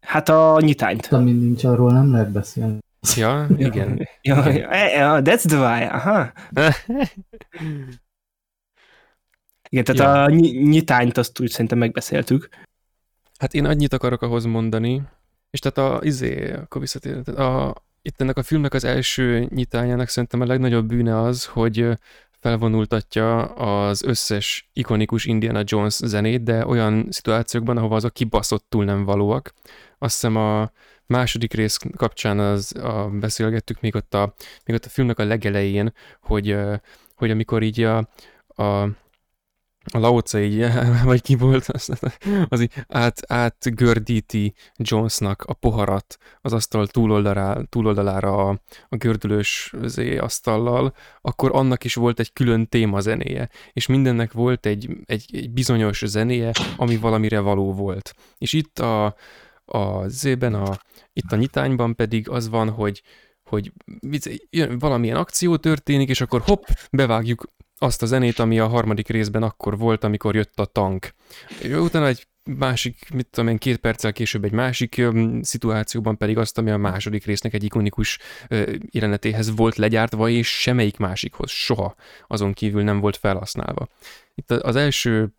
[0.00, 1.06] Hát a nyitányt.
[1.06, 2.78] Ami nincs, arról nem lehet beszélni.
[3.16, 4.08] Ja, igen.
[4.22, 6.32] ja, ja, that's the why, aha.
[9.68, 10.22] igen, tehát ja.
[10.22, 10.28] a
[10.62, 12.48] nyitányt azt úgy szerintem megbeszéltük.
[13.38, 15.02] Hát én annyit akarok ahhoz mondani,
[15.50, 20.40] és tehát a, izé, akkor visszatér, a, itt ennek a filmnek az első nyitányának szerintem
[20.40, 21.88] a legnagyobb bűne az, hogy
[22.40, 29.52] felvonultatja az összes ikonikus Indiana Jones zenét, de olyan szituációkban, ahova azok kibaszottul nem valóak.
[29.98, 30.70] Azt hiszem a
[31.06, 34.34] második rész kapcsán az, a, beszélgettük még ott, a,
[34.64, 36.56] még ott a filmnek a legelején, hogy,
[37.14, 37.96] hogy amikor így a,
[38.62, 38.88] a
[39.92, 40.66] a Laoca így,
[41.04, 42.00] vagy ki volt, az,
[42.48, 49.74] az így át, átgördíti Jonesnak a poharat az asztal túloldalára, túloldalára a, a gördülős
[50.18, 56.02] asztallal, akkor annak is volt egy külön témazenéje, és mindennek volt egy, egy, egy bizonyos
[56.06, 58.14] zenéje, ami valamire való volt.
[58.38, 59.04] És itt a,
[59.64, 60.78] a zében, a,
[61.12, 63.02] itt a nyitányban pedig az van, hogy
[63.50, 63.72] hogy
[64.78, 67.44] valamilyen akció történik, és akkor hopp, bevágjuk
[67.82, 71.14] azt a zenét, ami a harmadik részben akkor volt, amikor jött a tank.
[71.64, 76.58] Utána egy másik, mit tudom én, két perccel később egy másik ö, szituációban pedig azt,
[76.58, 78.18] ami a második résznek egy ikonikus
[78.48, 81.94] ö, jelenetéhez volt legyártva, és semmelyik másikhoz soha
[82.26, 83.88] azon kívül nem volt felhasználva.
[84.34, 85.32] Itt az első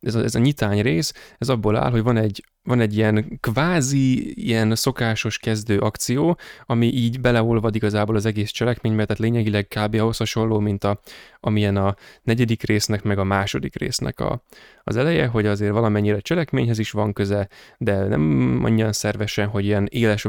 [0.00, 3.38] ez a, ez a nyitány rész, ez abból áll, hogy van egy, van egy ilyen
[3.40, 9.94] kvázi, ilyen szokásos kezdő akció, ami így beleolvad igazából az egész cselekménybe, tehát lényegileg kb.
[9.94, 11.00] ahhoz hasonló, mint a,
[11.40, 14.42] amilyen a negyedik résznek, meg a második résznek a,
[14.84, 17.48] az eleje, hogy azért valamennyire cselekményhez is van köze,
[17.78, 20.26] de nem annyian szervesen, hogy ilyen éles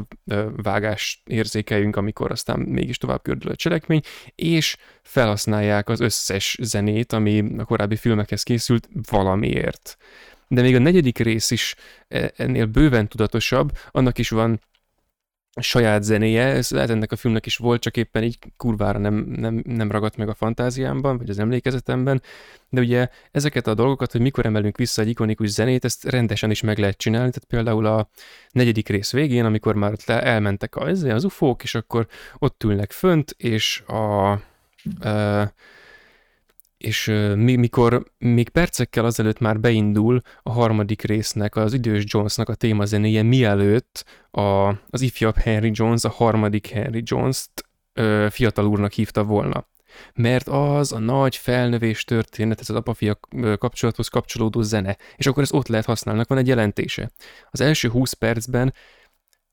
[0.55, 4.01] vágást érzékeljünk, amikor aztán mégis tovább kördül a cselekmény,
[4.35, 9.97] és felhasználják az összes zenét, ami a korábbi filmekhez készült valamiért.
[10.47, 11.75] De még a negyedik rész is
[12.07, 14.59] e, ennél bőven tudatosabb, annak is van
[15.61, 19.61] saját zenéje, ez lehet ennek a filmnek is volt, csak éppen így kurvára nem, nem,
[19.65, 22.21] nem ragadt meg a fantáziámban, vagy az emlékezetemben,
[22.69, 26.61] de ugye ezeket a dolgokat, hogy mikor emelünk vissza egy ikonikus zenét, ezt rendesen is
[26.61, 28.09] meg lehet csinálni, tehát például a
[28.51, 33.83] negyedik rész végén, amikor már elmentek az, az ufók, és akkor ott ülnek fönt, és
[33.87, 34.39] a, a
[36.85, 37.05] és
[37.35, 43.23] mi, mikor még percekkel azelőtt már beindul a harmadik résznek, az idős Jonesnak a témazenéje,
[43.23, 49.67] mielőtt a, az ifjabb Henry Jones, a harmadik Henry Jones-t ö, fiatal úrnak hívta volna.
[50.13, 53.17] Mert az a nagy felnövés történet, ez az apa
[53.57, 57.11] kapcsolathoz kapcsolódó zene, és akkor ez ott lehet használni, van egy jelentése.
[57.51, 58.73] Az első 20 percben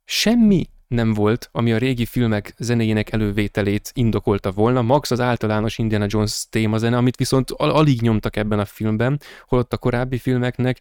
[0.05, 6.07] semmi nem volt, ami a régi filmek zenéjének elővételét indokolta volna, max az általános Indiana
[6.09, 10.79] Jones témazene, amit viszont al- alig nyomtak ebben a filmben, holott a korábbi filmeknek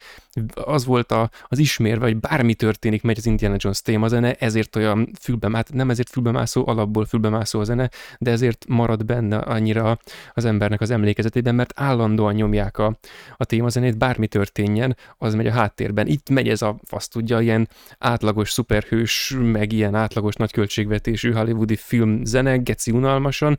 [0.53, 5.11] az volt a, az ismérve, hogy bármi történik, megy az Indiana Jones témazene, ezért olyan
[5.19, 9.99] fülbemászó, nem ezért fülbemászó, alapból fülbemászó a zene, de ezért marad benne annyira
[10.33, 12.97] az embernek az emlékezetében, mert állandóan nyomják a,
[13.37, 16.07] a témazenét, bármi történjen, az megy a háttérben.
[16.07, 22.23] Itt megy ez a, azt tudja, ilyen átlagos szuperhős, meg ilyen átlagos nagyköltségvetésű hollywoodi film
[22.23, 23.57] zene, geci unalmasan,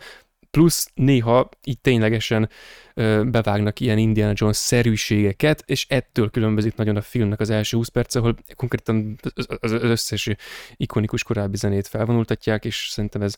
[0.50, 2.48] plusz néha így ténylegesen
[2.94, 7.88] ö, bevágnak ilyen Indiana Jones szerűségeket, és ettől különbözik nagyon a filmnek az első 20
[7.88, 10.30] perce, ahol konkrétan az, az összes
[10.76, 13.34] ikonikus korábbi zenét felvonultatják, és szerintem ez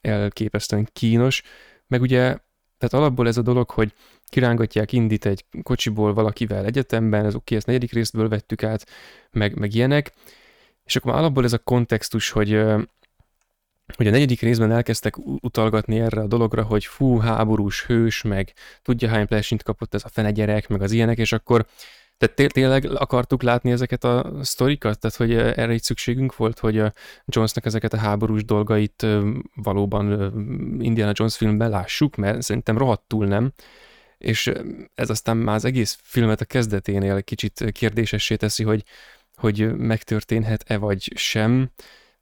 [0.00, 1.42] elképesztően kínos.
[1.86, 2.20] Meg ugye,
[2.78, 3.92] tehát alapból ez a dolog, hogy
[4.26, 8.86] kirángatják Indit egy kocsiból valakivel egyetemben, ez oké, ezt negyedik részből vettük át,
[9.30, 10.12] meg, meg ilyenek,
[10.84, 12.62] és akkor már alapból ez a kontextus, hogy
[13.96, 18.52] hogy a negyedik részben elkezdtek utalgatni erre a dologra, hogy fú, háborús hős, meg
[18.82, 21.66] tudja hány plesint kapott ez a fene gyerek, meg az ilyenek, és akkor
[22.18, 24.98] tehát tényleg akartuk látni ezeket a sztorikat?
[24.98, 26.82] Tehát, hogy erre így szükségünk volt, hogy
[27.26, 29.06] Jonesnak ezeket a háborús dolgait
[29.54, 30.32] valóban
[30.80, 33.52] Indiana Jones filmben lássuk, mert szerintem rohadtul nem.
[34.18, 34.52] És
[34.94, 38.84] ez aztán már az egész filmet a kezdeténél kicsit kérdésessé teszi, hogy,
[39.34, 41.70] hogy megtörténhet-e vagy sem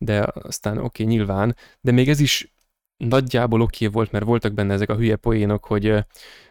[0.03, 2.53] de aztán oké, okay, nyilván, de még ez is
[2.97, 5.87] nagyjából oké okay volt, mert voltak benne ezek a hülye poénok, hogy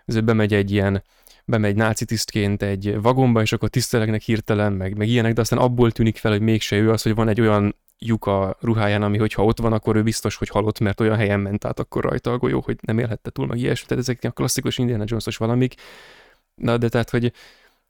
[0.06, 1.04] ez bemegy egy ilyen,
[1.46, 5.92] bemegy náci tisztként egy vagomba, és akkor tisztelegnek hirtelen, meg, meg ilyenek, de aztán abból
[5.92, 9.44] tűnik fel, hogy mégse ő az, hogy van egy olyan lyuk a ruháján, ami hogyha
[9.44, 12.38] ott van, akkor ő biztos, hogy halott, mert olyan helyen ment át akkor rajta a
[12.38, 13.88] golyó, hogy nem élhette túl, meg ilyesmi.
[13.88, 15.74] Tehát ezek a klasszikus Indiana Jones-os valamik.
[16.56, 17.34] Na, de tehát, hogy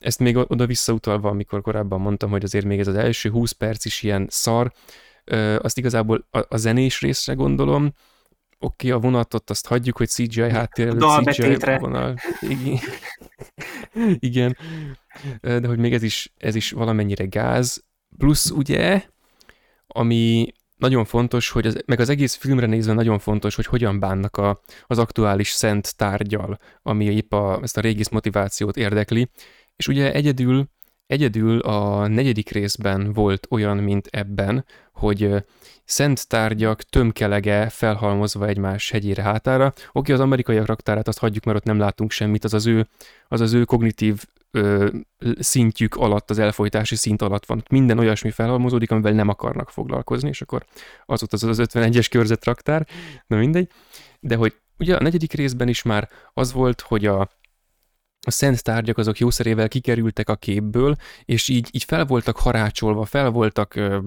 [0.01, 3.85] ezt még oda visszautalva, amikor korábban mondtam, hogy azért még ez az első 20 perc
[3.85, 4.71] is ilyen szar,
[5.57, 7.93] azt igazából a, a zenés részre gondolom,
[8.59, 12.15] oké, okay, a vonatot azt hagyjuk, hogy CGI háttér előtt CGI vonal.
[12.41, 12.79] Igen.
[14.19, 14.57] Igen.
[15.41, 17.83] De hogy még ez is, ez is valamennyire gáz.
[18.17, 19.03] Plusz ugye,
[19.87, 24.37] ami nagyon fontos, hogy az, meg az egész filmre nézve nagyon fontos, hogy hogyan bánnak
[24.37, 29.29] a, az aktuális szent tárgyal, ami épp a, ezt a régész motivációt érdekli.
[29.81, 30.69] És ugye egyedül
[31.07, 35.45] Egyedül a negyedik részben volt olyan, mint ebben, hogy
[35.85, 39.73] szent tárgyak tömkelege felhalmozva egymás hegyére hátára.
[39.91, 42.87] Oké, az amerikaiak raktárát azt hagyjuk, mert ott nem látunk semmit, az az ő,
[43.27, 44.89] az, az ő kognitív ö,
[45.39, 47.63] szintjük alatt, az elfolytási szint alatt van.
[47.69, 50.65] Minden olyasmi felhalmozódik, amivel nem akarnak foglalkozni, és akkor
[51.05, 52.87] az ott az az 51-es körzet raktár,
[53.27, 53.69] na mindegy.
[54.19, 57.29] De hogy ugye a negyedik részben is már az volt, hogy a,
[58.27, 60.95] a szent tárgyak azok jószerével kikerültek a képből,
[61.25, 63.99] és így, így fel voltak harácsolva, fel voltak ö,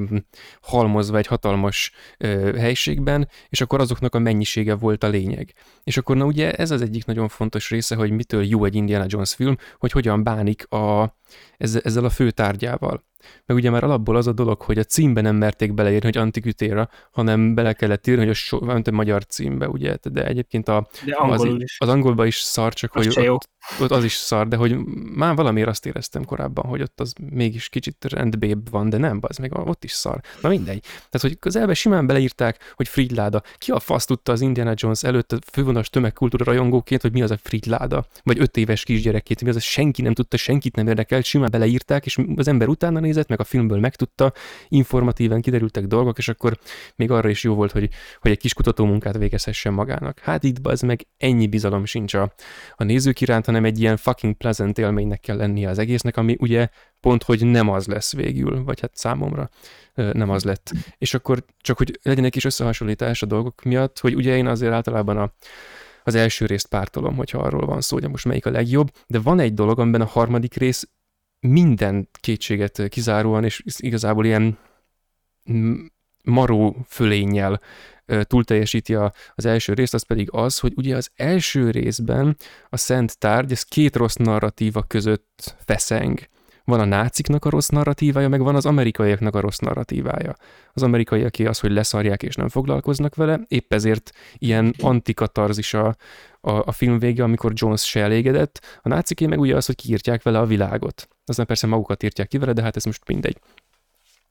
[0.60, 5.54] halmozva egy hatalmas ö, helységben, és akkor azoknak a mennyisége volt a lényeg.
[5.84, 9.04] És akkor na ugye ez az egyik nagyon fontos része, hogy mitől jó egy Indiana
[9.08, 11.02] Jones film, hogy hogyan bánik a,
[11.56, 13.04] ezzel, ezzel a fő tárgyával.
[13.46, 16.88] Meg ugye már alapból az a dolog, hogy a címbe nem merték beleírni, hogy antikütéra,
[17.10, 21.16] hanem bele kellett írni, hogy a, so, a magyar címbe, ugye, de egyébként a, de
[21.18, 21.76] az, is.
[21.80, 23.48] az angolba is szar, csak az hogy ott,
[23.80, 24.76] ott, az is szar, de hogy
[25.14, 29.36] már valamiért azt éreztem korábban, hogy ott az mégis kicsit rendbébb van, de nem, az
[29.36, 30.20] meg ott is szar.
[30.40, 30.80] Na mindegy.
[30.80, 33.42] Tehát, hogy közelbe simán beleírták, hogy Fridláda.
[33.58, 37.30] Ki a fasz tudta az Indiana Jones előtt a fővonas tömegkultúra rajongóként, hogy mi az
[37.30, 38.06] a Fridláda?
[38.22, 40.86] Vagy öt éves kisgyerekként, mi az a senki nem tudta, senkit nem
[41.24, 44.32] érdekelt, simán beleírták, és az ember utána néz nézett, meg a filmből megtudta,
[44.68, 46.58] informatíven kiderültek dolgok, és akkor
[46.96, 47.88] még arra is jó volt, hogy,
[48.20, 50.18] hogy egy kis kutatómunkát végezhessen magának.
[50.18, 52.32] Hát itt az meg ennyi bizalom sincs a,
[52.76, 56.68] a nézők iránt, hanem egy ilyen fucking pleasant élménynek kell lennie az egésznek, ami ugye
[57.00, 59.48] pont, hogy nem az lesz végül, vagy hát számomra
[59.94, 60.72] nem az lett.
[60.98, 64.72] És akkor csak, hogy legyen egy kis összehasonlítás a dolgok miatt, hogy ugye én azért
[64.72, 65.32] általában a,
[66.04, 69.40] az első részt pártolom, hogyha arról van szó, hogy most melyik a legjobb, de van
[69.40, 70.88] egy dolog, amiben a harmadik rész
[71.48, 74.58] minden kétséget kizáróan, és igazából ilyen
[76.24, 77.60] maró fölénnyel
[78.42, 78.94] teljesíti
[79.34, 82.36] az első részt, az pedig az, hogy ugye az első részben
[82.68, 86.18] a szent tárgy, ez két rossz narratíva között feszeng.
[86.64, 90.34] Van a náciknak a rossz narratívája, meg van az amerikaiaknak a rossz narratívája.
[90.72, 95.96] Az amerikaiaké az, hogy leszarják és nem foglalkoznak vele, épp ezért ilyen antikatarzis a,
[96.40, 98.80] a, a film vége, amikor Jones se elégedett.
[98.82, 101.08] A náciké meg ugye az, hogy kiírtják vele a világot.
[101.26, 103.38] Aztán persze magukat írtják ki vele, de hát ez most mindegy.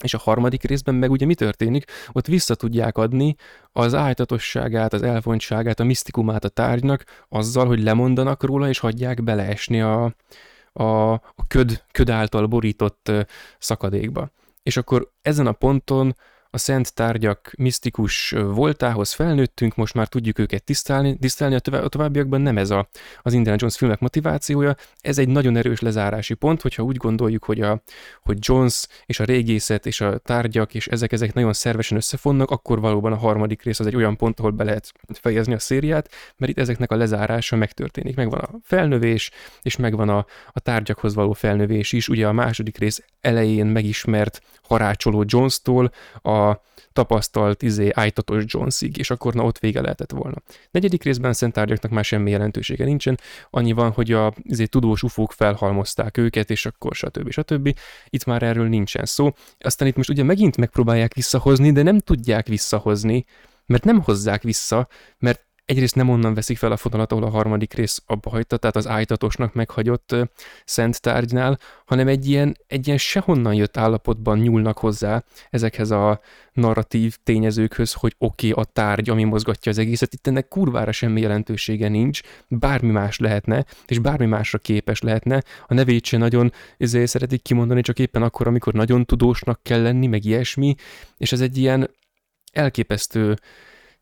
[0.03, 1.91] És a harmadik részben meg ugye mi történik?
[2.11, 3.35] Ott vissza tudják adni
[3.71, 9.81] az ájtatosságát, az elvontságát, a misztikumát a tárgynak azzal, hogy lemondanak róla, és hagyják beleesni
[9.81, 10.15] a,
[10.73, 13.11] a, a köd, köd által borított
[13.59, 14.31] szakadékba.
[14.63, 16.15] És akkor ezen a ponton
[16.53, 21.87] a szent tárgyak misztikus voltához felnőttünk, most már tudjuk őket tisztelni, tisztelni a, tovább, a
[21.87, 22.87] továbbiakban nem ez a,
[23.21, 27.61] az Indiana Jones filmek motivációja, ez egy nagyon erős lezárási pont, hogyha úgy gondoljuk, hogy,
[27.61, 27.81] a,
[28.21, 32.79] hogy Jones és a régészet és a tárgyak és ezek, ezek nagyon szervesen összefonnak, akkor
[32.79, 36.51] valóban a harmadik rész az egy olyan pont, ahol be lehet fejezni a szériát, mert
[36.51, 38.15] itt ezeknek a lezárása megtörténik.
[38.15, 39.31] Megvan a felnövés,
[39.61, 42.09] és megvan a, a tárgyakhoz való felnövés is.
[42.09, 46.42] Ugye a második rész elején megismert harácsoló Jones-tól a
[46.93, 50.35] tapasztalt izé ájtatos Jonesig, és akkor na ott vége lehetett volna.
[50.71, 55.31] Negyedik részben szent tárgyaknak már semmi jelentősége nincsen, annyi van, hogy a izé, tudós ufók
[55.31, 57.31] felhalmozták őket, és akkor stb.
[57.31, 57.77] stb.
[58.09, 59.33] Itt már erről nincsen szó.
[59.59, 63.25] Aztán itt most ugye megint megpróbálják visszahozni, de nem tudják visszahozni,
[63.65, 64.87] mert nem hozzák vissza,
[65.19, 68.75] mert egyrészt nem onnan veszik fel a fonalat, ahol a harmadik rész abba hagyta, tehát
[68.75, 70.15] az ájtatosnak meghagyott
[70.65, 76.19] szent tárgynál, hanem egy ilyen, egy ilyen sehonnan jött állapotban nyúlnak hozzá ezekhez a
[76.53, 81.21] narratív tényezőkhöz, hogy oké, okay, a tárgy, ami mozgatja az egészet, itt ennek kurvára semmi
[81.21, 85.43] jelentősége nincs, bármi más lehetne, és bármi másra képes lehetne.
[85.67, 90.07] A nevét se nagyon ezért szeretik kimondani, csak éppen akkor, amikor nagyon tudósnak kell lenni,
[90.07, 90.75] meg ilyesmi,
[91.17, 91.89] és ez egy ilyen
[92.51, 93.35] elképesztő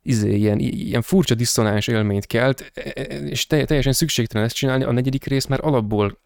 [0.04, 4.92] izé, ilyen, ilyen furcsa diszonáns élményt kelt, e, e, és teljesen szükségtelen ezt csinálni, a
[4.92, 6.20] negyedik rész már alapból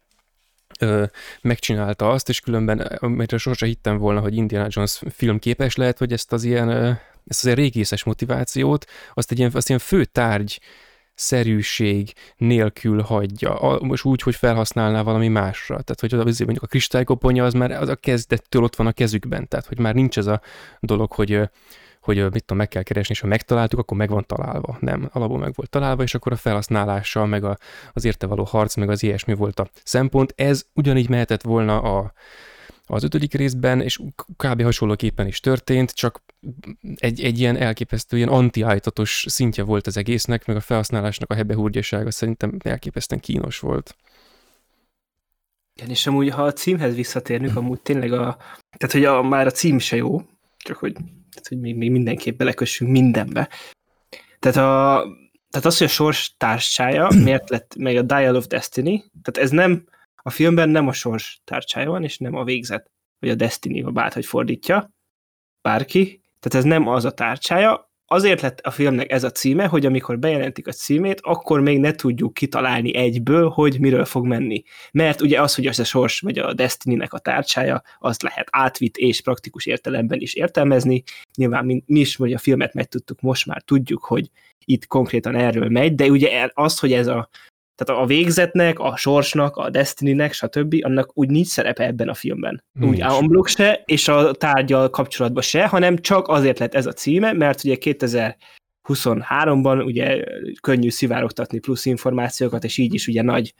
[0.80, 1.04] ö,
[1.40, 6.12] megcsinálta azt, és különben, amire sosem hittem volna, hogy Indiana Jones film képes lehet, hogy
[6.12, 6.70] ezt az ilyen,
[7.26, 10.60] ezt az ilyen régészes motivációt, azt egy ilyen, azt ilyen fő tárgy
[11.14, 15.80] szerűség nélkül hagyja, most úgy, hogy felhasználná valami másra.
[15.80, 19.48] Tehát, hogy az, mondjuk a kristálykoponyja az már az a kezdettől ott van a kezükben,
[19.48, 20.40] tehát, hogy már nincs ez a
[20.80, 21.40] dolog, hogy
[22.06, 24.76] hogy mit tudom, meg kell keresni, és ha megtaláltuk, akkor meg van találva.
[24.80, 27.58] Nem, alapból meg volt találva, és akkor a felhasználással, meg a,
[27.92, 30.32] az érte való harc, meg az ilyesmi volt a szempont.
[30.36, 32.12] Ez ugyanígy mehetett volna a,
[32.86, 34.00] az ötödik részben, és
[34.36, 34.62] kb.
[34.62, 36.22] hasonlóképpen is történt, csak
[36.94, 38.64] egy, egy ilyen elképesztő, ilyen anti
[39.04, 43.96] szintje volt az egésznek, meg a felhasználásnak a hebehúrgyasága szerintem elképesztően kínos volt.
[45.74, 48.36] Igen, és amúgy, ha a címhez visszatérnünk, amúgy tényleg a,
[48.76, 50.22] tehát hogy a, már a cím se jó,
[50.56, 50.96] csak hogy
[51.36, 53.48] tehát, hogy még, még mindenképp belekössünk mindenbe.
[54.38, 55.02] Tehát, a,
[55.50, 59.50] tehát az, hogy a sors tárcsája miért lett meg a Dial of Destiny, tehát ez
[59.50, 59.84] nem,
[60.16, 63.90] a filmben nem a sors tárcsája van, és nem a végzet, vagy a Destiny, ha
[63.90, 64.90] bárhogy fordítja
[65.62, 69.86] bárki, tehát ez nem az a tárcsája, azért lett a filmnek ez a címe, hogy
[69.86, 74.62] amikor bejelentik a címét, akkor még ne tudjuk kitalálni egyből, hogy miről fog menni.
[74.92, 78.96] Mert ugye az, hogy az a sors vagy a Destiny-nek a tárcsája, azt lehet átvitt
[78.96, 81.02] és praktikus értelemben is értelmezni.
[81.36, 84.30] Nyilván mi, mi is, hogy a filmet megtudtuk, most már tudjuk, hogy
[84.64, 87.28] itt konkrétan erről megy, de ugye az, hogy ez a
[87.76, 92.64] tehát a végzetnek, a sorsnak, a Destiny-nek, stb., annak úgy nincs szerepe ebben a filmben.
[92.72, 92.94] Nincs.
[92.94, 97.32] Úgy Unblock se, és a tárgyal kapcsolatban se, hanem csak azért lett ez a címe,
[97.32, 100.24] mert ugye 2023-ban ugye
[100.60, 103.54] könnyű szivárogtatni plusz információkat, és így is ugye nagy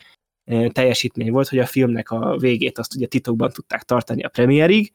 [0.68, 4.92] teljesítmény volt, hogy a filmnek a végét azt ugye titokban tudták tartani a premierig,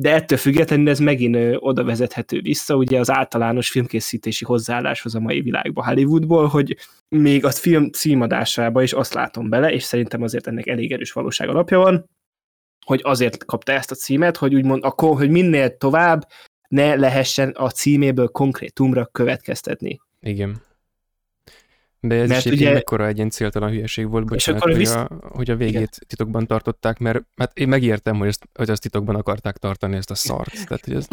[0.00, 5.40] de ettől függetlenül ez megint oda vezethető vissza, ugye az általános filmkészítési hozzáálláshoz a mai
[5.40, 6.76] világban Hollywoodból, hogy
[7.08, 11.48] még a film címadásába is azt látom bele, és szerintem azért ennek elég erős valóság
[11.48, 12.10] alapja van,
[12.86, 16.28] hogy azért kapta ezt a címet, hogy úgymond, a, hogy minél tovább
[16.68, 20.00] ne lehessen a címéből konkrétumra következtetni.
[20.20, 20.62] Igen.
[22.00, 24.94] De ez mert is ugye, mekkora egy ilyen céltalan hülyeség volt, bocsánat, hogy, visz...
[24.94, 25.88] a, hogy a végét igen.
[26.06, 30.14] titokban tartották, mert hát én megértem, hogy ezt, hogy ezt titokban akarták tartani, ezt a
[30.14, 30.66] szart.
[30.66, 31.12] Tehát, hogy ezt...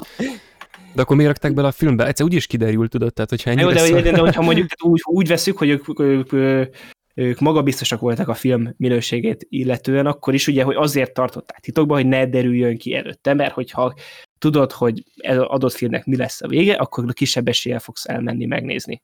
[0.94, 2.06] De akkor miért rakták bele a filmbe?
[2.06, 3.66] Egyszer úgy is kiderült, tudod, tehát hogyha ennyire...
[3.66, 4.02] Jó, de, szar...
[4.02, 6.76] de, de, hogyha mondjuk úgy, úgy veszük, hogy ők, ők, ők,
[7.14, 12.08] ők magabiztosak voltak a film minőségét illetően, akkor is ugye, hogy azért tartották titokban, hogy
[12.08, 13.94] ne derüljön ki előtte, mert hogyha
[14.38, 19.02] tudod, hogy ez adott filmnek mi lesz a vége, akkor kisebb eséllyel fogsz elmenni megnézni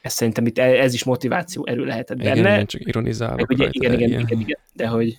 [0.00, 2.30] ez szerintem itt ez is motiváció erő lehetett benne.
[2.30, 5.18] Igen, igen csak ironizálok ugye, igen, igen, igen, igen, igen, de hogy,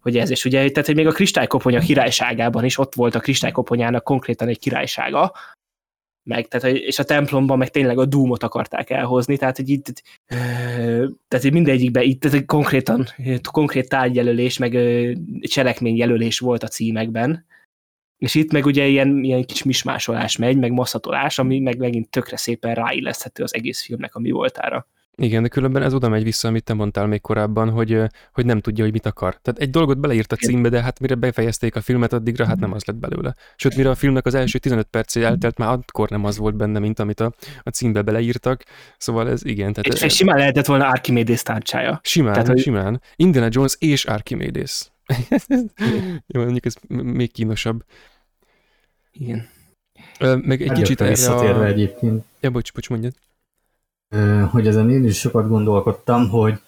[0.00, 4.04] hogy ez is ugye, tehát hogy még a kristálykoponyja királyságában is ott volt a kristálykoponyának
[4.04, 5.32] konkrétan egy királysága,
[6.28, 10.02] meg, tehát, és a templomban meg tényleg a dúmot akarták elhozni, tehát hogy itt,
[11.28, 13.06] tehát hogy mindegyikben itt tehát konkrétan,
[13.52, 14.78] konkrét tárgyjelölés, meg
[15.40, 17.46] cselekményjelölés volt a címekben,
[18.18, 22.36] és itt meg ugye ilyen, ilyen kis mismásolás megy, meg masszatolás, ami meg megint tökre
[22.36, 24.86] szépen ráilleszthető az egész filmnek a mi voltára.
[25.20, 28.60] Igen, de különben ez oda megy vissza, amit te mondtál még korábban, hogy, hogy nem
[28.60, 29.36] tudja, hogy mit akar.
[29.42, 32.72] Tehát egy dolgot beleírt a címbe, de hát mire befejezték a filmet, addigra hát nem
[32.72, 33.34] az lett belőle.
[33.56, 36.78] Sőt, mire a filmnek az első 15 percé eltelt, már akkor nem az volt benne,
[36.78, 38.64] mint amit a, a címbe beleírtak.
[38.98, 39.72] Szóval ez igen.
[39.72, 42.00] Tehát és, ez, simán lehetett volna Archimedes tárcsája.
[42.02, 42.58] Simán, tehát, hogy...
[42.58, 43.02] simán.
[43.16, 44.90] Indiana Jones és Archimedes.
[46.26, 47.84] Jó, mondjuk ez még kínosabb.
[49.12, 49.48] Igen.
[50.18, 51.66] Meg egy kicsit erre visszatérve a...
[51.66, 53.14] egyébként, Ja, bocs, bocs, mondjad.
[54.50, 56.60] hogy ezen én is sokat gondolkodtam, hogy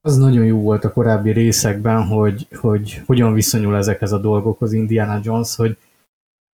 [0.00, 5.20] az nagyon jó volt a korábbi részekben, hogy, hogy hogyan viszonyul ezekhez a dolgokhoz Indiana
[5.22, 5.76] Jones, hogy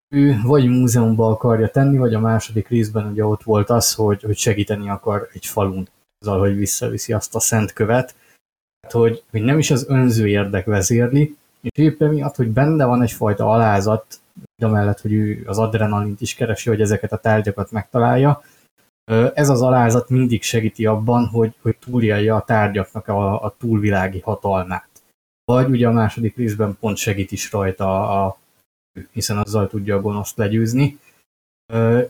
[0.09, 4.37] ő vagy múzeumba akarja tenni, vagy a második részben ugye ott volt az, hogy, hogy
[4.37, 5.89] segíteni akar egy falun,
[6.19, 8.15] azzal, hogy visszaviszi azt a szent követ,
[8.93, 13.51] hogy, hogy nem is az önző érdek vezérli, és éppen miatt, hogy benne van egyfajta
[13.51, 14.21] alázat,
[14.63, 18.43] amellett, hogy ő az adrenalint is keresi, hogy ezeket a tárgyakat megtalálja,
[19.35, 24.89] ez az alázat mindig segíti abban, hogy, hogy túlélje a tárgyaknak a, a túlvilági hatalmát.
[25.45, 28.39] Vagy ugye a második részben pont segít is rajta, a,
[29.11, 30.99] hiszen azzal tudja a gonoszt legyőzni.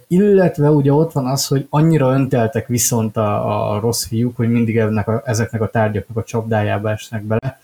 [0.07, 4.79] Illetve ugye ott van az, hogy annyira önteltek viszont a, a rossz fiúk, hogy mindig
[4.79, 7.61] ennek a, ezeknek a tárgyaknak a csapdájába esnek bele.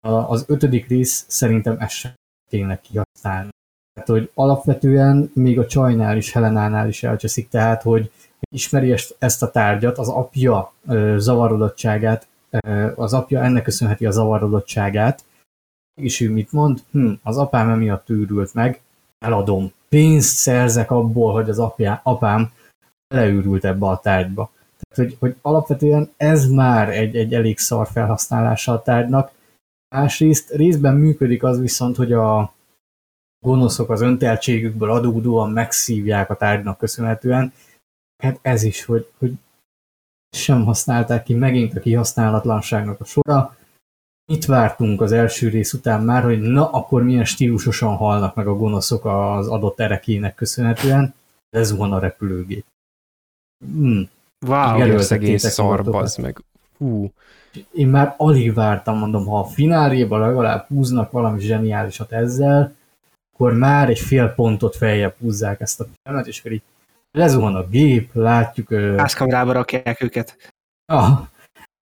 [0.00, 2.12] A, az ötödik rész szerintem ezt sem
[2.50, 3.48] tényleg kihasználni.
[3.92, 8.10] Tehát, hogy alapvetően még a csajnál is, Helenánál is elcseszik, tehát, hogy
[8.50, 10.72] ismeri ezt a tárgyat, az apja
[11.16, 12.26] zavarodottságát,
[12.94, 15.24] az apja ennek köszönheti a zavarodottságát,
[16.00, 16.82] és ő mit mond?
[16.90, 18.80] Hm, az apám emiatt őrült meg,
[19.18, 19.72] eladom.
[19.88, 22.52] Pénzt szerzek abból, hogy az apja, apám
[23.14, 24.50] leőrült ebbe a tárgyba.
[24.78, 29.32] Tehát, hogy, hogy alapvetően ez már egy, egy elég szar felhasználása a tárgynak.
[29.94, 32.54] Másrészt részben működik az viszont, hogy a
[33.44, 37.52] gonoszok az önteltségükből adódóan megszívják a tárgynak köszönhetően,
[38.22, 39.32] hát ez is, hogy, hogy
[40.36, 43.56] sem használták ki megint a kihasználatlanságnak a sora.
[44.32, 48.56] Mit vártunk az első rész után már, hogy na, akkor milyen stílusosan halnak meg a
[48.56, 51.14] gonoszok az adott erekének köszönhetően,
[51.50, 52.64] lezuhan a repülőgép.
[53.64, 54.08] Hmm.
[54.46, 55.84] Wow, ez egész szar,
[56.22, 56.42] meg.
[56.78, 57.10] Hú.
[57.72, 62.74] Én már alig vártam, mondom, ha a fináléban legalább húznak valami zseniálisat ezzel,
[63.32, 66.62] akkor már egy fél pontot feljebb húzzák ezt a filmet, és akkor így
[67.10, 68.74] lezuhan a gép, látjuk...
[68.74, 70.52] Házkamrába rakják őket.
[70.92, 71.12] A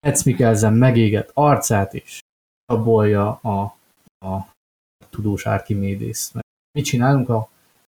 [0.00, 2.22] Eds Mikkelsen megégett arcát is
[2.66, 3.62] abolja a,
[4.26, 4.48] a
[5.10, 6.32] tudós Archimedes.
[6.78, 7.28] Mit csinálunk?
[7.28, 7.48] A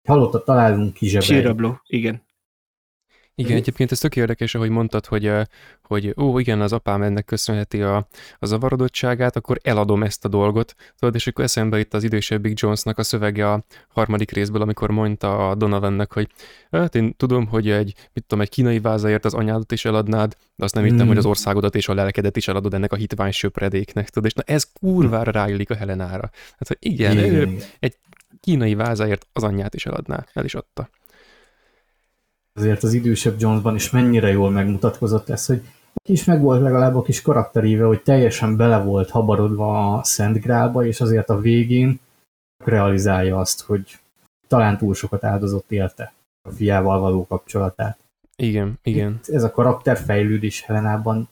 [0.08, 1.40] halottat találunk ki zsebelj.
[1.40, 2.22] Sírabló, igen.
[3.34, 5.32] Igen, egyébként ez tök érdekes, ahogy mondtad, hogy,
[5.82, 7.96] hogy ó, igen, az apám ennek köszönheti a,
[8.38, 10.74] a zavarodottságát, akkor eladom ezt a dolgot.
[10.98, 15.50] Tudod, és akkor eszembe itt az idősebbik Jonesnak a szövege a harmadik részből, amikor mondta
[15.50, 16.28] a Donovannek, hogy
[16.70, 20.64] hát én tudom, hogy egy, mit tudom, egy kínai vázaért az anyádat is eladnád, de
[20.64, 21.08] azt nem hittem, mm.
[21.08, 24.08] hogy az országodat és a lelkedet is eladod ennek a hitvány söpredéknek.
[24.08, 26.30] Tudod, és na ez kurvára ráillik a Helenára.
[26.58, 27.96] Hát, hogy igen, igen, ő egy
[28.40, 30.88] kínai vázáért az anyját is eladná, el is adta
[32.52, 35.62] azért az idősebb Jonesban is mennyire jól megmutatkozott ez, hogy
[36.08, 40.86] is meg volt legalább a kis karakteréve, hogy teljesen bele volt habarodva a Szent Grálba,
[40.86, 42.00] és azért a végén
[42.64, 43.98] realizálja azt, hogy
[44.48, 46.12] talán túl sokat áldozott érte
[46.42, 47.98] a fiával való kapcsolatát.
[48.36, 49.20] Igen, igen.
[49.22, 51.28] Itt ez a karakterfejlődés Helenában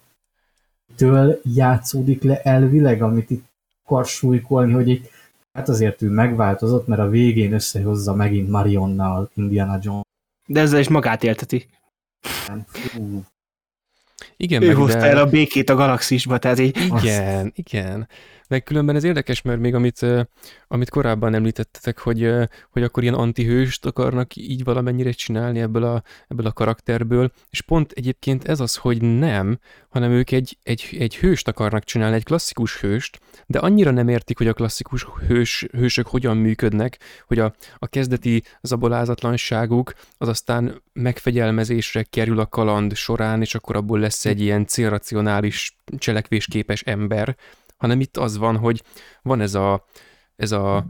[0.96, 3.44] től játszódik le elvileg, amit itt
[3.84, 5.10] akar súlykolni, hogy itt
[5.52, 10.08] hát azért ő megváltozott, mert a végén összehozza megint Marionnal Indiana Jones
[10.50, 11.68] de ezzel is magát élteti.
[14.36, 15.06] Igen, ő meg hozta de...
[15.06, 16.76] el a békét a galaxisba, tehát így...
[16.76, 17.52] Igen, azt...
[17.54, 18.08] igen.
[18.50, 20.06] Meg különben ez érdekes, mert még amit,
[20.68, 22.32] amit korábban említettetek, hogy,
[22.70, 27.92] hogy akkor ilyen antihőst akarnak így valamennyire csinálni ebből a, ebből a karakterből, és pont
[27.92, 29.58] egyébként ez az, hogy nem,
[29.88, 34.38] hanem ők egy, egy, egy hőst akarnak csinálni, egy klasszikus hőst, de annyira nem értik,
[34.38, 42.02] hogy a klasszikus hős, hősök hogyan működnek, hogy a, a kezdeti zabolázatlanságuk az aztán megfegyelmezésre
[42.02, 47.36] kerül a kaland során, és akkor abból lesz egy ilyen célracionális, cselekvésképes ember,
[47.80, 48.82] hanem itt az van, hogy
[49.22, 49.84] van ez a,
[50.36, 50.86] ez a,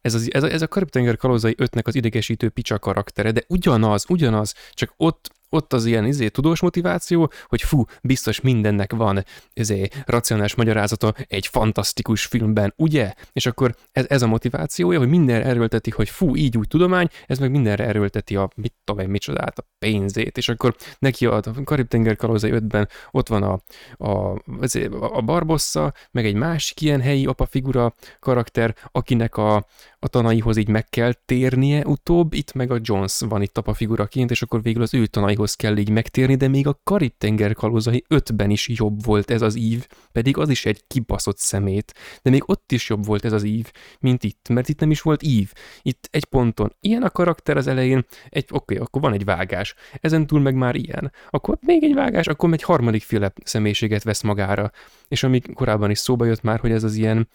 [0.00, 4.04] ez, az, ez a, ez a Karib-tenger kalózai ötnek az idegesítő picsa karaktere, de ugyanaz,
[4.08, 9.24] ugyanaz, csak ott ott az ilyen izé, tudós motiváció, hogy fú, biztos mindennek van
[9.54, 13.12] izé, racionális magyarázata egy fantasztikus filmben, ugye?
[13.32, 17.38] És akkor ez, ez a motivációja, hogy mindenre erőlteti, hogy fú, így úgy tudomány, ez
[17.38, 22.16] meg mindenre erőlteti a mit tudom én, micsodát, a pénzét, és akkor neki a Karib-tenger
[22.16, 23.60] kalózai 5-ben ott van a,
[24.08, 29.66] a, izé, a Barbossa, meg egy másik ilyen helyi apa figura karakter, akinek a,
[30.04, 34.30] a tanaihoz így meg kell térnie utóbb, itt meg a Jones van itt apa figuraként,
[34.30, 38.50] és akkor végül az ő tanaihoz kell így megtérni, de még a Karib-tenger kalózai ötben
[38.50, 42.72] is jobb volt ez az ív, pedig az is egy kibaszott szemét, de még ott
[42.72, 43.70] is jobb volt ez az ív,
[44.00, 45.52] mint itt, mert itt nem is volt ív.
[45.82, 49.74] Itt egy ponton ilyen a karakter az elején, egy, oké, okay, akkor van egy vágás,
[50.00, 54.22] ezen túl meg már ilyen, akkor még egy vágás, akkor egy harmadik féle személyiséget vesz
[54.22, 54.70] magára,
[55.08, 57.28] és ami korábban is szóba jött már, hogy ez az ilyen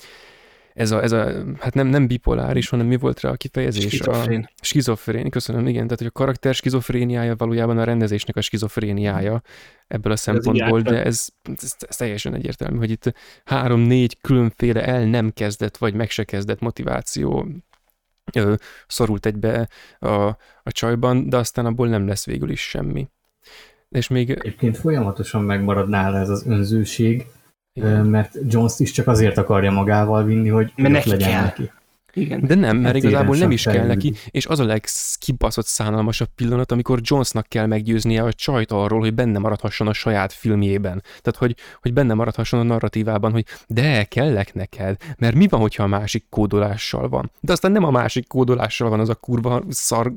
[0.77, 3.83] ez a, ez a hát nem, nem bipoláris, hanem mi volt rá a kifejezés?
[3.83, 4.49] Skizofrén.
[4.55, 5.83] A skizofrén, köszönöm, igen.
[5.83, 9.41] Tehát, hogy a karakter skizofréniája valójában a rendezésnek a skizofréniája
[9.87, 11.27] ebből a szempontból, de ez,
[11.61, 13.13] ez, ez teljesen egyértelmű, hogy itt
[13.45, 17.47] három-négy különféle el nem kezdett, vagy meg se kezdett motiváció
[18.33, 18.53] ö,
[18.87, 20.13] szorult egybe a,
[20.63, 23.07] a csajban, de aztán abból nem lesz végül is semmi.
[23.89, 24.29] És még...
[24.29, 27.25] Egyébként folyamatosan megmarad nála ez az önzőség,
[27.77, 28.05] igen.
[28.05, 31.41] mert Jones is csak azért akarja magával vinni, hogy mert neki legyen kell.
[31.41, 31.71] neki.
[32.13, 32.45] Igen.
[32.45, 36.71] De nem, mert hát igazából nem is kell neki, és az a legkibaszott szánalmasabb pillanat,
[36.71, 41.03] amikor Jonesnak kell meggyőznie a csajt arról, hogy benne maradhasson a saját filmjében.
[41.21, 45.83] Tehát, hogy, hogy benne maradhasson a narratívában, hogy de, kellek neked, mert mi van, hogyha
[45.83, 47.31] a másik kódolással van?
[47.39, 50.13] De aztán nem a másik kódolással van az a kurva szar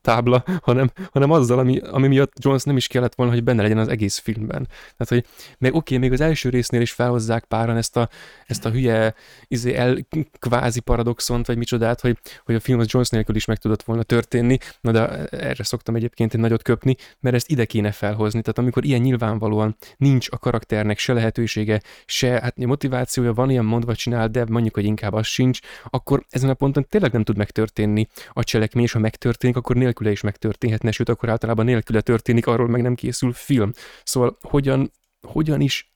[0.00, 3.78] tábla, hanem, hanem azzal, ami, ami miatt Jones nem is kellett volna, hogy benne legyen
[3.78, 4.68] az egész filmben.
[4.96, 5.24] Tehát, hogy
[5.58, 8.08] meg oké, okay, még az első résznél is felhozzák páran ezt a,
[8.46, 9.14] ezt a hülye
[9.48, 10.06] izé, el,
[10.38, 13.82] kvázi paradoxon, viszont, vagy micsodát, hogy, hogy a film az Jones nélkül is meg tudott
[13.82, 18.40] volna történni, na de erre szoktam egyébként egy nagyot köpni, mert ezt ide kéne felhozni.
[18.40, 23.94] Tehát amikor ilyen nyilvánvalóan nincs a karakternek se lehetősége, se hát motivációja van, ilyen mondva
[23.94, 25.58] csinál, de mondjuk, hogy inkább az sincs,
[25.90, 30.10] akkor ezen a ponton tényleg nem tud megtörténni a cselekmény, és ha megtörténik, akkor nélküle
[30.10, 33.72] is megtörténhetne, sőt, akkor általában nélküle történik, arról meg nem készül film.
[34.04, 35.92] Szóval hogyan, hogyan is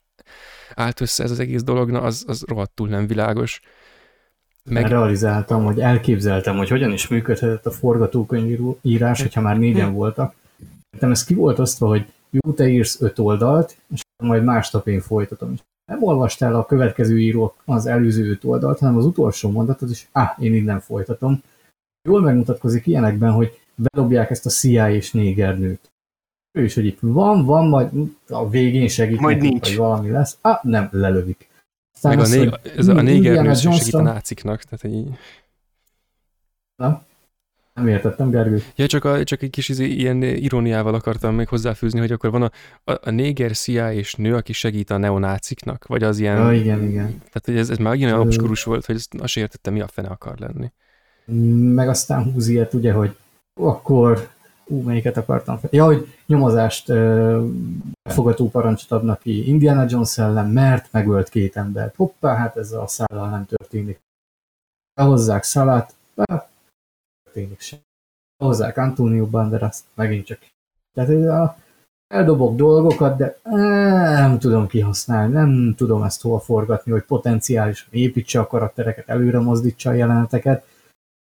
[0.74, 3.60] állt össze ez az egész dolog, na az, az rohadtul nem világos.
[4.68, 4.86] Meg...
[4.86, 10.34] realizáltam, hogy elképzeltem, hogy hogyan is működhetett a forgatókönyvírás, hogyha már négyen voltak.
[10.90, 15.00] Nekem ez ki volt osztva, hogy jó, te írsz öt oldalt, és majd másnap én
[15.00, 15.54] folytatom.
[15.92, 20.30] Nem olvastál a következő író az előző öt oldalt, hanem az utolsó mondatot, és ah,
[20.38, 21.42] én innen folytatom.
[22.08, 25.90] Jól megmutatkozik ilyenekben, hogy bedobják ezt a CIA és négernőt.
[26.58, 27.90] Ő is, hogy itt van, van, majd
[28.28, 29.68] a végén segít, majd nincs.
[29.68, 30.38] hogy valami lesz.
[30.40, 31.48] Ah, nem, lelövik.
[32.02, 35.08] Meg a, né- ez a néger segít a náciknak, tehát így...
[36.76, 37.04] Na?
[37.74, 38.62] Nem értettem, Gergő.
[38.74, 42.42] Ja, csak, a, csak egy kis izé, ilyen iróniával akartam még hozzáfűzni, hogy akkor van
[42.42, 42.50] a,
[42.92, 46.36] a, a néger CIA és nő, aki segít a neonáciknak, vagy az ilyen...
[46.36, 47.06] Ja, igen, igen.
[47.06, 50.08] Tehát hogy ez, ez már ilyen obskurus volt, hogy azt, azt értettem, mi a fene
[50.08, 50.72] akar lenni.
[51.74, 53.16] Meg aztán húz ilyet, ugye, hogy
[53.54, 54.28] akkor
[54.66, 55.70] ú, melyiket akartam fel.
[55.72, 56.92] Ja, hogy nyomozást
[58.02, 61.96] befogató parancsot adnak ki Indiana Jones ellen, mert megölt két embert.
[61.96, 64.00] Hoppá, hát ez a szállal nem történik.
[64.94, 66.48] Behozzák Szalát, be,
[67.24, 67.78] történik sem.
[68.38, 70.38] Behozzák Antonio Banderas, megint csak.
[70.94, 71.56] Tehát a,
[72.06, 78.46] eldobok dolgokat, de nem tudom kihasználni, nem tudom ezt hova forgatni, hogy potenciálisan építse a
[78.46, 80.66] karaktereket, előre mozdítsa a jeleneteket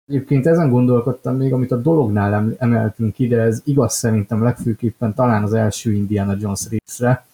[0.07, 5.53] Egyébként ezen gondolkodtam még, amit a dolognál emeltünk ide, ez igaz szerintem legfőképpen talán az
[5.53, 7.25] első Indiana Jones részre,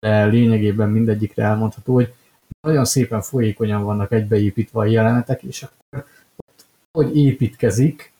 [0.00, 2.14] de lényegében mindegyikre elmondható, hogy
[2.60, 6.04] nagyon szépen folyékonyan vannak egybeépítve a jelenetek, és akkor
[6.46, 8.12] ott, hogy építkezik,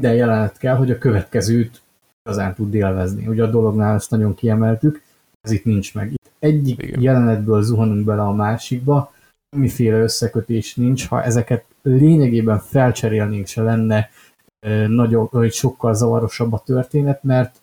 [0.00, 1.82] de jelenet kell, hogy a következőt
[2.22, 3.26] igazán tud élvezni.
[3.26, 5.02] Ugye a dolognál ezt nagyon kiemeltük,
[5.40, 6.12] ez itt nincs meg.
[6.12, 7.00] Itt egyik Igen.
[7.00, 9.12] jelenetből zuhanunk bele a másikba,
[9.50, 14.10] semmiféle összekötés nincs, ha ezeket lényegében felcserélnénk se lenne
[14.86, 17.60] nagyobb, vagy sokkal zavarosabb a történet, mert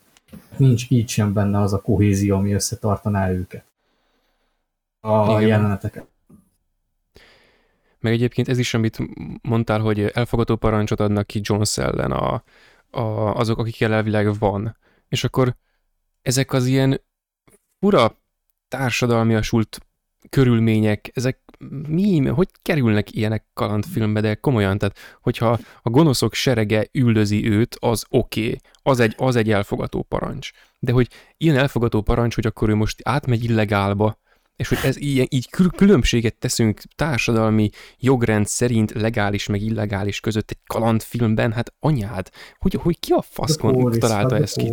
[0.58, 3.66] nincs így sem benne az a kohézió, ami összetartaná őket.
[5.00, 5.48] A Igen.
[5.48, 6.08] jeleneteket.
[8.00, 8.98] Meg egyébként ez is, amit
[9.42, 12.44] mondtál, hogy elfogadó parancsot adnak ki Jones ellen a,
[12.90, 13.02] a,
[13.36, 14.78] azok, akik elvileg van.
[15.08, 15.56] És akkor
[16.22, 17.02] ezek az ilyen
[17.80, 18.18] fura
[18.68, 19.80] társadalmiasult
[20.30, 21.40] körülmények, ezek
[21.88, 28.06] mi, hogy kerülnek ilyenek kalandfilmbe, de komolyan, tehát hogyha a gonoszok serege üldözi őt, az
[28.10, 28.60] oké, okay.
[28.82, 30.50] az, egy, az egy elfogató parancs.
[30.80, 34.22] De hogy ilyen elfogató parancs, hogy akkor ő most átmegy illegálba,
[34.56, 37.70] és hogy ez ilyen, így különbséget teszünk társadalmi
[38.00, 43.92] jogrend szerint legális meg illegális között egy kalandfilmben, hát anyád, hogy, hogy ki a faszkon
[43.92, 44.72] találta ezt ki?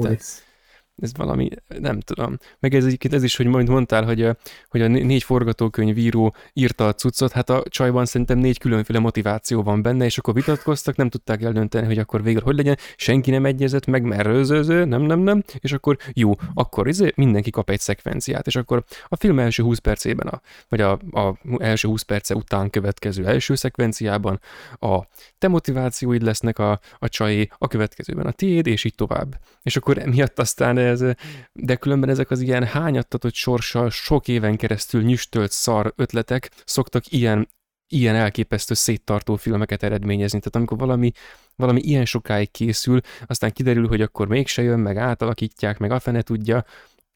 [1.01, 1.49] Ez valami,
[1.81, 2.37] nem tudom.
[2.59, 4.37] Meg ez egyébként ez is, hogy majd mondtál, hogy a,
[4.69, 9.83] hogy a négy forgatókönyvíró írta a cuccot, hát a csajban szerintem négy különféle motiváció van
[9.83, 13.87] benne, és akkor vitatkoztak, nem tudták eldönteni, hogy akkor végül hogy legyen, senki nem egyezett
[13.87, 18.47] meg, mert rőzőző, nem, nem, nem, és akkor jó, akkor izé, mindenki kap egy szekvenciát,
[18.47, 22.71] és akkor a film első 20 percében, a, vagy a, a első 20 perce után
[22.71, 24.41] következő első szekvenciában
[24.81, 24.99] a
[25.39, 29.39] te motivációid lesznek a, a csajé, a következőben a tiéd, és így tovább.
[29.63, 31.05] És akkor emiatt aztán ez,
[31.53, 37.49] de különben ezek az ilyen hányattatott sorssal sok éven keresztül nyüstölt szar ötletek szoktak ilyen
[37.93, 40.39] ilyen elképesztő széttartó filmeket eredményezni.
[40.39, 41.13] Tehát amikor valami,
[41.57, 46.23] valami ilyen sokáig készül, aztán kiderül, hogy akkor mégse jön, meg átalakítják, meg a fene
[46.23, 46.65] tudja,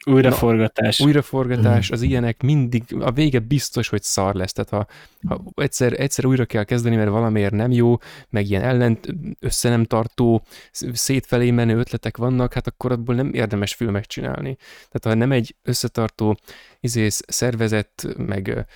[0.07, 0.99] Újraforgatás.
[0.99, 4.53] Na, újraforgatás, az ilyenek mindig, a vége biztos, hogy szar lesz.
[4.53, 4.87] Tehát ha,
[5.29, 7.97] ha egyszer, egyszer újra kell kezdeni, mert valamiért nem jó,
[8.29, 9.07] meg ilyen ellent,
[9.41, 10.45] össze nem tartó,
[10.93, 14.57] szétfelé menő ötletek vannak, hát akkor abból nem érdemes filmet csinálni.
[14.91, 16.39] Tehát ha nem egy összetartó
[16.81, 18.67] izész, szervezet, meg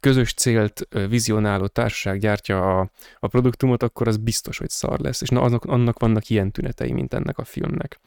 [0.00, 5.20] közös célt vizionáló társaság gyártja a, a produktumot, akkor az biztos, hogy szar lesz.
[5.20, 8.00] És na, annak, annak vannak ilyen tünetei, mint ennek a filmnek.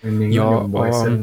[0.00, 1.16] Még ja, a,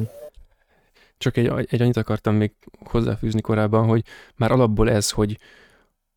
[1.18, 2.54] csak egy, egy annyit akartam még
[2.86, 4.04] hozzáfűzni korábban, hogy
[4.36, 5.38] már alapból ez, hogy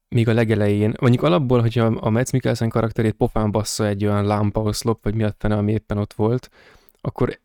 [0.09, 5.05] még a legelején, mondjuk alapból, hogyha a Metz Mikkelsen karakterét pofán bassza egy olyan lámpaoszlop,
[5.05, 6.51] vagy mi a fene, ami éppen ott volt,
[7.01, 7.39] akkor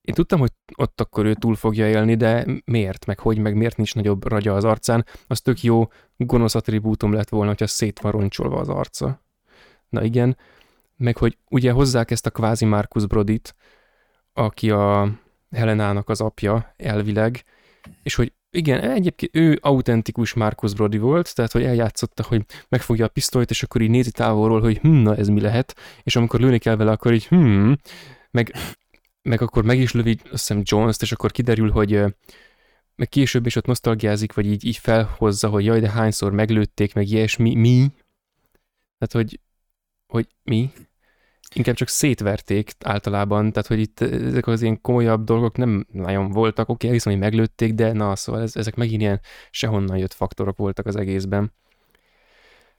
[0.00, 3.76] én tudtam, hogy ott akkor ő túl fogja élni, de miért, meg hogy, meg miért
[3.76, 5.86] nincs nagyobb ragya az arcán, az tök jó
[6.16, 9.22] gonosz attribútum lett volna, hogyha szét van roncsolva az arca.
[9.88, 10.36] Na igen,
[10.96, 13.54] meg hogy ugye hozzák ezt a kvázi Marcus Brodit,
[14.32, 15.10] aki a
[15.50, 17.44] Helenának az apja elvileg,
[18.02, 23.08] és hogy igen, egyébként ő autentikus Marcus Brody volt, tehát hogy eljátszotta, hogy megfogja a
[23.08, 26.58] pisztolyt, és akkor így nézi távolról, hogy hm, na ez mi lehet, és amikor lőni
[26.58, 27.72] kell vele, akkor így hm,
[28.30, 28.54] meg,
[29.22, 32.04] meg akkor meg is lövi, azt hiszem Jones-t, és akkor kiderül, hogy
[32.96, 37.08] meg később is ott nosztalgiázik, vagy így, így felhozza, hogy jaj, de hányszor meglőtték, meg
[37.08, 37.92] ilyesmi, mi?
[38.98, 39.40] Tehát, hogy,
[40.06, 40.72] hogy mi?
[41.54, 46.68] Inkább csak szétverték általában, tehát hogy itt ezek az ilyen komolyabb dolgok nem nagyon voltak,
[46.68, 49.20] oké, okay, hiszem, hogy meglőtték, de na, szóval ez, ezek megint ilyen
[49.50, 51.52] sehonnan jött faktorok voltak az egészben.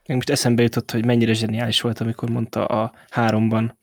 [0.06, 3.78] Most eszembe jutott, hogy mennyire zseniális volt, amikor mondta a háromban,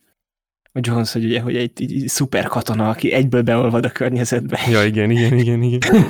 [0.77, 4.59] a Jones, hogy ugye, hogy egy, egy szuper katona, aki egyből beolvad a környezetbe.
[4.69, 5.79] Ja, igen, igen, igen, igen.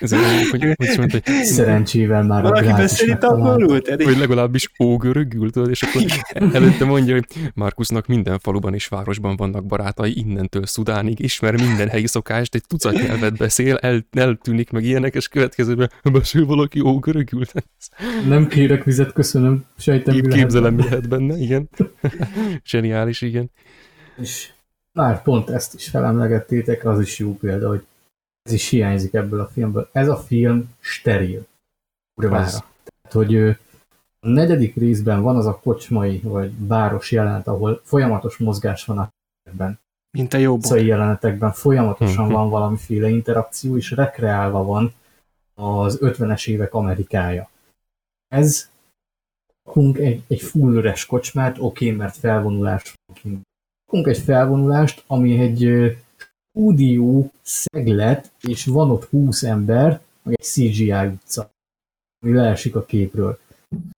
[0.00, 0.12] Ez
[0.50, 5.82] hogy, hogy mondta, hogy Szerencsével már Valaki beszél itt angolul, Vagy legalábbis ógörögül, tudod, és
[5.82, 6.02] akkor
[6.52, 12.06] előtte mondja, hogy Markusnak minden faluban és városban vannak barátai, innentől Szudánig, ismer minden helyi
[12.06, 17.44] szokást, egy tucat nyelvet beszél, el, eltűnik meg ilyenek, és következőben beszél valaki ógörögül.
[18.28, 21.68] Nem kérek vizet, köszönöm, sejtem, Kép, Képzelem, mi lehet benne, igen.
[22.70, 23.50] Zseniális, igen.
[24.20, 24.50] És
[24.92, 27.82] már pont ezt is felemlegettétek, az is jó példa, hogy
[28.48, 29.88] ez is hiányzik ebből a filmből.
[29.92, 31.46] Ez a film steril.
[32.14, 32.44] Kurvára.
[32.44, 33.36] Tehát, hogy
[34.20, 39.12] a negyedik részben van az a kocsmai vagy város jelenet, ahol folyamatos mozgás van a
[39.42, 39.80] filmben.
[40.10, 42.34] Mint a jó jelenetekben folyamatosan mhm.
[42.34, 44.94] van valamiféle interakció, és rekreálva van
[45.54, 47.50] az 50-es évek Amerikája.
[48.28, 48.70] Ez
[49.64, 52.94] kapunk egy, egy full üres kocsmát, oké, okay, mert felvonulást
[53.86, 55.62] kapunk egy felvonulást, ami egy
[56.58, 61.50] stúdió szeglet, és van ott 20 ember, meg egy CGI utca,
[62.20, 63.38] ami leesik a képről.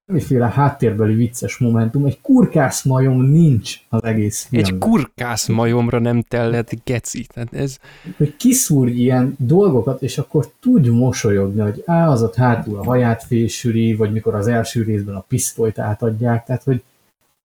[0.07, 4.73] Semmiféle háttérbeli vicces momentum, egy kurkász majom nincs az egész filmben.
[4.73, 7.27] Egy kurkász majomra nem tellett geci.
[7.27, 7.79] Tehát ez...
[8.17, 13.25] Hogy kiszúrj ilyen dolgokat, és akkor tudj mosolyogni, hogy á, az ott hátul a haját
[13.25, 16.83] fésüli, vagy mikor az első részben a pisztolyt átadják, tehát hogy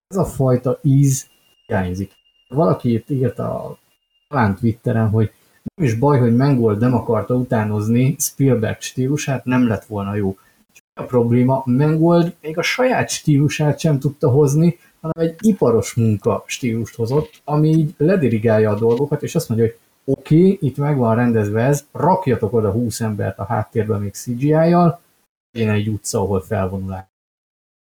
[0.08, 1.26] ez a fajta íz
[1.66, 2.12] hiányzik.
[2.48, 3.78] Valaki itt írta a
[4.28, 5.30] talán Twitteren, hogy
[5.74, 10.36] nem is baj, hogy Mangold nem akarta utánozni Spielberg stílusát, nem lett volna jó.
[10.72, 16.44] Csak a probléma, Mangold még a saját stílusát sem tudta hozni, hanem egy iparos munka
[16.46, 20.96] stílust hozott, ami így ledirigálja a dolgokat, és azt mondja, hogy oké, okay, itt meg
[20.96, 25.00] van rendezve ez, rakjatok oda 20 embert a háttérben még CGI-jal,
[25.50, 27.04] én egy utca, ahol felvonulás.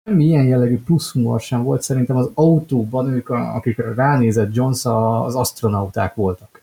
[0.09, 5.35] Semmi ilyen jellegű plusz humor sem volt, szerintem az autóban ők, akikre ránézett Jones, az
[5.35, 6.63] astronauták voltak.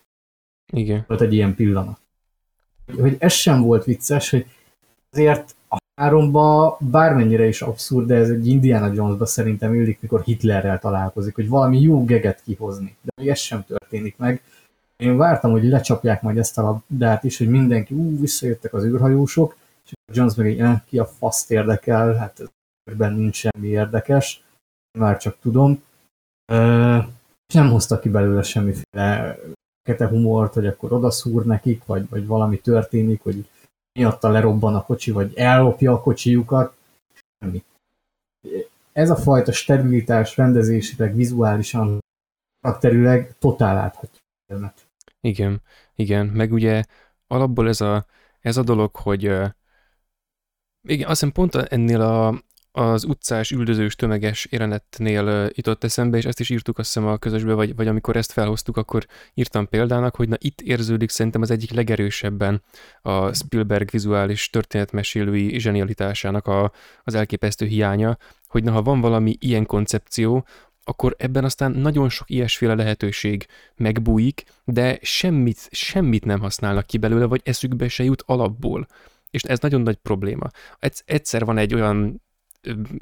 [0.73, 1.03] Igen.
[1.07, 1.99] Volt egy ilyen pillanat.
[2.99, 4.45] Hogy ez sem volt vicces, hogy
[5.11, 10.79] azért a háromba bármennyire is abszurd, de ez egy Indiana Jonesba szerintem illik, mikor Hitlerrel
[10.79, 12.95] találkozik, hogy valami jó geget kihozni.
[13.01, 14.41] De még ez sem történik meg.
[14.97, 19.55] Én vártam, hogy lecsapják majd ezt a labdát is, hogy mindenki, ú, visszajöttek az űrhajósok,
[19.85, 22.41] és Jones meg egy, ki a faszt érdekel, hát
[22.83, 24.43] ebben nincs semmi érdekes,
[24.99, 25.83] már csak tudom.
[27.47, 29.37] És nem hoztak ki belőle semmiféle
[29.81, 33.49] kete humort, hogy akkor odaszúr nekik, vagy, vagy valami történik, hogy
[33.99, 36.75] miatta lerobban a kocsi, vagy ellopja a kocsijukat.
[37.39, 37.63] Semmi.
[38.91, 41.99] Ez a fajta sterilitás rendezésileg, vizuálisan,
[42.61, 44.21] karakterileg totál áthatja.
[45.21, 45.61] Igen,
[45.95, 46.83] igen, meg ugye
[47.27, 48.05] alapból ez a,
[48.39, 49.23] ez a dolog, hogy
[50.87, 52.43] igen, azt hiszem pont ennél a,
[52.75, 57.17] az utcás, üldözős, tömeges jelenetnél uh, jutott eszembe, és ezt is írtuk azt hiszem a
[57.17, 61.51] közösbe, vagy, vagy amikor ezt felhoztuk, akkor írtam példának, hogy na itt érződik szerintem az
[61.51, 62.61] egyik legerősebben
[63.01, 66.71] a Spielberg vizuális történetmesélői zsenialitásának a,
[67.03, 68.17] az elképesztő hiánya,
[68.47, 70.45] hogy na ha van valami ilyen koncepció,
[70.83, 77.25] akkor ebben aztán nagyon sok ilyesféle lehetőség megbújik, de semmit, semmit nem használnak ki belőle,
[77.25, 78.87] vagy eszükbe se jut alapból.
[79.29, 80.49] És ez nagyon nagy probléma.
[81.05, 82.22] Egyszer van egy olyan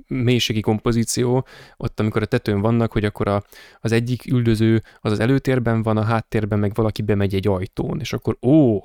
[0.07, 1.45] mélységi kompozíció,
[1.77, 3.43] ott amikor a tetőn vannak, hogy akkor a,
[3.79, 8.13] az egyik üldöző az az előtérben van, a háttérben meg valaki bemegy egy ajtón, és
[8.13, 8.79] akkor ó,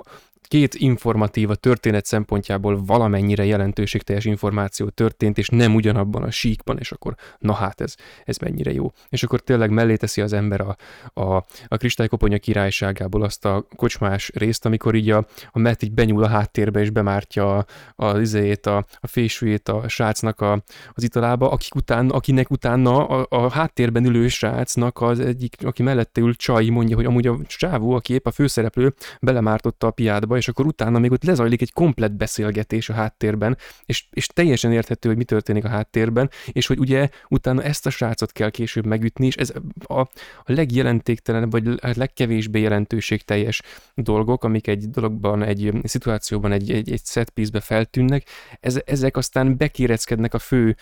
[0.48, 6.92] két informatív a történet szempontjából valamennyire jelentőségteljes információ történt, és nem ugyanabban a síkban, és
[6.92, 7.94] akkor na hát ez,
[8.24, 8.92] ez mennyire jó.
[9.08, 10.76] És akkor tényleg mellé teszi az ember a,
[11.20, 16.22] a, a kristálykoponya királyságából azt a kocsmás részt, amikor így a, a Matt így benyúl
[16.22, 17.66] a háttérbe, és bemártja a,
[17.96, 20.62] a, izéjét, a, a fésűjét a srácnak a,
[20.92, 26.20] az italába, akik után, akinek utána a, a háttérben ülő srácnak az egyik, aki mellette
[26.20, 30.48] ül csaj, mondja, hogy amúgy a csávó, aki épp a főszereplő, belemártotta a piádba, és
[30.48, 35.18] akkor utána még ott lezajlik egy komplet beszélgetés a háttérben, és, és teljesen érthető, hogy
[35.18, 39.36] mi történik a háttérben, és hogy ugye utána ezt a srácot kell később megütni, és
[39.36, 39.52] ez
[39.86, 40.08] a, a
[40.44, 43.62] legjelentéktelenebb, vagy a legkevésbé jelentőségteljes
[43.94, 48.26] dolgok, amik egy dologban, egy szituációban, egy, egy, egy set piece-be feltűnnek,
[48.60, 50.76] ez, ezek aztán bekéreckednek a fő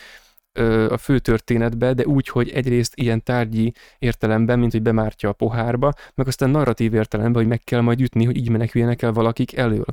[0.88, 5.92] a fő történetbe, de úgy, hogy egyrészt ilyen tárgyi értelemben, mint hogy bemártja a pohárba,
[6.14, 9.86] meg aztán narratív értelemben, hogy meg kell majd ütni, hogy így meneküljenek el valakik elől.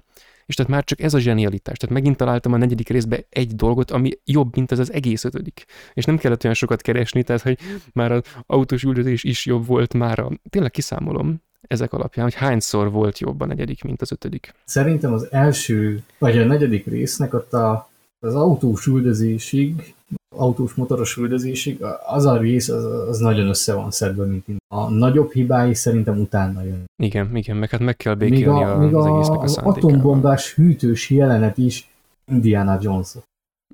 [0.46, 1.78] És tehát már csak ez a zsenialitás.
[1.78, 5.66] Tehát megint találtam a negyedik részbe egy dolgot, ami jobb, mint az az egész ötödik.
[5.94, 7.58] És nem kellett olyan sokat keresni, tehát hogy
[7.94, 10.32] már az autós üldözés is jobb volt már a...
[10.50, 14.54] Tényleg kiszámolom ezek alapján, hogy hányszor volt jobb a negyedik, mint az ötödik.
[14.66, 17.90] Szerintem az első, vagy a negyedik résznek ott a,
[18.20, 19.94] az autós üldözésig
[20.36, 25.32] autós motoros üldözésig, az a rész az, az nagyon össze van szedve, mint a nagyobb
[25.32, 26.84] hibái szerintem utána jön.
[27.04, 30.54] Igen, igen, meg hát meg kell békélni még a, még az egésznek a az atombombás
[30.54, 31.90] hűtős jelenet is
[32.28, 33.14] Indiana jones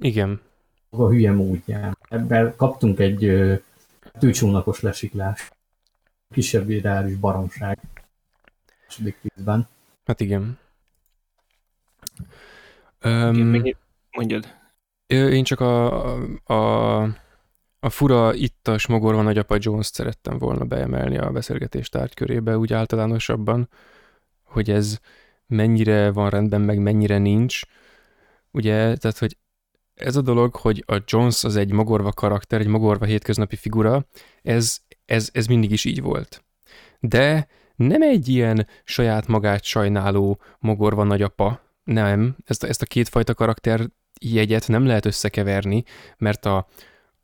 [0.02, 0.40] Igen.
[0.90, 1.98] A hülye módján.
[2.10, 3.32] Ebben kaptunk egy
[4.20, 5.52] tőcsónakos lesiklás.
[6.34, 7.80] Kisebb ideális baromság.
[8.84, 9.68] Második tízben.
[10.06, 10.58] Hát igen.
[13.04, 13.74] Um,
[14.12, 14.57] mondjad.
[15.08, 16.14] Én csak a,
[16.44, 17.02] a,
[17.80, 23.70] a fura ittas mogorva nagyapa Jones-t szerettem volna beemelni a beszélgetés tárgykörébe, úgy általánosabban,
[24.44, 25.00] hogy ez
[25.46, 27.62] mennyire van rendben, meg mennyire nincs.
[28.52, 29.38] Ugye, tehát, hogy
[29.94, 34.06] ez a dolog, hogy a Jones az egy mogorva karakter, egy mogorva hétköznapi figura,
[34.42, 36.44] ez, ez, ez mindig is így volt.
[37.00, 43.90] De nem egy ilyen saját magát sajnáló mogorva nagyapa, nem, ezt, ezt a kétfajta karakter
[44.22, 45.84] jegyet nem lehet összekeverni,
[46.18, 46.68] mert a,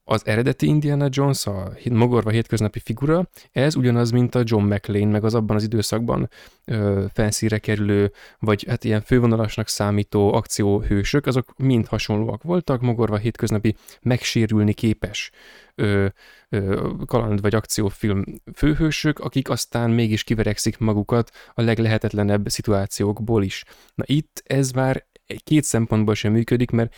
[0.06, 5.24] az eredeti Indiana Jones, a mogorva hétköznapi figura, ez ugyanaz, mint a John McClane, meg
[5.24, 6.30] az abban az időszakban
[6.66, 13.76] ö, felszíre kerülő, vagy hát ilyen fővonalasnak számító akcióhősök, azok mind hasonlóak voltak, mogorva hétköznapi
[14.02, 15.32] megsérülni képes
[15.76, 16.06] ö,
[16.50, 18.24] ö, kaland vagy akciófilm
[18.56, 23.64] főhősök, akik aztán mégis kiverekszik magukat a leglehetetlenebb szituációkból is.
[23.96, 25.06] Na itt ez már
[25.44, 26.96] két szempontból sem működik, mert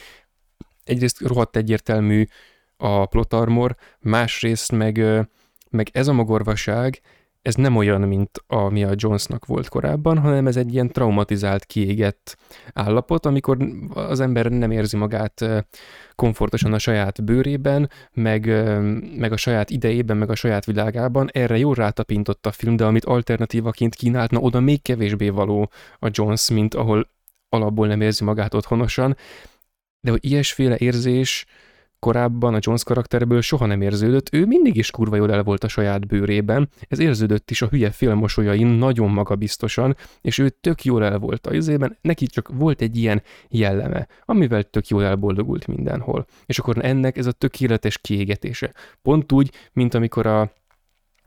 [0.83, 2.25] egyrészt rohadt egyértelmű
[2.77, 5.05] a plot armor, másrészt meg,
[5.69, 7.01] meg ez a mogorvaság,
[7.45, 12.37] ez nem olyan, mint ami a Jonesnak volt korábban, hanem ez egy ilyen traumatizált, kiégett
[12.73, 13.57] állapot, amikor
[13.93, 15.45] az ember nem érzi magát
[16.15, 18.45] komfortosan a saját bőrében, meg,
[19.17, 21.29] meg a saját idejében, meg a saját világában.
[21.33, 26.09] Erre jól rátapintott a film, de amit alternatívaként kínált, na oda még kevésbé való a
[26.11, 27.09] Jones, mint ahol
[27.49, 29.17] alapból nem érzi magát otthonosan,
[29.99, 31.45] de hogy ilyesféle érzés
[31.99, 35.67] korábban a Jones karakterből soha nem érződött, ő mindig is kurva jól el volt a
[35.67, 41.17] saját bőrében, ez érződött is a hülye félmosolyain nagyon magabiztosan, és ő tök jól el
[41.17, 46.25] volt a izében, neki csak volt egy ilyen jelleme, amivel tök jól elboldogult mindenhol.
[46.45, 48.73] És akkor ennek ez a tökéletes kiégetése.
[49.01, 50.53] Pont úgy, mint amikor a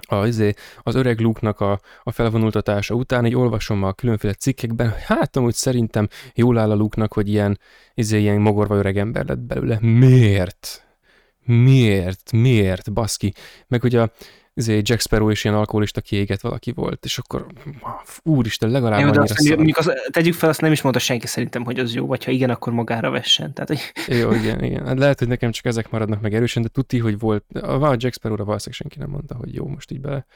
[0.07, 5.37] a, izé, az öreg Luke-nak a, a felvonultatása után, így olvasom a különféle cikkekben, hát
[5.37, 7.59] amúgy szerintem jól áll a Luke-nak, hogy ilyen,
[7.95, 9.79] izé, ilyen mogorva öreg ember lett belőle.
[9.81, 10.87] Miért?
[11.45, 12.33] Miért?
[12.33, 12.93] Miért?
[12.93, 13.35] Baszki.
[13.67, 14.13] Meg hogy a,
[14.59, 17.47] izé, Jack Sparrow is ilyen alkoholista kiégett valaki volt, és akkor
[18.23, 21.65] úristen, legalább jó, annyira azt, mondjuk az, tegyük fel, azt nem is mondta senki szerintem,
[21.65, 23.53] hogy az jó, vagy ha igen, akkor magára vessen.
[23.53, 24.17] Tehát, hogy...
[24.19, 24.87] Jó, igen, igen.
[24.87, 28.15] Hát lehet, hogy nekem csak ezek maradnak meg erősen, de tuti, hogy volt, a Jack
[28.15, 30.27] Sparrow-ra valószínűleg senki nem mondta, hogy jó, most így bele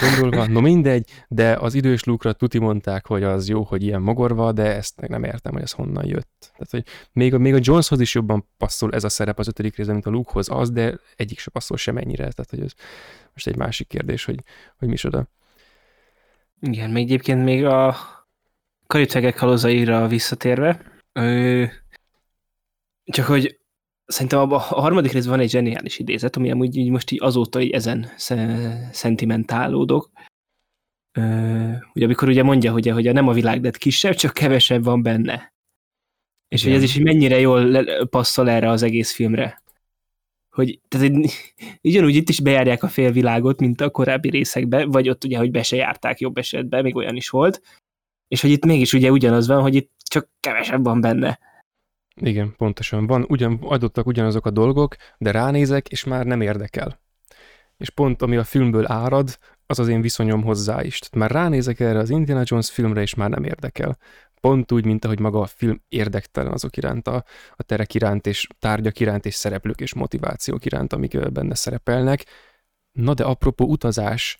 [0.00, 4.52] gondolva, no mindegy, de az idős lukra tuti mondták, hogy az jó, hogy ilyen mogorva,
[4.52, 6.52] de ezt meg nem értem, hogy ez honnan jött.
[6.52, 9.76] Tehát, hogy még a, még a Joneshoz is jobban passzol ez a szerep az ötödik
[9.76, 12.16] részben, mint a Lukehoz az, de egyik se passzol semennyire.
[12.16, 12.72] Tehát, hogy ez
[13.32, 14.40] most egy másik kérdés, hogy,
[14.78, 15.28] hogy mi oda.
[16.60, 17.96] Igen, még egyébként még a
[18.86, 20.80] karibtegek kalózaira visszatérve,
[21.12, 21.64] ö,
[23.04, 23.58] csak hogy
[24.06, 27.60] szerintem a, a harmadik részben van egy zseniális idézet, ami amúgy így most így azóta
[27.60, 28.12] így ezen
[28.92, 30.10] szentimentálódok.
[31.18, 35.02] Uh, ugye amikor ugye mondja, hogy, hogy nem a világ lett kisebb, csak kevesebb van
[35.02, 35.52] benne.
[36.48, 36.74] És Igen.
[36.74, 39.62] hogy ez is hogy mennyire jól passzol erre az egész filmre.
[40.50, 41.30] Hogy, tehát egy,
[41.88, 45.62] ugyanúgy itt is bejárják a félvilágot, mint a korábbi részekben, vagy ott ugye, hogy be
[45.62, 47.62] se járták jobb esetben, még olyan is volt.
[48.28, 51.38] És hogy itt mégis ugye ugyanaz van, hogy itt csak kevesebb van benne.
[52.20, 53.06] Igen, pontosan.
[53.06, 57.00] Van, ugyan, adottak ugyanazok a dolgok, de ránézek, és már nem érdekel.
[57.76, 60.98] És pont ami a filmből árad, az az én viszonyom hozzá is.
[60.98, 63.98] Tehát már ránézek erre az Indiana Jones filmre, és már nem érdekel.
[64.40, 67.24] Pont úgy, mint ahogy maga a film érdektelen azok iránt, a,
[67.56, 72.24] a terek iránt, és tárgyak iránt, és szereplők és motivációk iránt, amik benne szerepelnek.
[72.92, 74.36] Na de apropó utazás,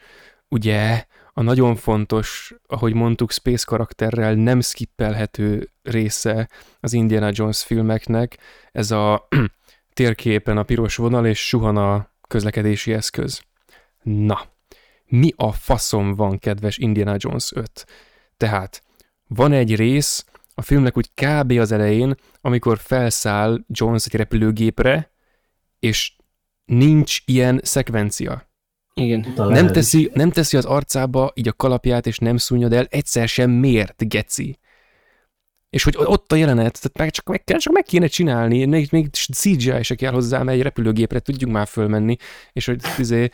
[0.49, 1.05] ugye
[1.37, 6.49] a nagyon fontos, ahogy mondtuk, space karakterrel nem skippelhető része
[6.81, 8.39] az Indiana Jones filmeknek,
[8.73, 9.29] ez a
[9.93, 13.41] térképen a piros vonal és suhan a közlekedési eszköz.
[14.03, 14.41] Na,
[15.07, 17.87] mi a faszom van, kedves Indiana Jones 5?
[18.37, 18.83] Tehát
[19.27, 20.25] van egy rész
[20.55, 21.51] a filmnek úgy kb.
[21.51, 25.11] az elején, amikor felszáll Jones egy repülőgépre,
[25.79, 26.17] és
[26.65, 28.49] nincs ilyen szekvencia.
[28.95, 29.33] Igen.
[29.37, 33.51] Nem teszi, nem teszi az arcába így a kalapját, és nem szúnyad el, egyszer sem
[33.51, 34.59] miért, geci
[35.75, 39.09] és hogy ott a jelenet, tehát meg csak meg, csak meg kéne csinálni, még, még
[39.11, 42.17] CGI se kell hozzá, mert egy repülőgépre tudjuk már fölmenni,
[42.53, 43.31] és hogy, izé,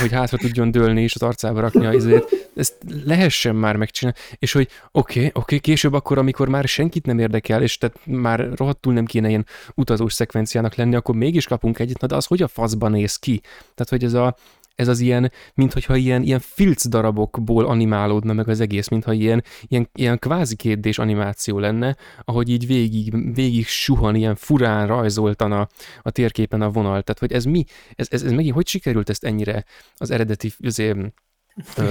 [0.00, 4.52] hogy hátra tudjon dőlni, és az arcába rakni a izét, ezt lehessen már megcsinálni, és
[4.52, 8.48] hogy oké, okay, oké, okay, később akkor, amikor már senkit nem érdekel, és tehát már
[8.54, 12.42] rohadtul nem kéne ilyen utazós szekvenciának lenni, akkor mégis kapunk egyet, na de az hogy
[12.42, 13.40] a faszban néz ki?
[13.74, 14.36] Tehát, hogy ez a,
[14.74, 19.88] ez az ilyen, mintha ilyen, ilyen filc darabokból animálódna meg az egész, mintha ilyen, ilyen,
[19.94, 25.68] ilyen kvázi kétdés animáció lenne, ahogy így végig, végig suhan, ilyen furán rajzoltan a,
[26.02, 27.02] a térképen a vonal.
[27.02, 27.64] Tehát, hogy ez mi,
[27.94, 29.64] ez, ez, ez megint hogy sikerült ezt ennyire
[29.96, 30.98] az eredeti azért,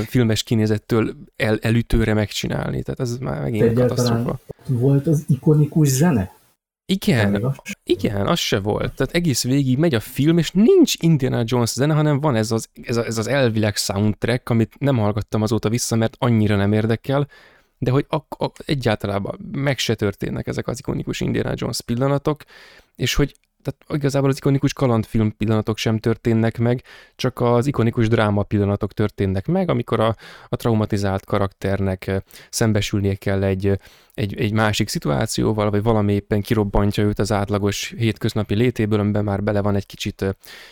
[0.06, 2.84] filmes kinézettől el, elütőre megcsinálni.
[2.84, 4.40] Tehát ez már megint katasztrófa.
[4.68, 6.32] Volt az ikonikus zene?
[6.86, 8.96] Igen, igen, az se volt.
[8.96, 12.70] Tehát egész végig megy a film, és nincs Indiana Jones zene, hanem van ez az,
[12.84, 17.28] ez, a, ez az elvileg soundtrack, amit nem hallgattam azóta vissza, mert annyira nem érdekel,
[17.78, 22.44] de hogy ak- ak- egyáltalában meg se történnek ezek az ikonikus Indiana Jones pillanatok,
[22.96, 26.84] és hogy tehát igazából az ikonikus kalandfilm pillanatok sem történnek meg,
[27.16, 30.16] csak az ikonikus dráma pillanatok történnek meg, amikor a,
[30.50, 32.20] a traumatizált karakternek eh,
[32.50, 33.80] szembesülnie kell egy,
[34.14, 39.44] egy, egy másik szituációval, vagy valami éppen kirobbantja őt az átlagos hétköznapi létéből, amiben már
[39.44, 40.30] bele van egy kicsit, eh,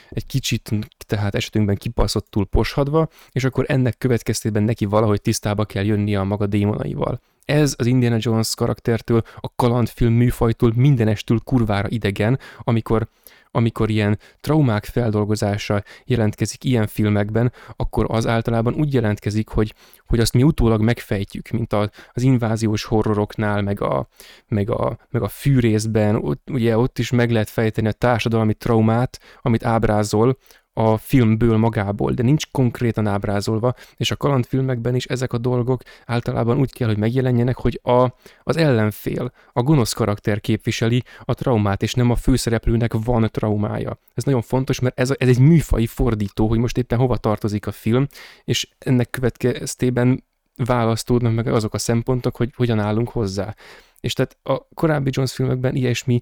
[0.10, 0.72] egy kicsit,
[1.06, 6.46] tehát esetünkben kipaszottul poshadva, és akkor ennek következtében neki valahogy tisztába kell jönnie a maga
[6.46, 7.22] démonaival.
[7.52, 13.08] Ez az Indiana Jones karaktertől, a kalandfilm műfajtól mindenestül kurvára idegen, amikor
[13.54, 19.74] amikor ilyen traumák feldolgozása jelentkezik ilyen filmekben, akkor az általában úgy jelentkezik, hogy,
[20.08, 24.08] hogy azt mi utólag megfejtjük, mint a, az inváziós horroroknál, meg a,
[24.48, 29.20] meg a, meg a fűrészben, ott, ugye ott is meg lehet fejteni a társadalmi traumát,
[29.42, 30.38] amit ábrázol,
[30.82, 36.60] a filmből magából, de nincs konkrétan ábrázolva, és a kalandfilmekben is ezek a dolgok általában
[36.60, 38.08] úgy kell, hogy megjelenjenek, hogy a,
[38.44, 43.98] az ellenfél, a gonosz karakter képviseli a traumát, és nem a főszereplőnek van traumája.
[44.14, 47.68] Ez nagyon fontos, mert ez, a, ez egy műfai fordító, hogy most éppen hova tartozik
[47.68, 48.08] a film,
[48.44, 50.24] és ennek következtében
[50.56, 53.56] választódnak meg azok a szempontok, hogy hogyan állunk hozzá.
[54.02, 56.20] És tehát a korábbi Jones filmekben ilyesmi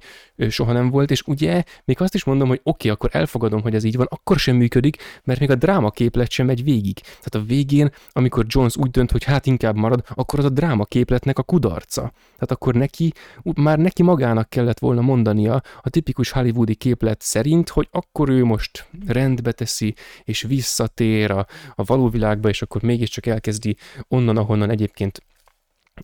[0.49, 3.75] soha nem volt, és ugye még azt is mondom, hogy oké, okay, akkor elfogadom, hogy
[3.75, 6.99] ez így van, akkor sem működik, mert még a dráma képlet sem megy végig.
[6.99, 10.85] Tehát a végén, amikor Jones úgy dönt, hogy hát inkább marad, akkor az a dráma
[10.85, 12.01] képletnek a kudarca.
[12.33, 13.13] Tehát akkor neki,
[13.55, 18.87] már neki magának kellett volna mondania a tipikus hollywoodi képlet szerint, hogy akkor ő most
[19.07, 21.45] rendbe teszi, és visszatér a,
[21.75, 23.75] a való világba, és akkor mégiscsak elkezdi
[24.07, 25.21] onnan, ahonnan egyébként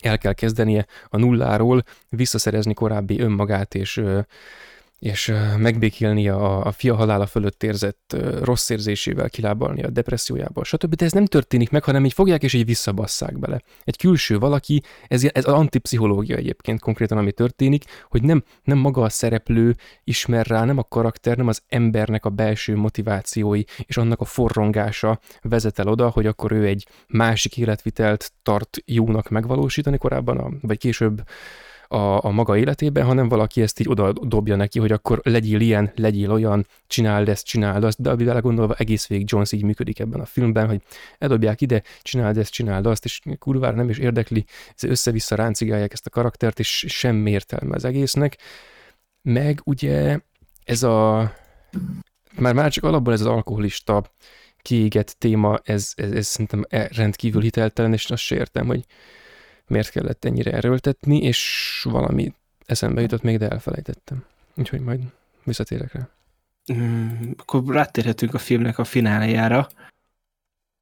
[0.02, 4.02] el kell kezdenie a nulláról, visszaszerezni korábbi önmagát, és
[5.00, 10.96] és megbékélni a, a fia halála fölött érzett rossz érzésével, kilábalni a depressziójából, stb.
[10.96, 13.62] De ez nem történik meg, hanem így fogják és így visszabasszák bele.
[13.84, 19.02] Egy külső valaki, ez, ez az antipszichológia egyébként konkrétan, ami történik, hogy nem, nem maga
[19.02, 24.22] a szereplő ismer rá, nem a karakter, nem az embernek a belső motivációi és annak
[24.22, 30.38] a forrongása vezet el oda, hogy akkor ő egy másik életvitelt tart jónak megvalósítani korábban,
[30.38, 31.24] a, vagy később
[31.88, 35.92] a, a maga életében, hanem valaki ezt így oda dobja neki, hogy akkor legyél ilyen,
[35.96, 40.20] legyél olyan, csináld ezt, csináld azt, de a gondolva egész végig Jones így működik ebben
[40.20, 40.82] a filmben, hogy
[41.18, 44.46] eldobják ide, csináld ezt, csináld azt, és kurvára nem is érdekli,
[44.82, 48.38] össze-vissza ráncigálják ezt a karaktert, és semmi értelme az egésznek.
[49.22, 50.20] Meg ugye
[50.64, 51.32] ez a
[52.36, 54.04] már, már csak alapból ez az alkoholista
[54.62, 58.86] kiégett téma, ez, ez, ez szerintem e- rendkívül hiteltelen, és azt se értem, hogy
[59.68, 62.34] miért kellett ennyire erőltetni, és valami
[62.66, 64.26] eszembe jutott még, de elfelejtettem.
[64.56, 65.00] Úgyhogy majd
[65.44, 66.10] visszatérek rá.
[66.74, 69.68] Mm, akkor rátérhetünk a filmnek a finálejára.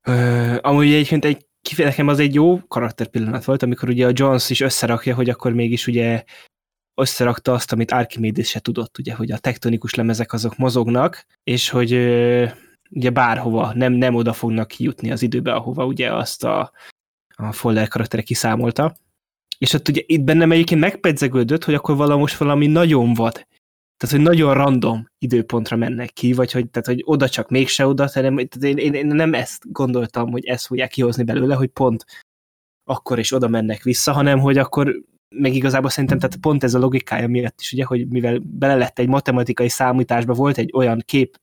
[0.01, 1.45] Ö, amúgy egyébként egy,
[1.77, 5.87] nekem az egy jó karakterpillanat volt, amikor ugye a Jones is összerakja, hogy akkor mégis
[5.87, 6.23] ugye
[6.95, 11.93] összerakta azt, amit Archimedes se tudott, ugye, hogy a tektonikus lemezek azok mozognak, és hogy
[11.93, 12.45] ö,
[12.89, 16.71] ugye bárhova, nem, nem oda fognak kijutni az időbe, ahova ugye azt a,
[17.35, 18.95] a Foller karaktere kiszámolta.
[19.57, 23.45] És ott ugye itt bennem egyébként megpedzegődött, hogy akkor valami most valami nagyon vad.
[23.97, 28.09] Tehát, hogy nagyon random időpontra mennek ki, vagy hogy, tehát, hogy oda csak mégse oda,
[28.09, 32.05] tehát én, én, én, nem ezt gondoltam, hogy ezt fogják kihozni belőle, hogy pont
[32.83, 35.03] akkor is oda mennek vissza, hanem hogy akkor
[35.35, 38.99] meg igazából szerintem tehát pont ez a logikája miatt is, ugye, hogy mivel bele lett
[38.99, 41.37] egy matematikai számításba, volt egy olyan kép,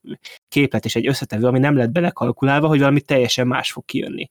[0.50, 4.30] képlet és egy összetevő, ami nem lett belekalkulálva, hogy valami teljesen más fog kijönni.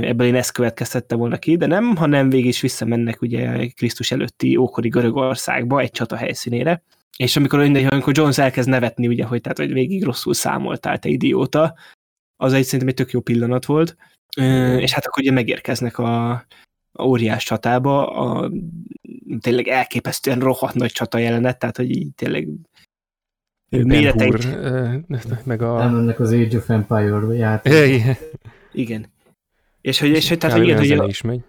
[0.00, 4.56] Ebből én ezt következtettem volna ki, de nem, hanem végig is visszamennek ugye Krisztus előtti
[4.56, 6.82] ókori Görögországba, egy csata helyszínére,
[7.16, 11.74] és amikor, amikor Jones elkezd nevetni, ugye, hogy, tehát, hogy végig rosszul számoltál, te idióta,
[12.36, 13.96] az egy szerintem egy tök jó pillanat volt,
[14.78, 16.44] és hát akkor ugye megérkeznek a,
[17.02, 18.50] óriás csatába, a
[19.40, 22.48] tényleg elképesztően rohadt nagy csata jelenet, tehát hogy így tényleg
[23.68, 24.48] méreteik...
[25.44, 25.80] meg a...
[25.80, 28.02] Elmennek az Age of Empire játék.
[28.72, 29.06] Igen.
[29.80, 31.40] És hogy, és hogy tehát, hogy, igen, hogy, is megy.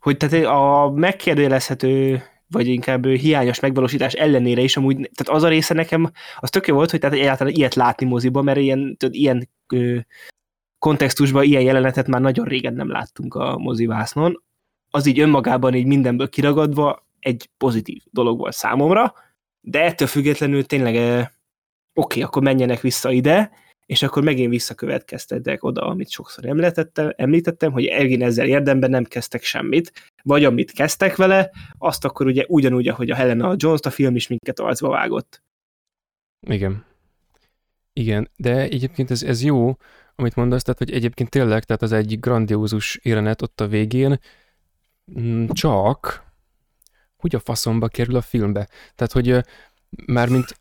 [0.00, 5.74] hogy tehát a megkérdőjelezhető vagy inkább hiányos megvalósítás ellenére is amúgy, tehát az a része
[5.74, 9.48] nekem, az tök jó volt, hogy tehát egyáltalán ilyet látni moziba, mert ilyen, tudod, ilyen
[9.72, 9.96] ö,
[10.78, 14.42] kontextusban ilyen jelenetet már nagyon régen nem láttunk a mozivásznon
[14.90, 19.14] az így önmagában így mindenből kiragadva egy pozitív dolog volt számomra,
[19.60, 20.94] de ettől függetlenül tényleg
[21.98, 23.50] oké, akkor menjenek vissza ide,
[23.86, 29.42] és akkor megint visszakövetkeztetek oda, amit sokszor említettem, említettem, hogy egén ezzel érdemben nem kezdtek
[29.42, 29.92] semmit,
[30.22, 34.28] vagy amit kezdtek vele, azt akkor ugye ugyanúgy, ahogy a Helena Jones a film is
[34.28, 35.42] minket arcba vágott.
[36.46, 36.84] Igen.
[37.92, 39.76] Igen, de egyébként ez, ez jó,
[40.14, 44.18] amit mondasz, tehát hogy egyébként tényleg, tehát az egy grandiózus jelenet ott a végén,
[45.16, 46.26] Mm, csak
[47.16, 48.68] hogy a faszomba kerül a filmbe.
[48.94, 49.44] Tehát, hogy
[50.06, 50.56] mármint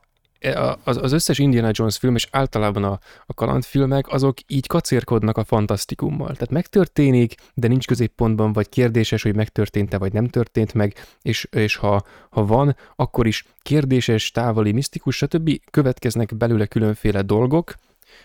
[0.84, 5.44] az, az összes Indiana Jones film, és általában a, a kalandfilmek, azok így kacérkodnak a
[5.44, 6.32] fantasztikummal.
[6.32, 11.76] Tehát megtörténik, de nincs középpontban, vagy kérdéses, hogy megtörtént-e, vagy nem történt meg, és, és
[11.76, 15.50] ha, ha van, akkor is kérdéses, távoli, misztikus, stb.
[15.72, 17.74] következnek belőle különféle dolgok,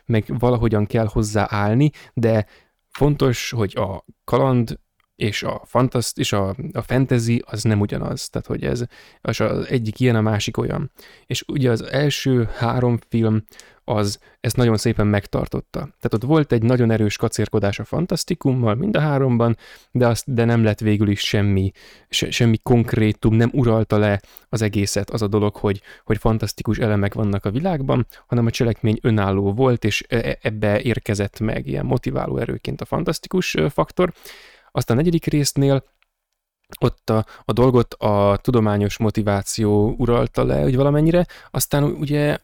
[0.05, 2.47] meg valahogyan kell hozzáállni, de
[2.91, 4.79] fontos, hogy a kaland
[5.17, 8.85] és a fantaszt, és a, a fantasy az nem ugyanaz, tehát hogy ez
[9.21, 10.91] az, az egyik ilyen, a másik olyan.
[11.27, 13.45] És ugye az első három film
[13.85, 15.79] az ezt nagyon szépen megtartotta.
[15.79, 19.57] Tehát ott volt egy nagyon erős kacérkodás a fantasztikummal, mind a háromban,
[19.91, 21.71] de, azt, de nem lett végül is semmi,
[22.09, 27.15] se, semmi konkrétum, nem uralta le az egészet az a dolog, hogy, hogy fantasztikus elemek
[27.15, 31.85] vannak a világban, hanem a cselekmény önálló volt, és e, e, ebbe érkezett meg ilyen
[31.85, 34.13] motiváló erőként a fantasztikus faktor,
[34.73, 35.85] aztán a negyedik résznél
[36.81, 42.39] ott a, a dolgot a tudományos motiváció uralta le, hogy valamennyire, aztán ugye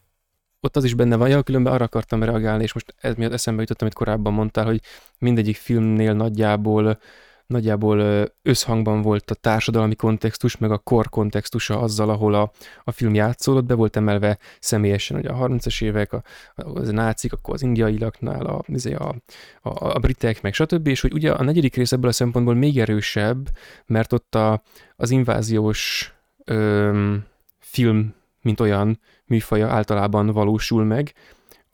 [0.61, 3.61] ott az is benne van, ja, különben arra akartam reagálni, és most ez miatt eszembe
[3.61, 4.81] jutott, amit korábban mondtál, hogy
[5.19, 7.01] mindegyik filmnél nagyjából
[7.49, 12.51] nagyjából összhangban volt a társadalmi kontextus, meg a kor kontextusa azzal, ahol a,
[12.85, 16.23] a film játszódott, be volt emelve személyesen, hogy a 30-as évek, a,
[16.55, 19.15] az a nácik, akkor az indiailaknál, a, izé, a,
[19.63, 20.87] a, a britek, meg stb.
[20.87, 23.49] És hogy ugye a negyedik rész ebből a szempontból még erősebb,
[23.87, 24.63] mert ott a,
[24.97, 26.13] az inváziós
[26.45, 27.25] öm,
[27.59, 31.13] film, mint olyan műfaja általában valósul meg,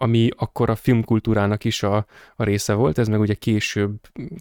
[0.04, 2.06] ami akkor a filmkultúrának is a,
[2.36, 4.00] a része volt, ez meg ugye később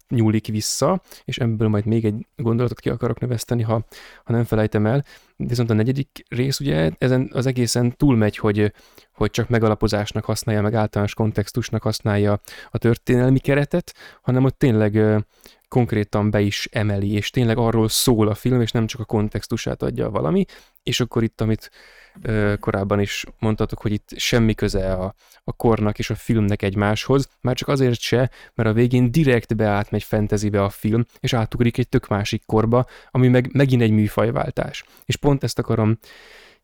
[0.10, 3.86] nyúlik vissza, és ebből majd még egy gondolatot ki akarok növeszteni, ha,
[4.24, 5.06] ha nem felejtem el.
[5.36, 8.74] Viszont a negyedik rész ugye ezen az egészen túlmegy, hogy,
[9.14, 15.24] hogy csak megalapozásnak használja, meg általános kontextusnak használja a történelmi keretet, hanem ott tényleg
[15.68, 19.84] konkrétan be is emeli, és tényleg arról szól a film, és nem csak a kontextusát
[19.84, 20.46] adja valami,
[20.84, 21.72] és akkor itt, amit
[22.60, 27.56] korábban is mondtatok, hogy itt semmi köze a, a kornak és a filmnek egymáshoz, már
[27.56, 32.08] csak azért se, mert a végén direkt beátmegy fantasybe a film, és átugrik egy tök
[32.08, 34.84] másik korba, ami meg megint egy műfajváltás.
[35.06, 35.98] És pont ezt akarom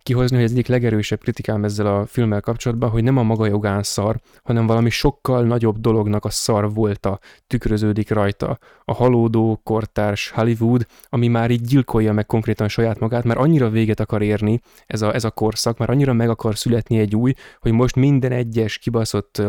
[0.04, 3.84] kihozni, hogy az egyik legerősebb kritikám ezzel a filmmel kapcsolatban, hogy nem a maga jogán
[3.84, 8.58] szar, hanem valami sokkal nagyobb dolognak a szar volta tükröződik rajta.
[8.86, 14.00] A halódó, kortárs Hollywood, ami már így gyilkolja meg konkrétan saját magát, mert annyira véget
[14.00, 17.72] akar érni ez a, ez a korszak, már annyira meg akar születni egy új, hogy
[17.72, 19.42] most minden egyes kibaszott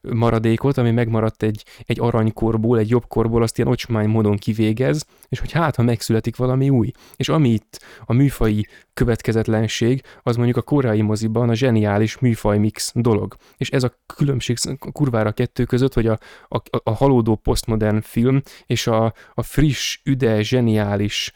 [0.00, 5.40] maradékot, ami megmaradt egy, egy aranykorból, egy jobb korból, azt ilyen ocsmány módon kivégez, és
[5.40, 6.90] hogy hát, ha megszületik valami új.
[7.16, 12.92] És ami itt a műfai következetlenség, az mondjuk a koreai moziban a zseniális műfaj mix
[12.94, 13.36] dolog.
[13.56, 14.56] És ez a különbség
[14.92, 16.18] kurvára a kettő között, hogy a,
[16.48, 21.32] a, a halódó postmodern film és a, a friss, üde, zseniális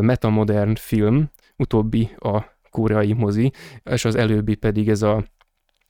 [0.00, 2.40] metamodern film, utóbbi a
[2.70, 3.52] koreai mozi,
[3.82, 5.24] és az előbbi pedig ez a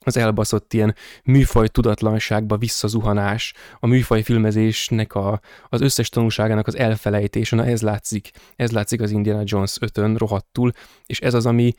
[0.06, 7.56] az elbaszott ilyen műfaj tudatlanságba visszazuhanás, a műfaj filmezésnek a, az összes tanulságának az elfelejtése,
[7.56, 10.72] na ez látszik, ez látszik az Indiana Jones 5-ön rohadtul,
[11.06, 11.72] és ez az, ami,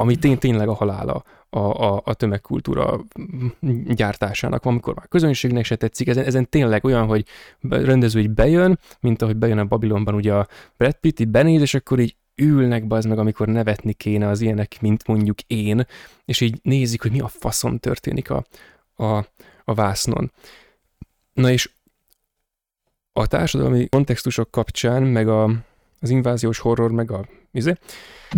[0.00, 3.04] ami tény, tényleg a halála a, a, a tömegkultúra
[3.86, 7.24] gyártásának van, amikor már közönségnek se tetszik, ezen, ezen tényleg olyan, hogy
[7.60, 10.46] rendező így bejön, mint ahogy bejön a Babylonban ugye a
[10.76, 14.80] Brad Pitt, így benéz, és akkor így ülnek az meg, amikor nevetni kéne az ilyenek,
[14.80, 15.86] mint mondjuk én,
[16.24, 18.44] és így nézik, hogy mi a faszom történik a,
[18.94, 19.26] a,
[19.64, 20.32] a vásznon.
[21.32, 21.70] Na és
[23.12, 25.50] a társadalmi kontextusok kapcsán, meg a,
[26.00, 27.74] az inváziós horror, meg a izé,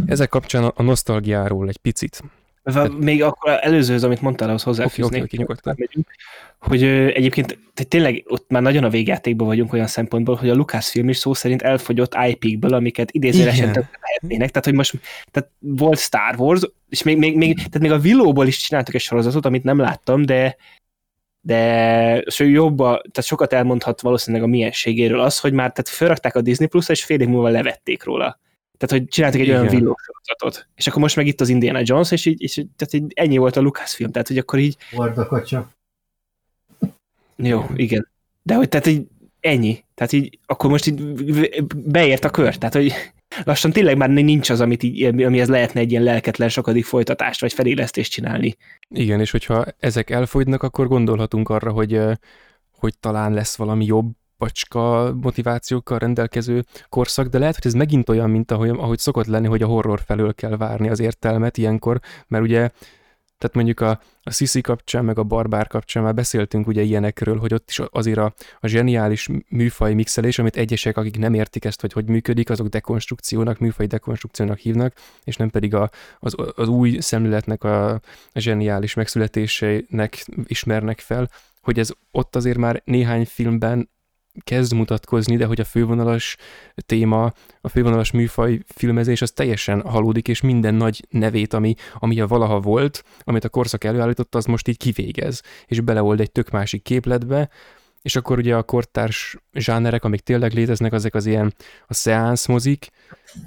[0.06, 2.22] ezek kapcsán a, a nosztalgiáról egy picit.
[2.62, 2.98] Tehát...
[2.98, 6.10] Még akkor előzőhöz, amit mondtál, ahhoz hozzáfűznék, okay, okay, megyünk,
[6.58, 7.58] hogy ö, egyébként
[7.88, 11.62] tényleg ott már nagyon a végjátékban vagyunk olyan szempontból, hogy a Lucasfilm is szó szerint
[11.62, 13.66] elfogyott IP-kből, amiket idézőesen
[14.00, 14.50] lehetnének.
[14.50, 18.46] Tehát, hogy most tehát volt Star Wars, és még, még, még, tehát még a Willowból
[18.46, 20.56] is csináltak egy sorozatot, amit nem láttam, de
[21.44, 26.40] de jobb, a, tehát sokat elmondhat valószínűleg a mienségéről az, hogy már tehát felrakták a
[26.40, 28.38] Disney plus és fél év múlva levették róla.
[28.78, 29.58] Tehát, hogy csináltak egy Igen.
[29.60, 30.68] olyan villósorozatot.
[30.74, 33.56] És akkor most meg itt az Indiana Jones, és így, és tehát így ennyi volt
[33.56, 34.76] a Lucasfilm, tehát hogy akkor így...
[34.90, 35.70] Vardakatya.
[37.36, 38.08] Jó, igen.
[38.42, 39.06] De hogy tehát így
[39.40, 39.84] ennyi.
[39.94, 41.02] Tehát így akkor most így
[41.76, 42.56] beért a kör.
[42.56, 42.92] Tehát, hogy
[43.44, 47.52] lassan tényleg már nincs az, amit így, amihez lehetne egy ilyen lelketlen sokadik folytatást vagy
[47.52, 48.56] felélesztést csinálni.
[48.88, 52.00] Igen, és hogyha ezek elfogynak, akkor gondolhatunk arra, hogy,
[52.70, 58.30] hogy talán lesz valami jobb, pacska motivációkkal rendelkező korszak, de lehet, hogy ez megint olyan,
[58.30, 62.44] mint ahogy, ahogy szokott lenni, hogy a horror felől kell várni az értelmet ilyenkor, mert
[62.44, 62.70] ugye
[63.42, 67.54] tehát mondjuk a, a Sisi kapcsán, meg a Barbár kapcsán már beszéltünk ugye ilyenekről, hogy
[67.54, 71.92] ott is azért a, a zseniális műfaj mixelés, amit egyesek, akik nem értik ezt, hogy
[71.92, 74.94] hogy működik, azok dekonstrukciónak, műfaj dekonstrukciónak hívnak,
[75.24, 77.92] és nem pedig a, az, az új szemléletnek a,
[78.32, 83.90] a zseniális megszületésének ismernek fel, hogy ez ott azért már néhány filmben
[84.44, 86.36] kezd mutatkozni, de hogy a fővonalas
[86.86, 92.26] téma, a fővonalas műfaj filmezés az teljesen halódik, és minden nagy nevét, ami, ami a
[92.26, 96.82] valaha volt, amit a korszak előállította, az most így kivégez, és beleold egy tök másik
[96.82, 97.50] képletbe,
[98.02, 101.54] és akkor ugye a kortárs zsánerek, amik tényleg léteznek, azok az ilyen
[101.86, 102.88] a szeánsz mozik,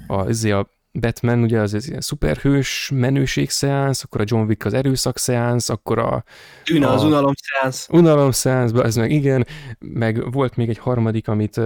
[0.06, 5.18] a, a Batman ugye az, az ilyen szuperhős menőségszeánsz, akkor a John Wick az erőszak
[5.18, 6.24] szeánsz, akkor a...
[6.64, 7.86] Tűne az unalom szeánsz.
[7.90, 9.46] Unalom szeánsz, ez meg igen,
[9.78, 11.60] meg volt még egy harmadik, amit,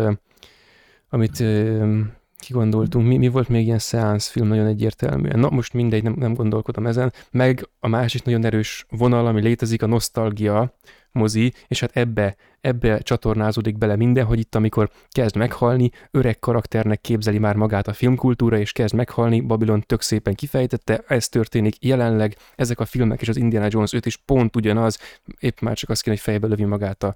[1.09, 1.45] amit
[2.41, 5.39] kigondoltunk, mi, mi volt még ilyen szeánsz film nagyon egyértelműen.
[5.39, 7.13] Na most mindegy, nem, nem gondolkodom ezen.
[7.31, 10.75] Meg a másik nagyon erős vonal, ami létezik, a nosztalgia,
[11.13, 17.01] mozi, és hát ebbe, ebbe csatornázódik bele minden, hogy itt amikor kezd meghalni, öreg karakternek
[17.01, 22.37] képzeli már magát a filmkultúra, és kezd meghalni, Babylon tök szépen kifejtette, ez történik jelenleg,
[22.57, 24.99] ezek a filmek és az Indiana Jones 5 is pont ugyanaz,
[25.39, 27.15] épp már csak azt kéne, hogy fejbe lövi magát a,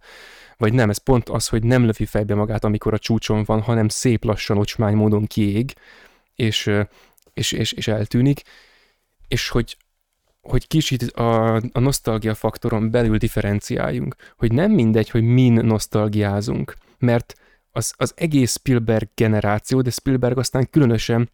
[0.57, 3.89] vagy nem, ez pont az, hogy nem lövi fejbe magát, amikor a csúcson van, hanem
[3.89, 5.75] szép lassan, ocsmány módon kiég,
[6.35, 6.71] és,
[7.35, 8.43] és, és, és eltűnik,
[9.29, 9.77] és hogy
[10.45, 17.35] hogy kicsit a, a nosztalgia faktoron belül differenciáljunk, hogy nem mindegy, hogy min nosztalgiázunk, mert
[17.73, 21.31] az, az egész Spielberg generáció, de Spielberg aztán különösen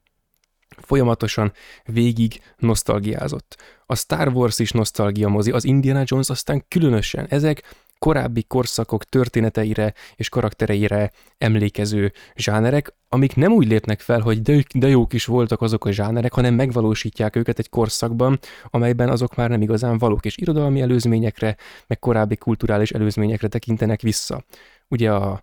[0.77, 1.53] folyamatosan
[1.85, 3.57] végig nosztalgiázott.
[3.87, 7.27] A Star Wars is nosztalgia mozi, az Indiana Jones aztán különösen.
[7.29, 7.63] Ezek
[8.01, 14.89] korábbi korszakok történeteire és karaktereire emlékező zsánerek, amik nem úgy lépnek fel, hogy de, de
[14.89, 18.39] jók is voltak azok a zsánerek, hanem megvalósítják őket egy korszakban,
[18.71, 21.57] amelyben azok már nem igazán valók, és irodalmi előzményekre,
[21.87, 24.45] meg korábbi kulturális előzményekre tekintenek vissza.
[24.89, 25.43] Ugye a,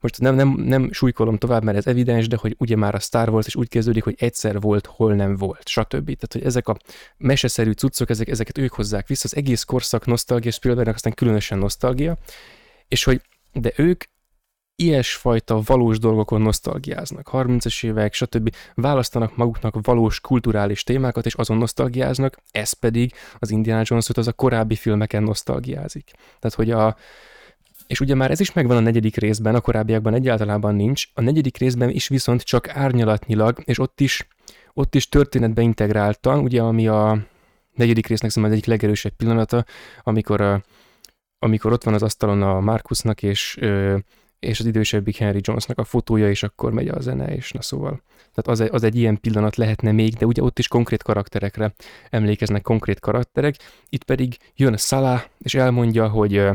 [0.00, 3.28] most nem, nem, nem súlykolom tovább, mert ez evidens, de hogy ugye már a Star
[3.28, 6.04] Wars is úgy kezdődik, hogy egyszer volt, hol nem volt, stb.
[6.04, 6.76] Tehát, hogy ezek a
[7.16, 12.16] meseszerű cuccok, ezek, ezeket ők hozzák vissza, az egész korszak nosztalgia, Spielbergnek aztán különösen nosztalgia,
[12.88, 13.20] és hogy
[13.52, 14.04] de ők
[14.76, 17.28] ilyesfajta valós dolgokon nosztalgiáznak.
[17.32, 18.54] 30-as évek, stb.
[18.74, 24.32] választanak maguknak valós kulturális témákat, és azon nosztalgiáznak, ez pedig az Indiana jones az a
[24.32, 26.10] korábbi filmeken nosztalgiázik.
[26.38, 26.96] Tehát, hogy a,
[27.86, 31.56] és ugye már ez is megvan a negyedik részben, a korábbiakban egyáltalában nincs, a negyedik
[31.56, 34.26] részben is viszont csak árnyalatnyilag, és ott is,
[34.72, 37.26] ott is történetbe integráltan, ugye ami a
[37.74, 39.64] negyedik résznek szerintem az egyik legerősebb pillanata,
[40.02, 40.62] amikor, a,
[41.38, 43.58] amikor ott van az asztalon a Markusnak és,
[44.38, 48.02] és az idősebbik Henry Jonesnak a fotója, és akkor megy a zene, és na szóval.
[48.34, 51.74] Tehát az, egy, az egy ilyen pillanat lehetne még, de ugye ott is konkrét karakterekre
[52.10, 53.54] emlékeznek konkrét karakterek,
[53.88, 56.48] itt pedig jön Salah, és elmondja, hogy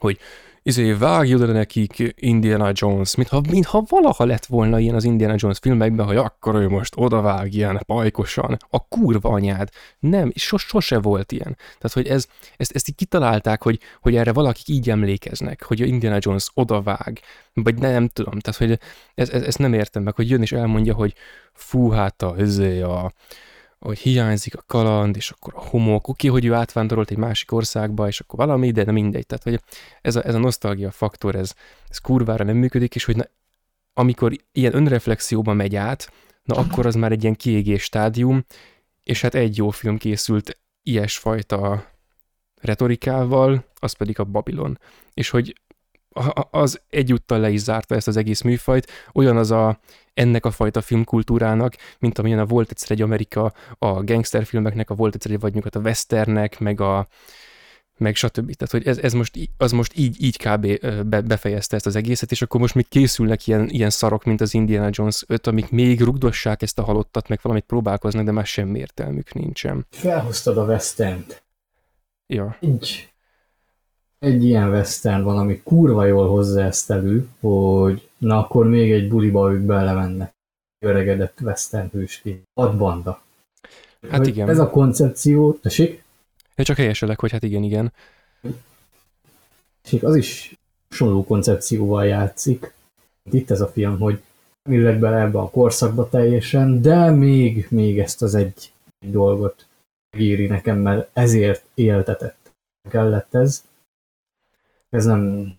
[0.00, 0.18] hogy
[0.66, 5.58] izé, vágja le nekik Indiana Jones, mintha, mintha valaha lett volna ilyen az Indiana Jones
[5.58, 9.68] filmekben, hogy akkor ő most odavág ilyen pajkosan, a kurva anyád.
[9.98, 11.56] Nem, sos, sose volt ilyen.
[11.56, 16.18] Tehát, hogy ez, ezt, ezt így kitalálták, hogy, hogy erre valakik így emlékeznek, hogy Indiana
[16.20, 17.20] Jones odavág,
[17.52, 18.78] vagy nem, nem tudom, tehát, hogy
[19.14, 21.14] ez, ez, ezt nem értem meg, hogy jön és elmondja, hogy
[21.52, 23.12] fú, hát a, izé, a,
[23.86, 28.06] hogy hiányzik a kaland, és akkor a homok, oké, hogy ő átvándorolt egy másik országba,
[28.06, 29.26] és akkor valami, de nem mindegy.
[29.26, 29.60] Tehát, hogy
[30.02, 31.54] ez a, ez a nosztalgia faktor, ez,
[31.88, 33.24] ez kurvára nem működik, és hogy na,
[33.94, 38.44] amikor ilyen önreflexióba megy át, na akkor az már egy ilyen kiégés stádium,
[39.02, 41.90] és hát egy jó film készült ilyesfajta
[42.60, 44.78] retorikával, az pedig a Babilon.
[45.14, 45.60] És hogy
[46.50, 49.78] az egyúttal le is zárta ezt az egész műfajt, olyan az a
[50.16, 55.14] ennek a fajta filmkultúrának, mint amilyen a volt egyszer egy Amerika a gangsterfilmeknek, a volt
[55.14, 57.06] egyszer egy vagy nyugat a westernek, meg a
[57.98, 58.54] meg stb.
[58.54, 60.66] Tehát, hogy ez, ez most, az most így, így kb.
[61.06, 64.54] Be, befejezte ezt az egészet, és akkor most még készülnek ilyen, ilyen szarok, mint az
[64.54, 68.78] Indiana Jones 5, amik még rugdossák ezt a halottat, meg valamit próbálkoznak, de már semmi
[68.78, 69.86] értelmük nincsen.
[69.90, 71.24] Felhoztad a western
[72.26, 72.56] Ja.
[72.60, 73.12] Egy,
[74.26, 79.08] egy ilyen western van, ami kurva jól hozza ezt elő, hogy na akkor még egy
[79.08, 80.34] buliba ők belemennek.
[80.78, 82.42] Öregedett western hősként.
[82.54, 83.22] Hat banda.
[84.10, 84.48] Hát hogy igen.
[84.48, 86.04] Ez a koncepció, tessék?
[86.54, 87.92] Én csak helyeselek, hogy hát igen, igen.
[89.90, 90.54] És az is
[90.88, 92.72] hasonló koncepcióval játszik.
[93.30, 94.22] Itt ez a film, hogy
[94.70, 99.66] illek bele ebbe a korszakba teljesen, de még, még ezt az egy, egy dolgot
[100.16, 102.52] íri nekem, mert ezért éltetett.
[102.88, 103.64] Kellett ez.
[104.88, 105.52] Ez nem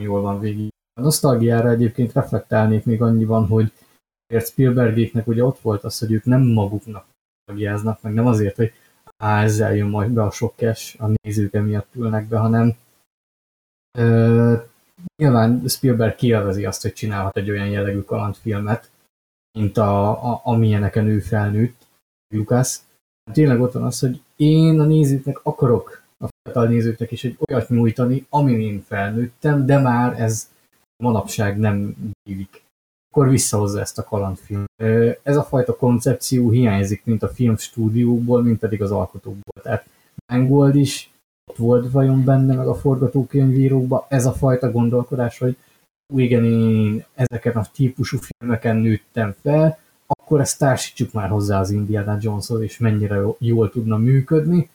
[0.00, 0.70] jól van végig.
[0.94, 6.42] A nosztalgiára egyébként reflektálnék még annyiban, hogyért Spielbergéknek ugye ott volt az, hogy ők nem
[6.42, 7.06] maguknak
[7.36, 8.72] nosztalgiáznak, meg nem azért, hogy
[9.16, 12.76] á, ezzel jön majd be a sok cash, a nézők emiatt ülnek be, hanem
[13.98, 14.54] ö,
[15.16, 18.90] nyilván Spielberg kielvezi azt, hogy csinálhat egy olyan jellegű kalandfilmet,
[19.58, 21.86] mint a, a, amilyeneken ő felnőtt,
[22.34, 22.80] Lucas.
[23.32, 26.01] Tényleg ott van az, hogy én a nézőknek akarok,
[26.42, 30.50] fiatal nézőknek is egy olyat nyújtani, amin én felnőttem, de már ez
[30.96, 32.62] manapság nem hívik.
[33.10, 34.64] Akkor visszahozza ezt a kalandfilm.
[35.22, 39.62] Ez a fajta koncepció hiányzik, mint a filmstúdióból, mint pedig az alkotókból.
[39.62, 39.86] Tehát
[40.32, 41.10] Mangold is
[41.50, 45.56] ott volt vajon benne, meg a forgatókönyvírókban ez a fajta gondolkodás, hogy
[46.14, 52.18] igen, én ezeken a típusú filmeken nőttem fel, akkor ezt társítsuk már hozzá az Indiana
[52.20, 54.70] Joneshoz, és mennyire jól tudna működni,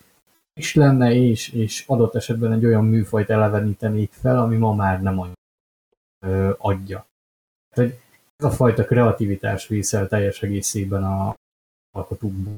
[0.58, 5.20] és lenne, és, és adott esetben egy olyan műfajt elevenítenék fel, ami ma már nem
[5.20, 5.36] annyira
[6.26, 7.06] ö, adja.
[7.76, 8.00] Tehát,
[8.38, 11.36] ez a fajta kreativitás viszel teljes egészében a
[11.92, 12.56] alkotókból.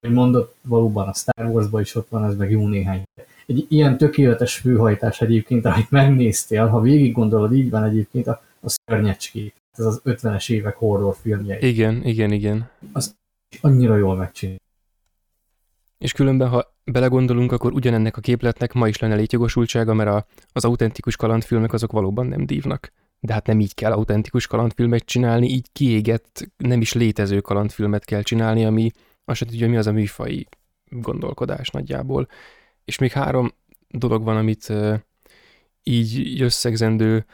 [0.00, 3.02] Hogy mondott, valóban a Star Wars-ban is ott van, ez meg jó néhány.
[3.46, 8.66] Egy ilyen tökéletes főhajtás egyébként, amit megnéztél, ha végig gondolod, így van egyébként a, a
[8.68, 9.54] szörnyecskék.
[9.76, 11.58] Ez az 50-es évek horrorfilmje.
[11.58, 12.70] Igen, igen, igen.
[12.92, 13.14] Az
[13.60, 14.56] annyira jól megcsinál.
[16.04, 20.64] És különben, ha belegondolunk, akkor ugyanennek a képletnek ma is lenne létjogosultsága, mert a, az
[20.64, 22.92] autentikus kalandfilmek azok valóban nem dívnak.
[23.20, 28.22] De hát nem így kell autentikus kalandfilmet csinálni, így kiégett, nem is létező kalandfilmet kell
[28.22, 28.90] csinálni, ami
[29.24, 30.48] azt sem tudja, mi az a műfai
[30.88, 32.28] gondolkodás nagyjából.
[32.84, 33.54] És még három
[33.88, 34.98] dolog van, amit uh,
[35.82, 37.26] így összegzendő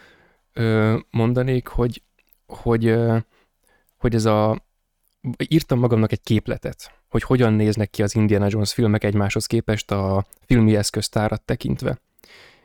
[0.56, 2.02] uh, mondanék, hogy,
[2.46, 3.20] hogy, uh,
[3.96, 4.64] hogy ez a
[5.48, 10.26] írtam magamnak egy képletet, hogy hogyan néznek ki az Indiana Jones filmek egymáshoz képest a
[10.46, 11.98] filmi eszköztárat tekintve.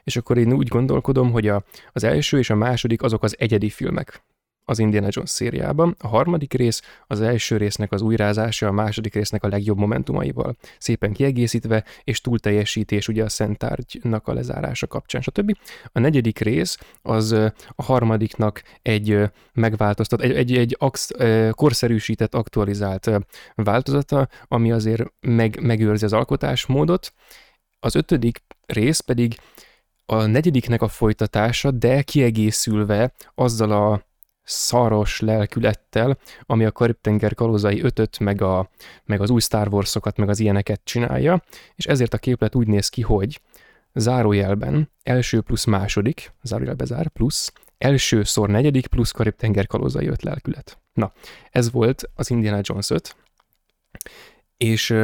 [0.04, 1.64] És akkor én úgy gondolkodom, hogy a,
[1.94, 4.24] az első és a második azok az egyedi filmek
[4.66, 5.96] az Indiana Jones szériában.
[6.00, 10.56] A harmadik rész az első résznek az újrázása, a második résznek a legjobb momentumaival.
[10.78, 15.58] Szépen kiegészítve, és túlteljesítés ugye a Szentárgynak a lezárása kapcsán, stb.
[15.92, 17.32] A negyedik rész az
[17.76, 19.22] a harmadiknak egy
[19.54, 21.12] megváltoztat, egy, egy, egy ax,
[21.52, 23.12] korszerűsített, aktualizált
[23.56, 27.14] változata, ami azért meg, megőrzi az alkotásmódot.
[27.80, 29.38] Az ötödik rész pedig
[30.06, 34.06] a negyediknek a folytatása, de kiegészülve azzal a
[34.46, 38.70] szaros lelkülettel, ami a Karib-tenger kalózai ötöt, meg, a,
[39.06, 41.44] meg az új Star Wars-okat, meg az ilyeneket csinálja,
[41.76, 43.42] és ezért a képlet úgy néz ki, hogy
[43.94, 50.80] zárójelben első plusz második, zárójelbe zár, plusz első szor negyedik plusz Karib-tenger kalózai öt lelkület.
[50.94, 51.14] Na,
[51.52, 53.16] ez volt az Indiana Jones 5,
[54.58, 54.96] és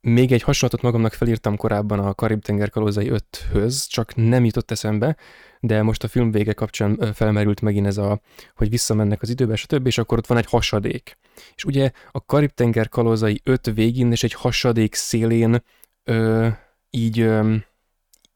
[0.00, 5.16] még egy hasonlatot magamnak felírtam korábban a Karib-tenger kalózai 5-höz, csak nem jutott eszembe,
[5.60, 8.20] de most a film vége kapcsán felmerült megint ez a,
[8.54, 11.18] hogy visszamennek az időbe, stb., és akkor ott van egy hasadék.
[11.54, 15.62] És ugye a Karib-tenger kalózai 5 végén és egy hasadék szélén
[16.04, 16.48] ö,
[16.90, 17.56] így ö,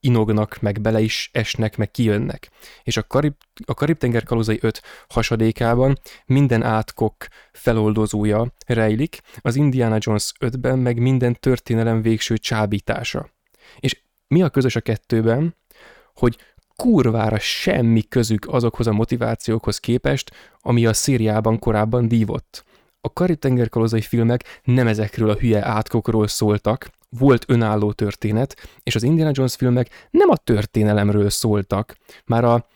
[0.05, 2.51] inognak, meg bele is esnek, meg kijönnek.
[2.83, 7.15] És a, Karib, a Karib-tenger kalózai 5 hasadékában minden átkok
[7.53, 13.29] feloldozója rejlik, az Indiana Jones 5-ben meg minden történelem végső csábítása.
[13.79, 15.57] És mi a közös a kettőben?
[16.15, 16.39] Hogy
[16.77, 22.65] kurvára semmi közük azokhoz a motivációkhoz képest, ami a szériában korábban dívott.
[23.01, 29.03] A Karib-tenger kalózai filmek nem ezekről a hülye átkokról szóltak, volt önálló történet, és az
[29.03, 31.97] Indiana Jones filmek nem a történelemről szóltak.
[32.25, 32.67] Már a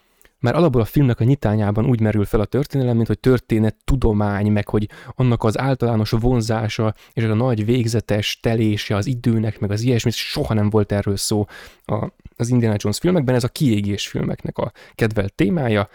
[0.41, 4.53] már alapból a filmnek a nyitányában úgy merül fel a történelem, mint hogy történet tudomány,
[4.53, 9.81] meg hogy annak az általános vonzása, és a nagy végzetes telése az időnek, meg az
[9.81, 11.47] ilyesmi, soha nem volt erről szó
[11.85, 15.89] a, az Indiana Jones filmekben, ez a kiégés filmeknek a kedvelt témája,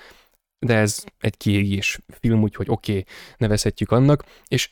[0.59, 3.05] de ez egy kiégés film, úgyhogy oké, okay,
[3.37, 4.71] nevezhetjük annak, és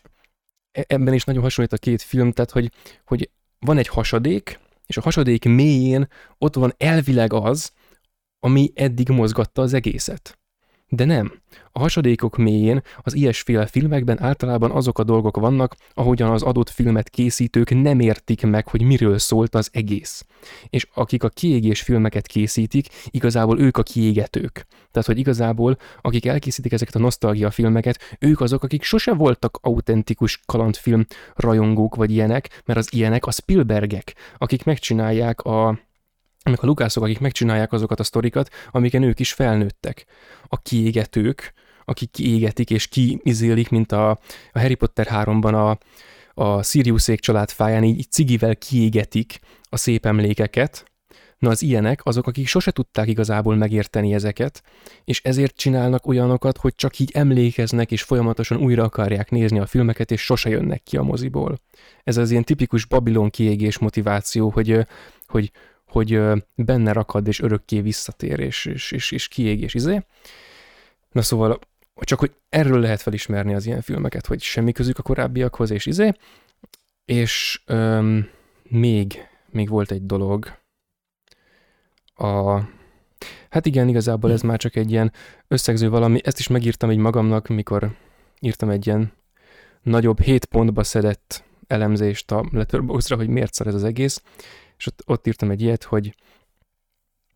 [0.72, 2.72] e-, ebben is nagyon hasonlít a két film, tehát hogy,
[3.06, 3.30] hogy
[3.65, 6.07] van egy hasadék, és a hasadék mélyén
[6.38, 7.71] ott van elvileg az,
[8.39, 10.39] ami eddig mozgatta az egészet.
[10.93, 11.31] De nem.
[11.72, 17.09] A hasadékok mélyén az ilyesféle filmekben általában azok a dolgok vannak, ahogyan az adott filmet
[17.09, 20.26] készítők nem értik meg, hogy miről szólt az egész.
[20.69, 24.65] És akik a kiégés filmeket készítik, igazából ők a kiégetők.
[24.91, 30.39] Tehát, hogy igazából, akik elkészítik ezeket a nosztalgia filmeket, ők azok, akik sose voltak autentikus
[30.45, 31.05] kalandfilm
[31.35, 35.80] rajongók vagy ilyenek, mert az ilyenek a Spielbergek, akik megcsinálják a
[36.43, 40.05] meg a lukászok, akik megcsinálják azokat a sztorikat, amiken ők is felnőttek.
[40.47, 41.53] A kiégetők,
[41.85, 44.09] akik kiégetik és kiizélik, mint a,
[44.51, 45.77] a Harry Potter 3-ban a,
[46.43, 49.39] a Siriuszék család fáján így cigivel kiégetik
[49.69, 50.91] a szép emlékeket,
[51.41, 54.63] Na az ilyenek azok, akik sose tudták igazából megérteni ezeket,
[55.03, 60.11] és ezért csinálnak olyanokat, hogy csak így emlékeznek, és folyamatosan újra akarják nézni a filmeket,
[60.11, 61.59] és sose jönnek ki a moziból.
[62.03, 64.88] Ez az ilyen tipikus Babilon kiégés motiváció, hogy,
[65.27, 65.51] hogy
[65.91, 66.22] hogy
[66.55, 70.05] benne rakad, és örökké visszatér, és, és, és, és kiég, és izé.
[71.11, 71.59] Na szóval,
[71.95, 76.11] csak hogy erről lehet felismerni az ilyen filmeket, hogy semmi közük a korábbiakhoz, és izé.
[77.05, 78.30] És öm,
[78.63, 80.59] még, még volt egy dolog.
[82.15, 82.59] A,
[83.49, 85.11] hát igen, igazából ez már csak egy ilyen
[85.47, 86.19] összegző valami.
[86.23, 87.95] Ezt is megírtam egy magamnak, mikor
[88.39, 89.11] írtam egy ilyen
[89.81, 94.22] nagyobb 7 pontba szedett elemzést a Letterboxdra, hogy miért szar ez az egész
[94.82, 96.16] és ott, ott írtam egy ilyet, hogy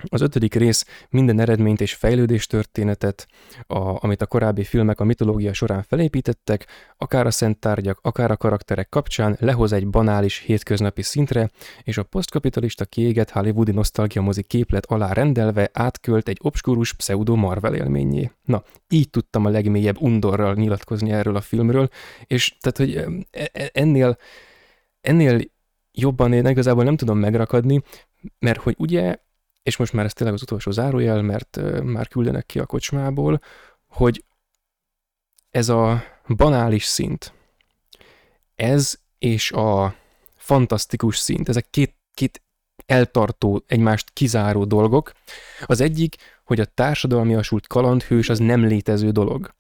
[0.04, 3.28] az ötödik rész minden eredményt és fejlődés történetet,
[3.68, 6.68] a, amit a korábbi filmek a mitológia során felépítettek,
[6.98, 11.50] akár a szent tárgyak, akár a karakterek kapcsán lehoz egy banális hétköznapi szintre,
[11.84, 17.76] és a posztkapitalista kiégett hollywoodi nosztalgia mozi képlet alá rendelve átkölt egy obskurus pseudo Marvel
[17.76, 18.32] élményé.
[18.44, 21.90] Na, így tudtam a legmélyebb undorral nyilatkozni erről a filmről,
[22.28, 22.96] és tehát, hogy
[23.32, 24.18] e, e, ennél
[25.06, 25.40] ennél
[25.96, 27.82] jobban én igazából nem tudom megrakadni,
[28.40, 29.16] mert hogy ugye,
[29.64, 33.42] és most már ez tényleg az utolsó zárójel, mert már küldenek ki a kocsmából,
[33.88, 34.24] hogy
[35.50, 37.34] ez a banális szint,
[38.56, 39.96] ez és a
[40.36, 42.42] fantasztikus szint, ezek két, két
[42.86, 45.12] eltartó, egymást kizáró dolgok.
[45.66, 49.56] Az egyik, hogy a társadalmi asult kalandhős az nem létező dolog.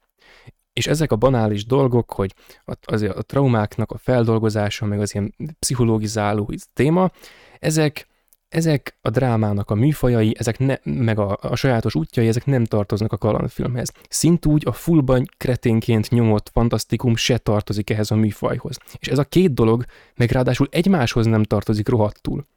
[0.76, 2.34] És ezek a banális dolgok, hogy
[2.65, 7.11] a, az, a traumáknak a feldolgozása, meg az ilyen pszichológizáló téma,
[7.60, 8.07] ezek,
[8.47, 13.11] ezek a drámának a műfajai, ezek ne, meg a, a sajátos útjai, ezek nem tartoznak
[13.11, 13.91] a kalandfilmhez.
[14.10, 18.77] Szintúgy a fullban kreténként nyomott fantasztikum se tartozik ehhez a műfajhoz.
[18.99, 19.85] És ez a két dolog
[20.15, 22.47] meg ráadásul egymáshoz nem tartozik rohadtul.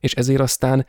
[0.00, 0.86] És ezért aztán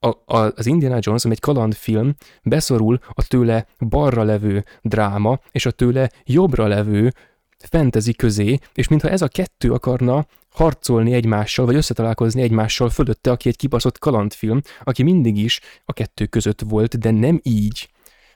[0.00, 5.66] a, a, az Indiana Jones, ami egy kalandfilm, beszorul a tőle balra levő dráma, és
[5.66, 7.12] a tőle jobbra levő
[7.58, 13.48] fantasy közé, és mintha ez a kettő akarna harcolni egymással, vagy összetalálkozni egymással fölötte, aki
[13.48, 17.88] egy kibaszott kalandfilm, aki mindig is a kettő között volt, de nem így.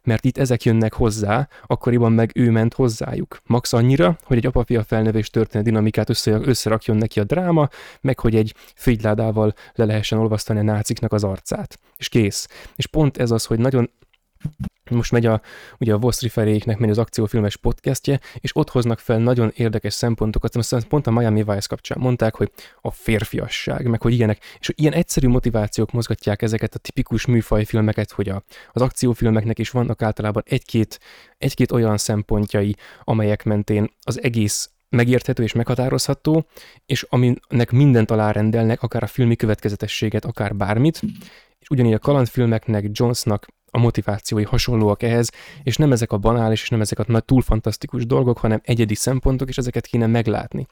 [0.05, 3.41] Mert itt ezek jönnek hozzá, akkoriban meg ő ment hozzájuk.
[3.47, 7.69] Max annyira, hogy egy apa-fia felnevés történet dinamikát össze, összerakjon neki a dráma,
[8.01, 11.79] meg hogy egy figyládával le lehessen olvasztani a náciknak az arcát.
[11.97, 12.49] És kész.
[12.77, 13.91] És pont ez az, hogy nagyon
[14.91, 15.41] most megy a,
[15.79, 20.57] ugye a Voszri feléknek megy az akciófilmes podcastje, és ott hoznak fel nagyon érdekes szempontokat,
[20.57, 22.51] aztán pont a Miami Vice kapcsán mondták, hogy
[22.81, 28.11] a férfiasság, meg hogy ilyenek, és hogy ilyen egyszerű motivációk mozgatják ezeket a tipikus műfajfilmeket,
[28.11, 28.43] hogy a,
[28.73, 31.01] az akciófilmeknek is vannak általában egy-két,
[31.39, 36.47] egy-két olyan szempontjai, amelyek mentén az egész megérthető és meghatározható,
[36.87, 41.01] és aminek mindent alárendelnek, akár a filmi következetességet, akár bármit,
[41.59, 45.31] és ugyanígy a kalandfilmeknek, Jonesnak a motivációi hasonlóak ehhez,
[45.63, 48.95] és nem ezek a banális, és nem ezek a nagy túl fantasztikus dolgok, hanem egyedi
[48.95, 50.67] szempontok, és ezeket kéne meglátni.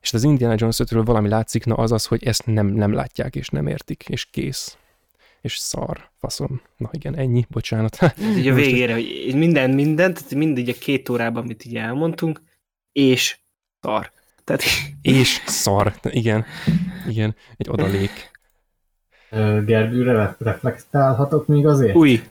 [0.00, 3.36] És az Indiana Jones 5 valami látszik, na az az, hogy ezt nem, nem látják,
[3.36, 4.76] és nem értik, és kész.
[5.40, 6.60] És szar, faszom.
[6.76, 7.98] Na igen, ennyi, bocsánat.
[8.36, 12.42] Így a végére, hogy minden, mindent, mindig a két órában, amit így elmondtunk,
[12.92, 13.38] és
[13.80, 14.10] szar.
[14.44, 14.62] Tehát...
[15.02, 16.44] És szar, igen.
[17.08, 18.32] Igen, egy odalék.
[19.64, 21.94] Gergőre reflektálhatok még azért?
[21.94, 22.22] Új,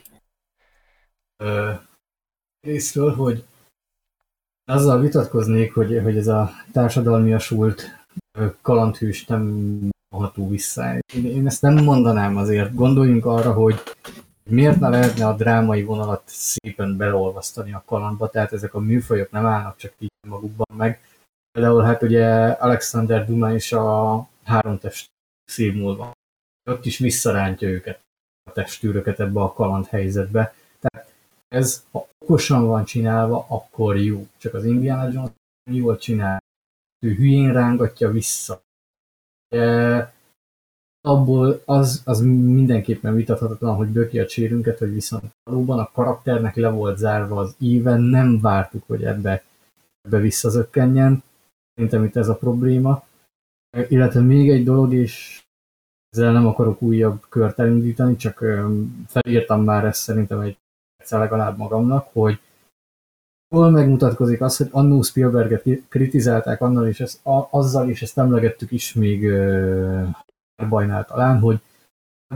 [2.60, 3.44] részről, hogy
[4.64, 7.82] azzal vitatkoznék, hogy, hogy ez a társadalmiasult
[8.62, 10.94] kalandhős nem ható vissza.
[11.14, 12.74] Én, én ezt nem mondanám azért.
[12.74, 13.82] Gondoljunk arra, hogy
[14.50, 19.46] miért ne lehetne a drámai vonalat szépen beleolvasztani a kalandba, tehát ezek a műfajok nem
[19.46, 21.00] állnak csak így magukban meg.
[21.52, 25.10] Például hát ugye Alexander Duma és a három test
[25.44, 25.84] szív.
[26.70, 28.00] Ott is visszarántja őket,
[28.50, 30.54] a testűröket ebbe a kaland helyzetbe.
[30.80, 31.13] Tehát
[31.54, 34.26] ez, ha okosan van csinálva, akkor jó.
[34.36, 35.30] Csak az Indiana Jones
[35.70, 36.42] jól csinál.
[37.06, 38.62] Ő hülyén rángatja vissza.
[39.48, 40.12] De
[41.00, 46.70] abból az, az mindenképpen vitathatatlan, hogy böki a csérünket, hogy viszont valóban a karakternek le
[46.70, 49.44] volt zárva az íven, nem vártuk, hogy ebbe,
[50.02, 51.22] ebbe visszazökkenjen.
[51.74, 53.06] Szerintem itt ez a probléma.
[53.88, 55.42] Illetve még egy dolog, és
[56.10, 58.44] ezzel nem akarok újabb kört elindítani, csak
[59.06, 60.56] felírtam már ezt szerintem egy
[61.04, 62.40] egyszer legalább magamnak, hogy
[63.54, 68.70] hol megmutatkozik az, hogy annó Spielberget kritizálták annal, és ezt, a, azzal, és ezt emlegettük
[68.70, 70.08] is még uh,
[70.68, 71.60] bajnál talán, hogy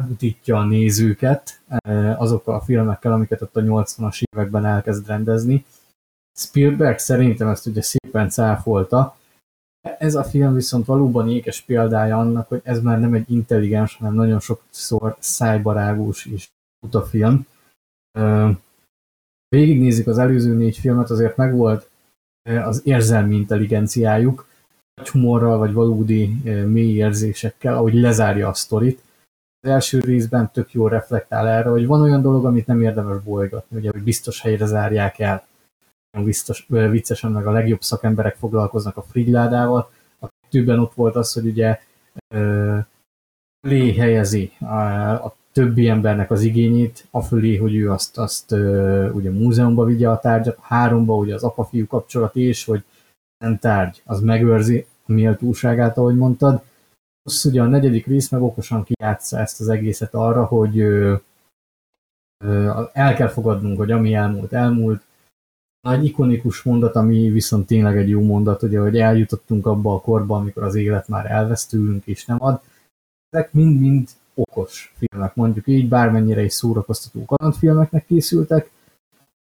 [0.09, 5.65] butítja a nézőket uh, azokkal a filmekkel, amiket ott a 80-as években elkezd rendezni.
[6.39, 9.17] Spielberg szerintem ezt ugye szépen cáfolta.
[9.99, 14.15] Ez a film viszont valóban ékes példája annak, hogy ez már nem egy intelligens, hanem
[14.15, 16.49] nagyon sokszor szájbarágós és
[16.87, 17.47] utafilm
[19.49, 21.91] végignézik az előző négy filmet, azért megvolt
[22.43, 24.47] az érzelmi intelligenciájuk,
[24.95, 26.27] vagy humorral, vagy valódi
[26.67, 29.03] mély érzésekkel, ahogy lezárja a sztorit.
[29.61, 33.77] Az első részben tök jó reflektál erre, hogy van olyan dolog, amit nem érdemes bolygatni,
[33.77, 35.47] ugye, hogy biztos helyre zárják el.
[36.25, 39.91] Biztos, viccesen meg a legjobb szakemberek foglalkoznak a frigyládával.
[40.21, 41.81] A kettőben ott volt az, hogy ugye
[43.61, 44.53] lé helyezi
[45.23, 48.53] a többi embernek az igényét, afölé, hogy ő azt, azt
[49.13, 52.85] ugye múzeumba vigye a tárgyat, háromba ugye az apa-fiú kapcsolat is, hogy
[53.45, 56.63] nem tárgy, az megőrzi a méltóságát, ahogy mondtad.
[57.23, 60.81] Plusz ugye a negyedik rész meg okosan kijátsza ezt az egészet arra, hogy
[62.93, 65.03] el kell fogadnunk, hogy ami elmúlt, elmúlt.
[65.81, 70.37] Nagy ikonikus mondat, ami viszont tényleg egy jó mondat, ugye, hogy eljutottunk abba a korba,
[70.37, 72.61] amikor az élet már elvesztülünk és nem ad.
[73.31, 74.09] Ezek mind-mind
[74.39, 78.71] okos filmek, mondjuk így, bármennyire is szórakoztató kalandfilmeknek készültek,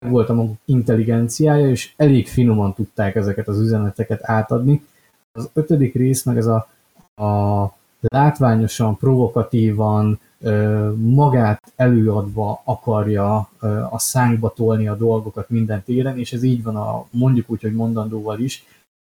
[0.05, 4.85] volt a maguk intelligenciája, és elég finoman tudták ezeket az üzeneteket átadni.
[5.31, 6.67] Az ötödik rész meg ez a,
[7.25, 10.19] a látványosan, provokatívan,
[10.95, 13.49] magát előadva akarja
[13.89, 17.73] a szánkba tolni a dolgokat minden téren, és ez így van a mondjuk úgy, hogy
[17.73, 18.63] mondandóval is.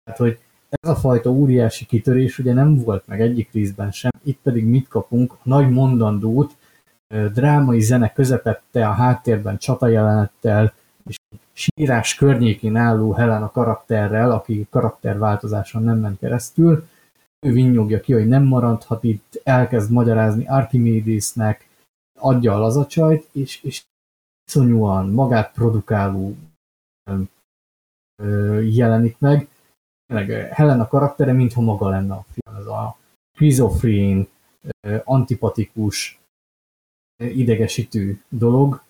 [0.04, 0.38] Tehát, hogy
[0.70, 4.88] ez a fajta óriási kitörés ugye nem volt meg egyik részben sem, itt pedig mit
[4.88, 5.32] kapunk?
[5.32, 6.56] A nagy mondandót,
[7.32, 10.72] drámai zene közepette a háttérben csatajelenettel,
[11.06, 11.16] és
[11.52, 16.86] sírás környékén álló Helen karakterrel, aki karakterváltozáson nem ment keresztül,
[17.46, 21.68] ő vinnyogja ki, hogy nem maradhat itt, elkezd magyarázni Archimédésznek,
[22.18, 23.82] adja a lazacsajt, és, és
[24.46, 26.36] iszonyúan magát produkáló
[28.62, 29.48] jelenik meg,
[30.10, 32.56] tényleg Helena karaktere, mintha maga lenne a film.
[32.56, 32.96] Ez a
[33.32, 34.28] schizofrén,
[35.04, 36.20] antipatikus,
[37.16, 38.82] idegesítő dolog,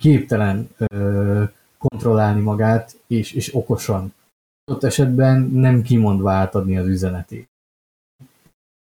[0.00, 0.68] képtelen
[1.78, 4.14] kontrollálni magát, és, és okosan.
[4.64, 7.48] Ott esetben nem kimondva átadni az üzenetét.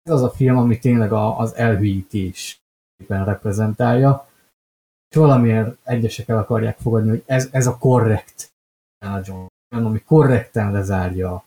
[0.02, 2.60] Ez az a film, ami tényleg a, az elhűítés
[3.06, 4.28] reprezentálja.
[5.14, 8.54] valamiért egyesek el akarják fogadni, hogy ez, ez a korrekt
[9.68, 11.45] ami korrekten lezárja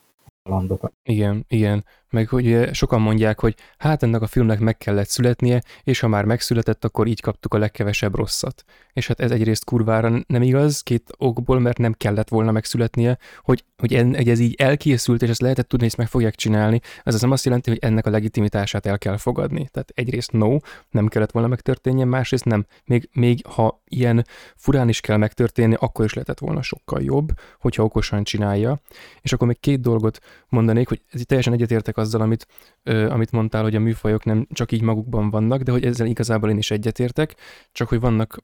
[0.50, 0.94] a landokat.
[1.04, 6.00] Igen, igen meg hogy sokan mondják, hogy hát ennek a filmnek meg kellett születnie, és
[6.00, 8.64] ha már megszületett, akkor így kaptuk a legkevesebb rosszat.
[8.94, 13.64] És hát ez egyrészt kurvára nem igaz, két okból, mert nem kellett volna megszületnie, hogy,
[13.78, 16.80] hogy, en, hogy ez így elkészült, és ezt lehetett tudni, hogy ezt meg fogják csinálni,
[17.04, 19.68] ez az nem azt jelenti, hogy ennek a legitimitását el kell fogadni.
[19.72, 20.58] Tehát egyrészt no,
[20.90, 22.66] nem kellett volna megtörténjen, másrészt nem.
[22.86, 24.26] Még, még ha ilyen
[24.56, 27.30] furán is kell megtörténni, akkor is lehetett volna sokkal jobb,
[27.60, 28.80] hogyha okosan csinálja.
[29.22, 30.20] És akkor még két dolgot
[30.50, 32.48] mondanék, hogy ez teljesen egyetértek azzal, amit,
[32.84, 36.50] ö, amit mondtál, hogy a műfajok nem csak így magukban vannak, de hogy ezzel igazából
[36.50, 37.36] én is egyetértek,
[37.72, 38.40] csak hogy vannak,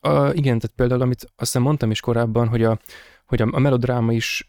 [0.00, 2.78] a, igen, tehát például, amit azt hiszem mondtam is korábban, hogy a,
[3.26, 4.48] hogy a, a melodráma is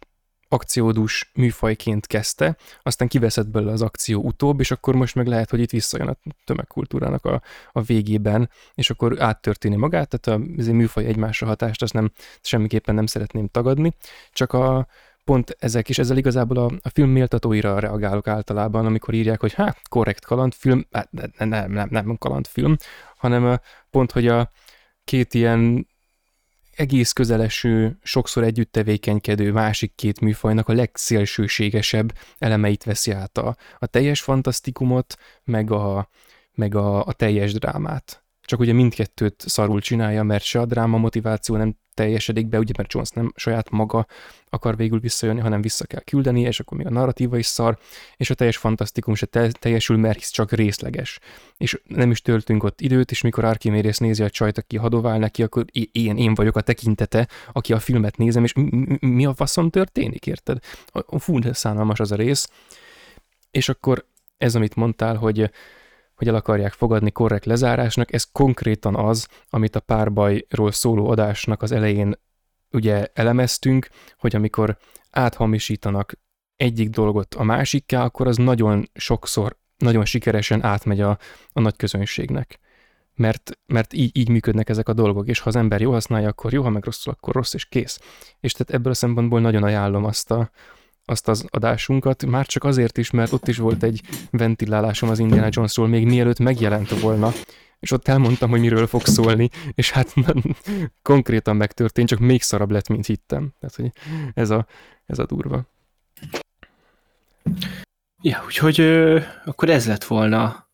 [0.51, 5.59] akciódús műfajként kezdte, aztán kiveszett belőle az akció utóbb, és akkor most meg lehet, hogy
[5.59, 7.41] itt visszajön a tömegkultúrának a,
[7.71, 12.11] a végében, és akkor áttörténi magát, tehát a, ez a műfaj egymásra hatást, azt nem,
[12.41, 13.93] semmiképpen nem szeretném tagadni,
[14.31, 14.87] csak a,
[15.23, 19.87] pont ezek, és ezzel igazából a, a film méltatóira reagálok általában, amikor írják, hogy hát
[19.87, 22.75] korrekt kalandfilm, hát nem, nem, nem, nem kalandfilm,
[23.17, 24.51] hanem pont, hogy a
[25.03, 25.87] két ilyen
[26.75, 33.85] egész közeleső, sokszor együtt tevékenykedő másik két műfajnak a legszélsőségesebb elemeit veszi át a, a
[33.85, 36.09] teljes fantasztikumot, meg a,
[36.53, 38.20] meg a, a teljes drámát.
[38.51, 42.93] Csak ugye mindkettőt szarul csinálja, mert se a dráma motiváció nem teljesedik be, ugye mert
[42.93, 44.05] Jones nem saját maga
[44.49, 47.77] akar végül visszajönni, hanem vissza kell küldeni, és akkor még a narratíva is szar,
[48.17, 51.19] és a teljes fantasztikum se teljesül, mert hisz csak részleges.
[51.57, 55.43] És nem is töltünk ott időt, és mikor Archimedes nézi a csajt, aki hadovál neki,
[55.43, 58.53] akkor én, én vagyok a tekintete, aki a filmet nézem, és
[58.99, 60.57] mi a faszom történik, érted?
[61.17, 62.49] Fú, de szánalmas az a rész.
[63.51, 64.05] És akkor
[64.37, 65.51] ez, amit mondtál, hogy
[66.21, 71.71] hogy el akarják fogadni korrekt lezárásnak, ez konkrétan az, amit a párbajról szóló adásnak az
[71.71, 72.19] elején
[72.71, 73.87] ugye elemeztünk,
[74.17, 74.77] hogy amikor
[75.11, 76.13] áthamisítanak
[76.55, 81.17] egyik dolgot a másikká, akkor az nagyon sokszor, nagyon sikeresen átmegy a,
[81.49, 82.59] a nagy közönségnek.
[83.15, 86.53] Mert, mert így, így működnek ezek a dolgok, és ha az ember jó használja, akkor
[86.53, 87.99] jó, ha meg rosszul, akkor rossz, és kész.
[88.39, 90.51] És tehát ebből a szempontból nagyon ajánlom azt a,
[91.05, 95.47] azt az adásunkat, már csak azért is, mert ott is volt egy ventilálásom az Indiana
[95.49, 97.31] Jonesról, még mielőtt megjelent volna,
[97.79, 100.13] és ott elmondtam, hogy miről fog szólni, és hát
[101.01, 103.53] konkrétan megtörtént, csak még szarabb lett, mint hittem.
[103.59, 103.91] Tehát, hogy
[104.33, 104.65] ez a,
[105.05, 105.65] ez a durva.
[108.21, 110.69] Ja, úgyhogy ö, akkor ez lett volna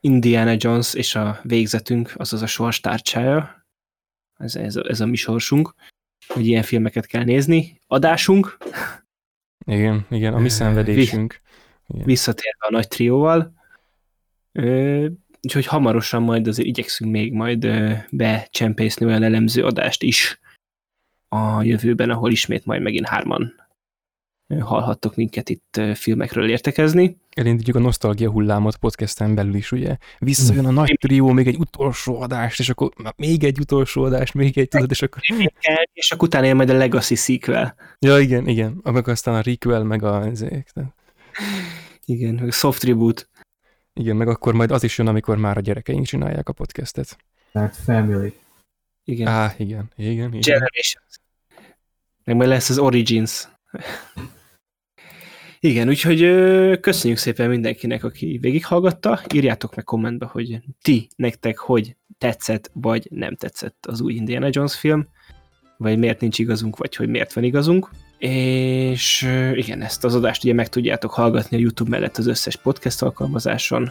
[0.00, 3.66] Indiana Jones és a végzetünk, azaz a sorstárcsája.
[4.36, 5.74] Ez, ez, a, ez a mi sorsunk,
[6.26, 7.80] hogy ilyen filmeket kell nézni.
[7.86, 8.58] Adásunk,
[9.70, 11.40] igen, igen, a mi szenvedésünk.
[11.86, 12.04] Igen.
[12.04, 13.52] Visszatérve a nagy trióval.
[15.42, 17.66] Úgyhogy hamarosan majd azért igyekszünk még majd
[18.10, 20.40] becsempészni olyan elemző adást is
[21.28, 23.54] a jövőben, ahol ismét majd megint hárman
[24.58, 27.16] hallhattok minket itt filmekről értekezni.
[27.40, 29.96] Elindítjuk a nosztalgia hullámot podcasten belül is, ugye?
[30.18, 34.58] Visszajön a nagy trió, még egy utolsó adást, és akkor még egy utolsó adást, még
[34.58, 35.22] egy, tudod, és akkor...
[35.92, 37.74] És akkor utána jön majd a Legacy sequel.
[37.98, 38.80] Ja, igen, igen.
[38.82, 40.26] Meg aztán a requel, meg a...
[40.26, 40.72] Ezek,
[42.04, 43.28] igen, a soft reboot.
[43.92, 47.16] Igen, meg akkor majd az is jön, amikor már a gyerekeink csinálják a podcastet.
[47.52, 48.32] Tehát family.
[49.04, 49.26] Igen.
[49.26, 50.40] Á, igen, igen, igen.
[50.40, 51.20] Generations.
[52.24, 53.48] Meg majd lesz az Origins.
[55.62, 56.18] Igen, úgyhogy
[56.80, 59.20] köszönjük szépen mindenkinek, aki végighallgatta.
[59.34, 64.78] Írjátok meg kommentbe, hogy ti, nektek hogy tetszett, vagy nem tetszett az új Indiana Jones
[64.78, 65.08] film,
[65.76, 67.90] vagy miért nincs igazunk, vagy hogy miért van igazunk.
[68.18, 69.22] És
[69.54, 73.90] igen, ezt az adást ugye meg tudjátok hallgatni a YouTube mellett az összes podcast alkalmazáson,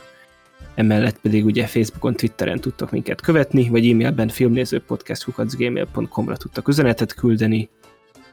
[0.75, 7.69] emellett pedig ugye Facebookon, Twitteren tudtok minket követni, vagy e-mailben filmnézőpodcast.gmail.com-ra tudtak üzenetet küldeni,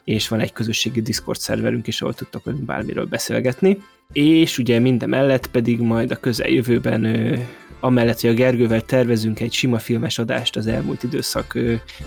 [0.06, 3.78] és van egy közösségi Discord szerverünk is, ahol tudtok velünk bármiről beszélgetni.
[4.12, 7.04] És ugye minden mellett pedig majd a közeljövőben
[7.80, 11.58] amellett, hogy a Gergővel tervezünk egy sima filmes adást az elmúlt időszak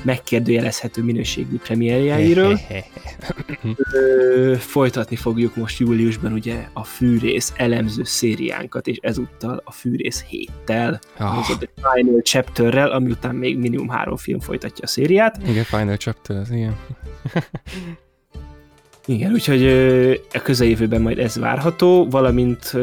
[0.01, 2.59] megkérdőjelezhető minőségű premierjáiról.
[4.57, 11.37] folytatni fogjuk most júliusban ugye a Fűrész elemző szériánkat, és ezúttal a Fűrész héttel, oh.
[11.37, 15.39] az a Final Chapterrel, ami után még minimum három film folytatja a szériát.
[15.47, 16.77] Igen, Final Chapter, az igen.
[19.09, 19.65] Igen, úgyhogy
[20.33, 22.75] a közeljövőben majd ez várható, valamint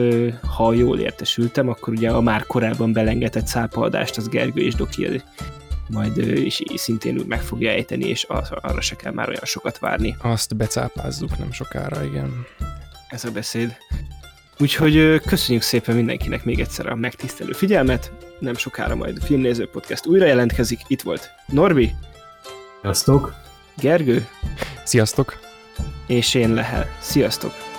[0.56, 5.22] ha jól értesültem, akkor ugye a már korábban belengetett szápaadást az Gergő és Doki
[5.88, 8.26] majd is szintén úgy meg fogja ejteni, és
[8.62, 10.16] arra se kell már olyan sokat várni.
[10.22, 12.46] Azt becápázzuk nem sokára, igen.
[13.08, 13.76] Ez a beszéd.
[14.58, 20.06] Úgyhogy köszönjük szépen mindenkinek még egyszer a megtisztelő figyelmet, nem sokára majd a Filmnéző Podcast
[20.06, 20.80] újra jelentkezik.
[20.86, 21.94] Itt volt Norbi,
[22.82, 23.34] Sziasztok!
[23.76, 24.26] Gergő
[24.84, 25.45] Sziasztok!
[26.06, 26.86] És én Lehel.
[27.00, 27.75] Sziasztok!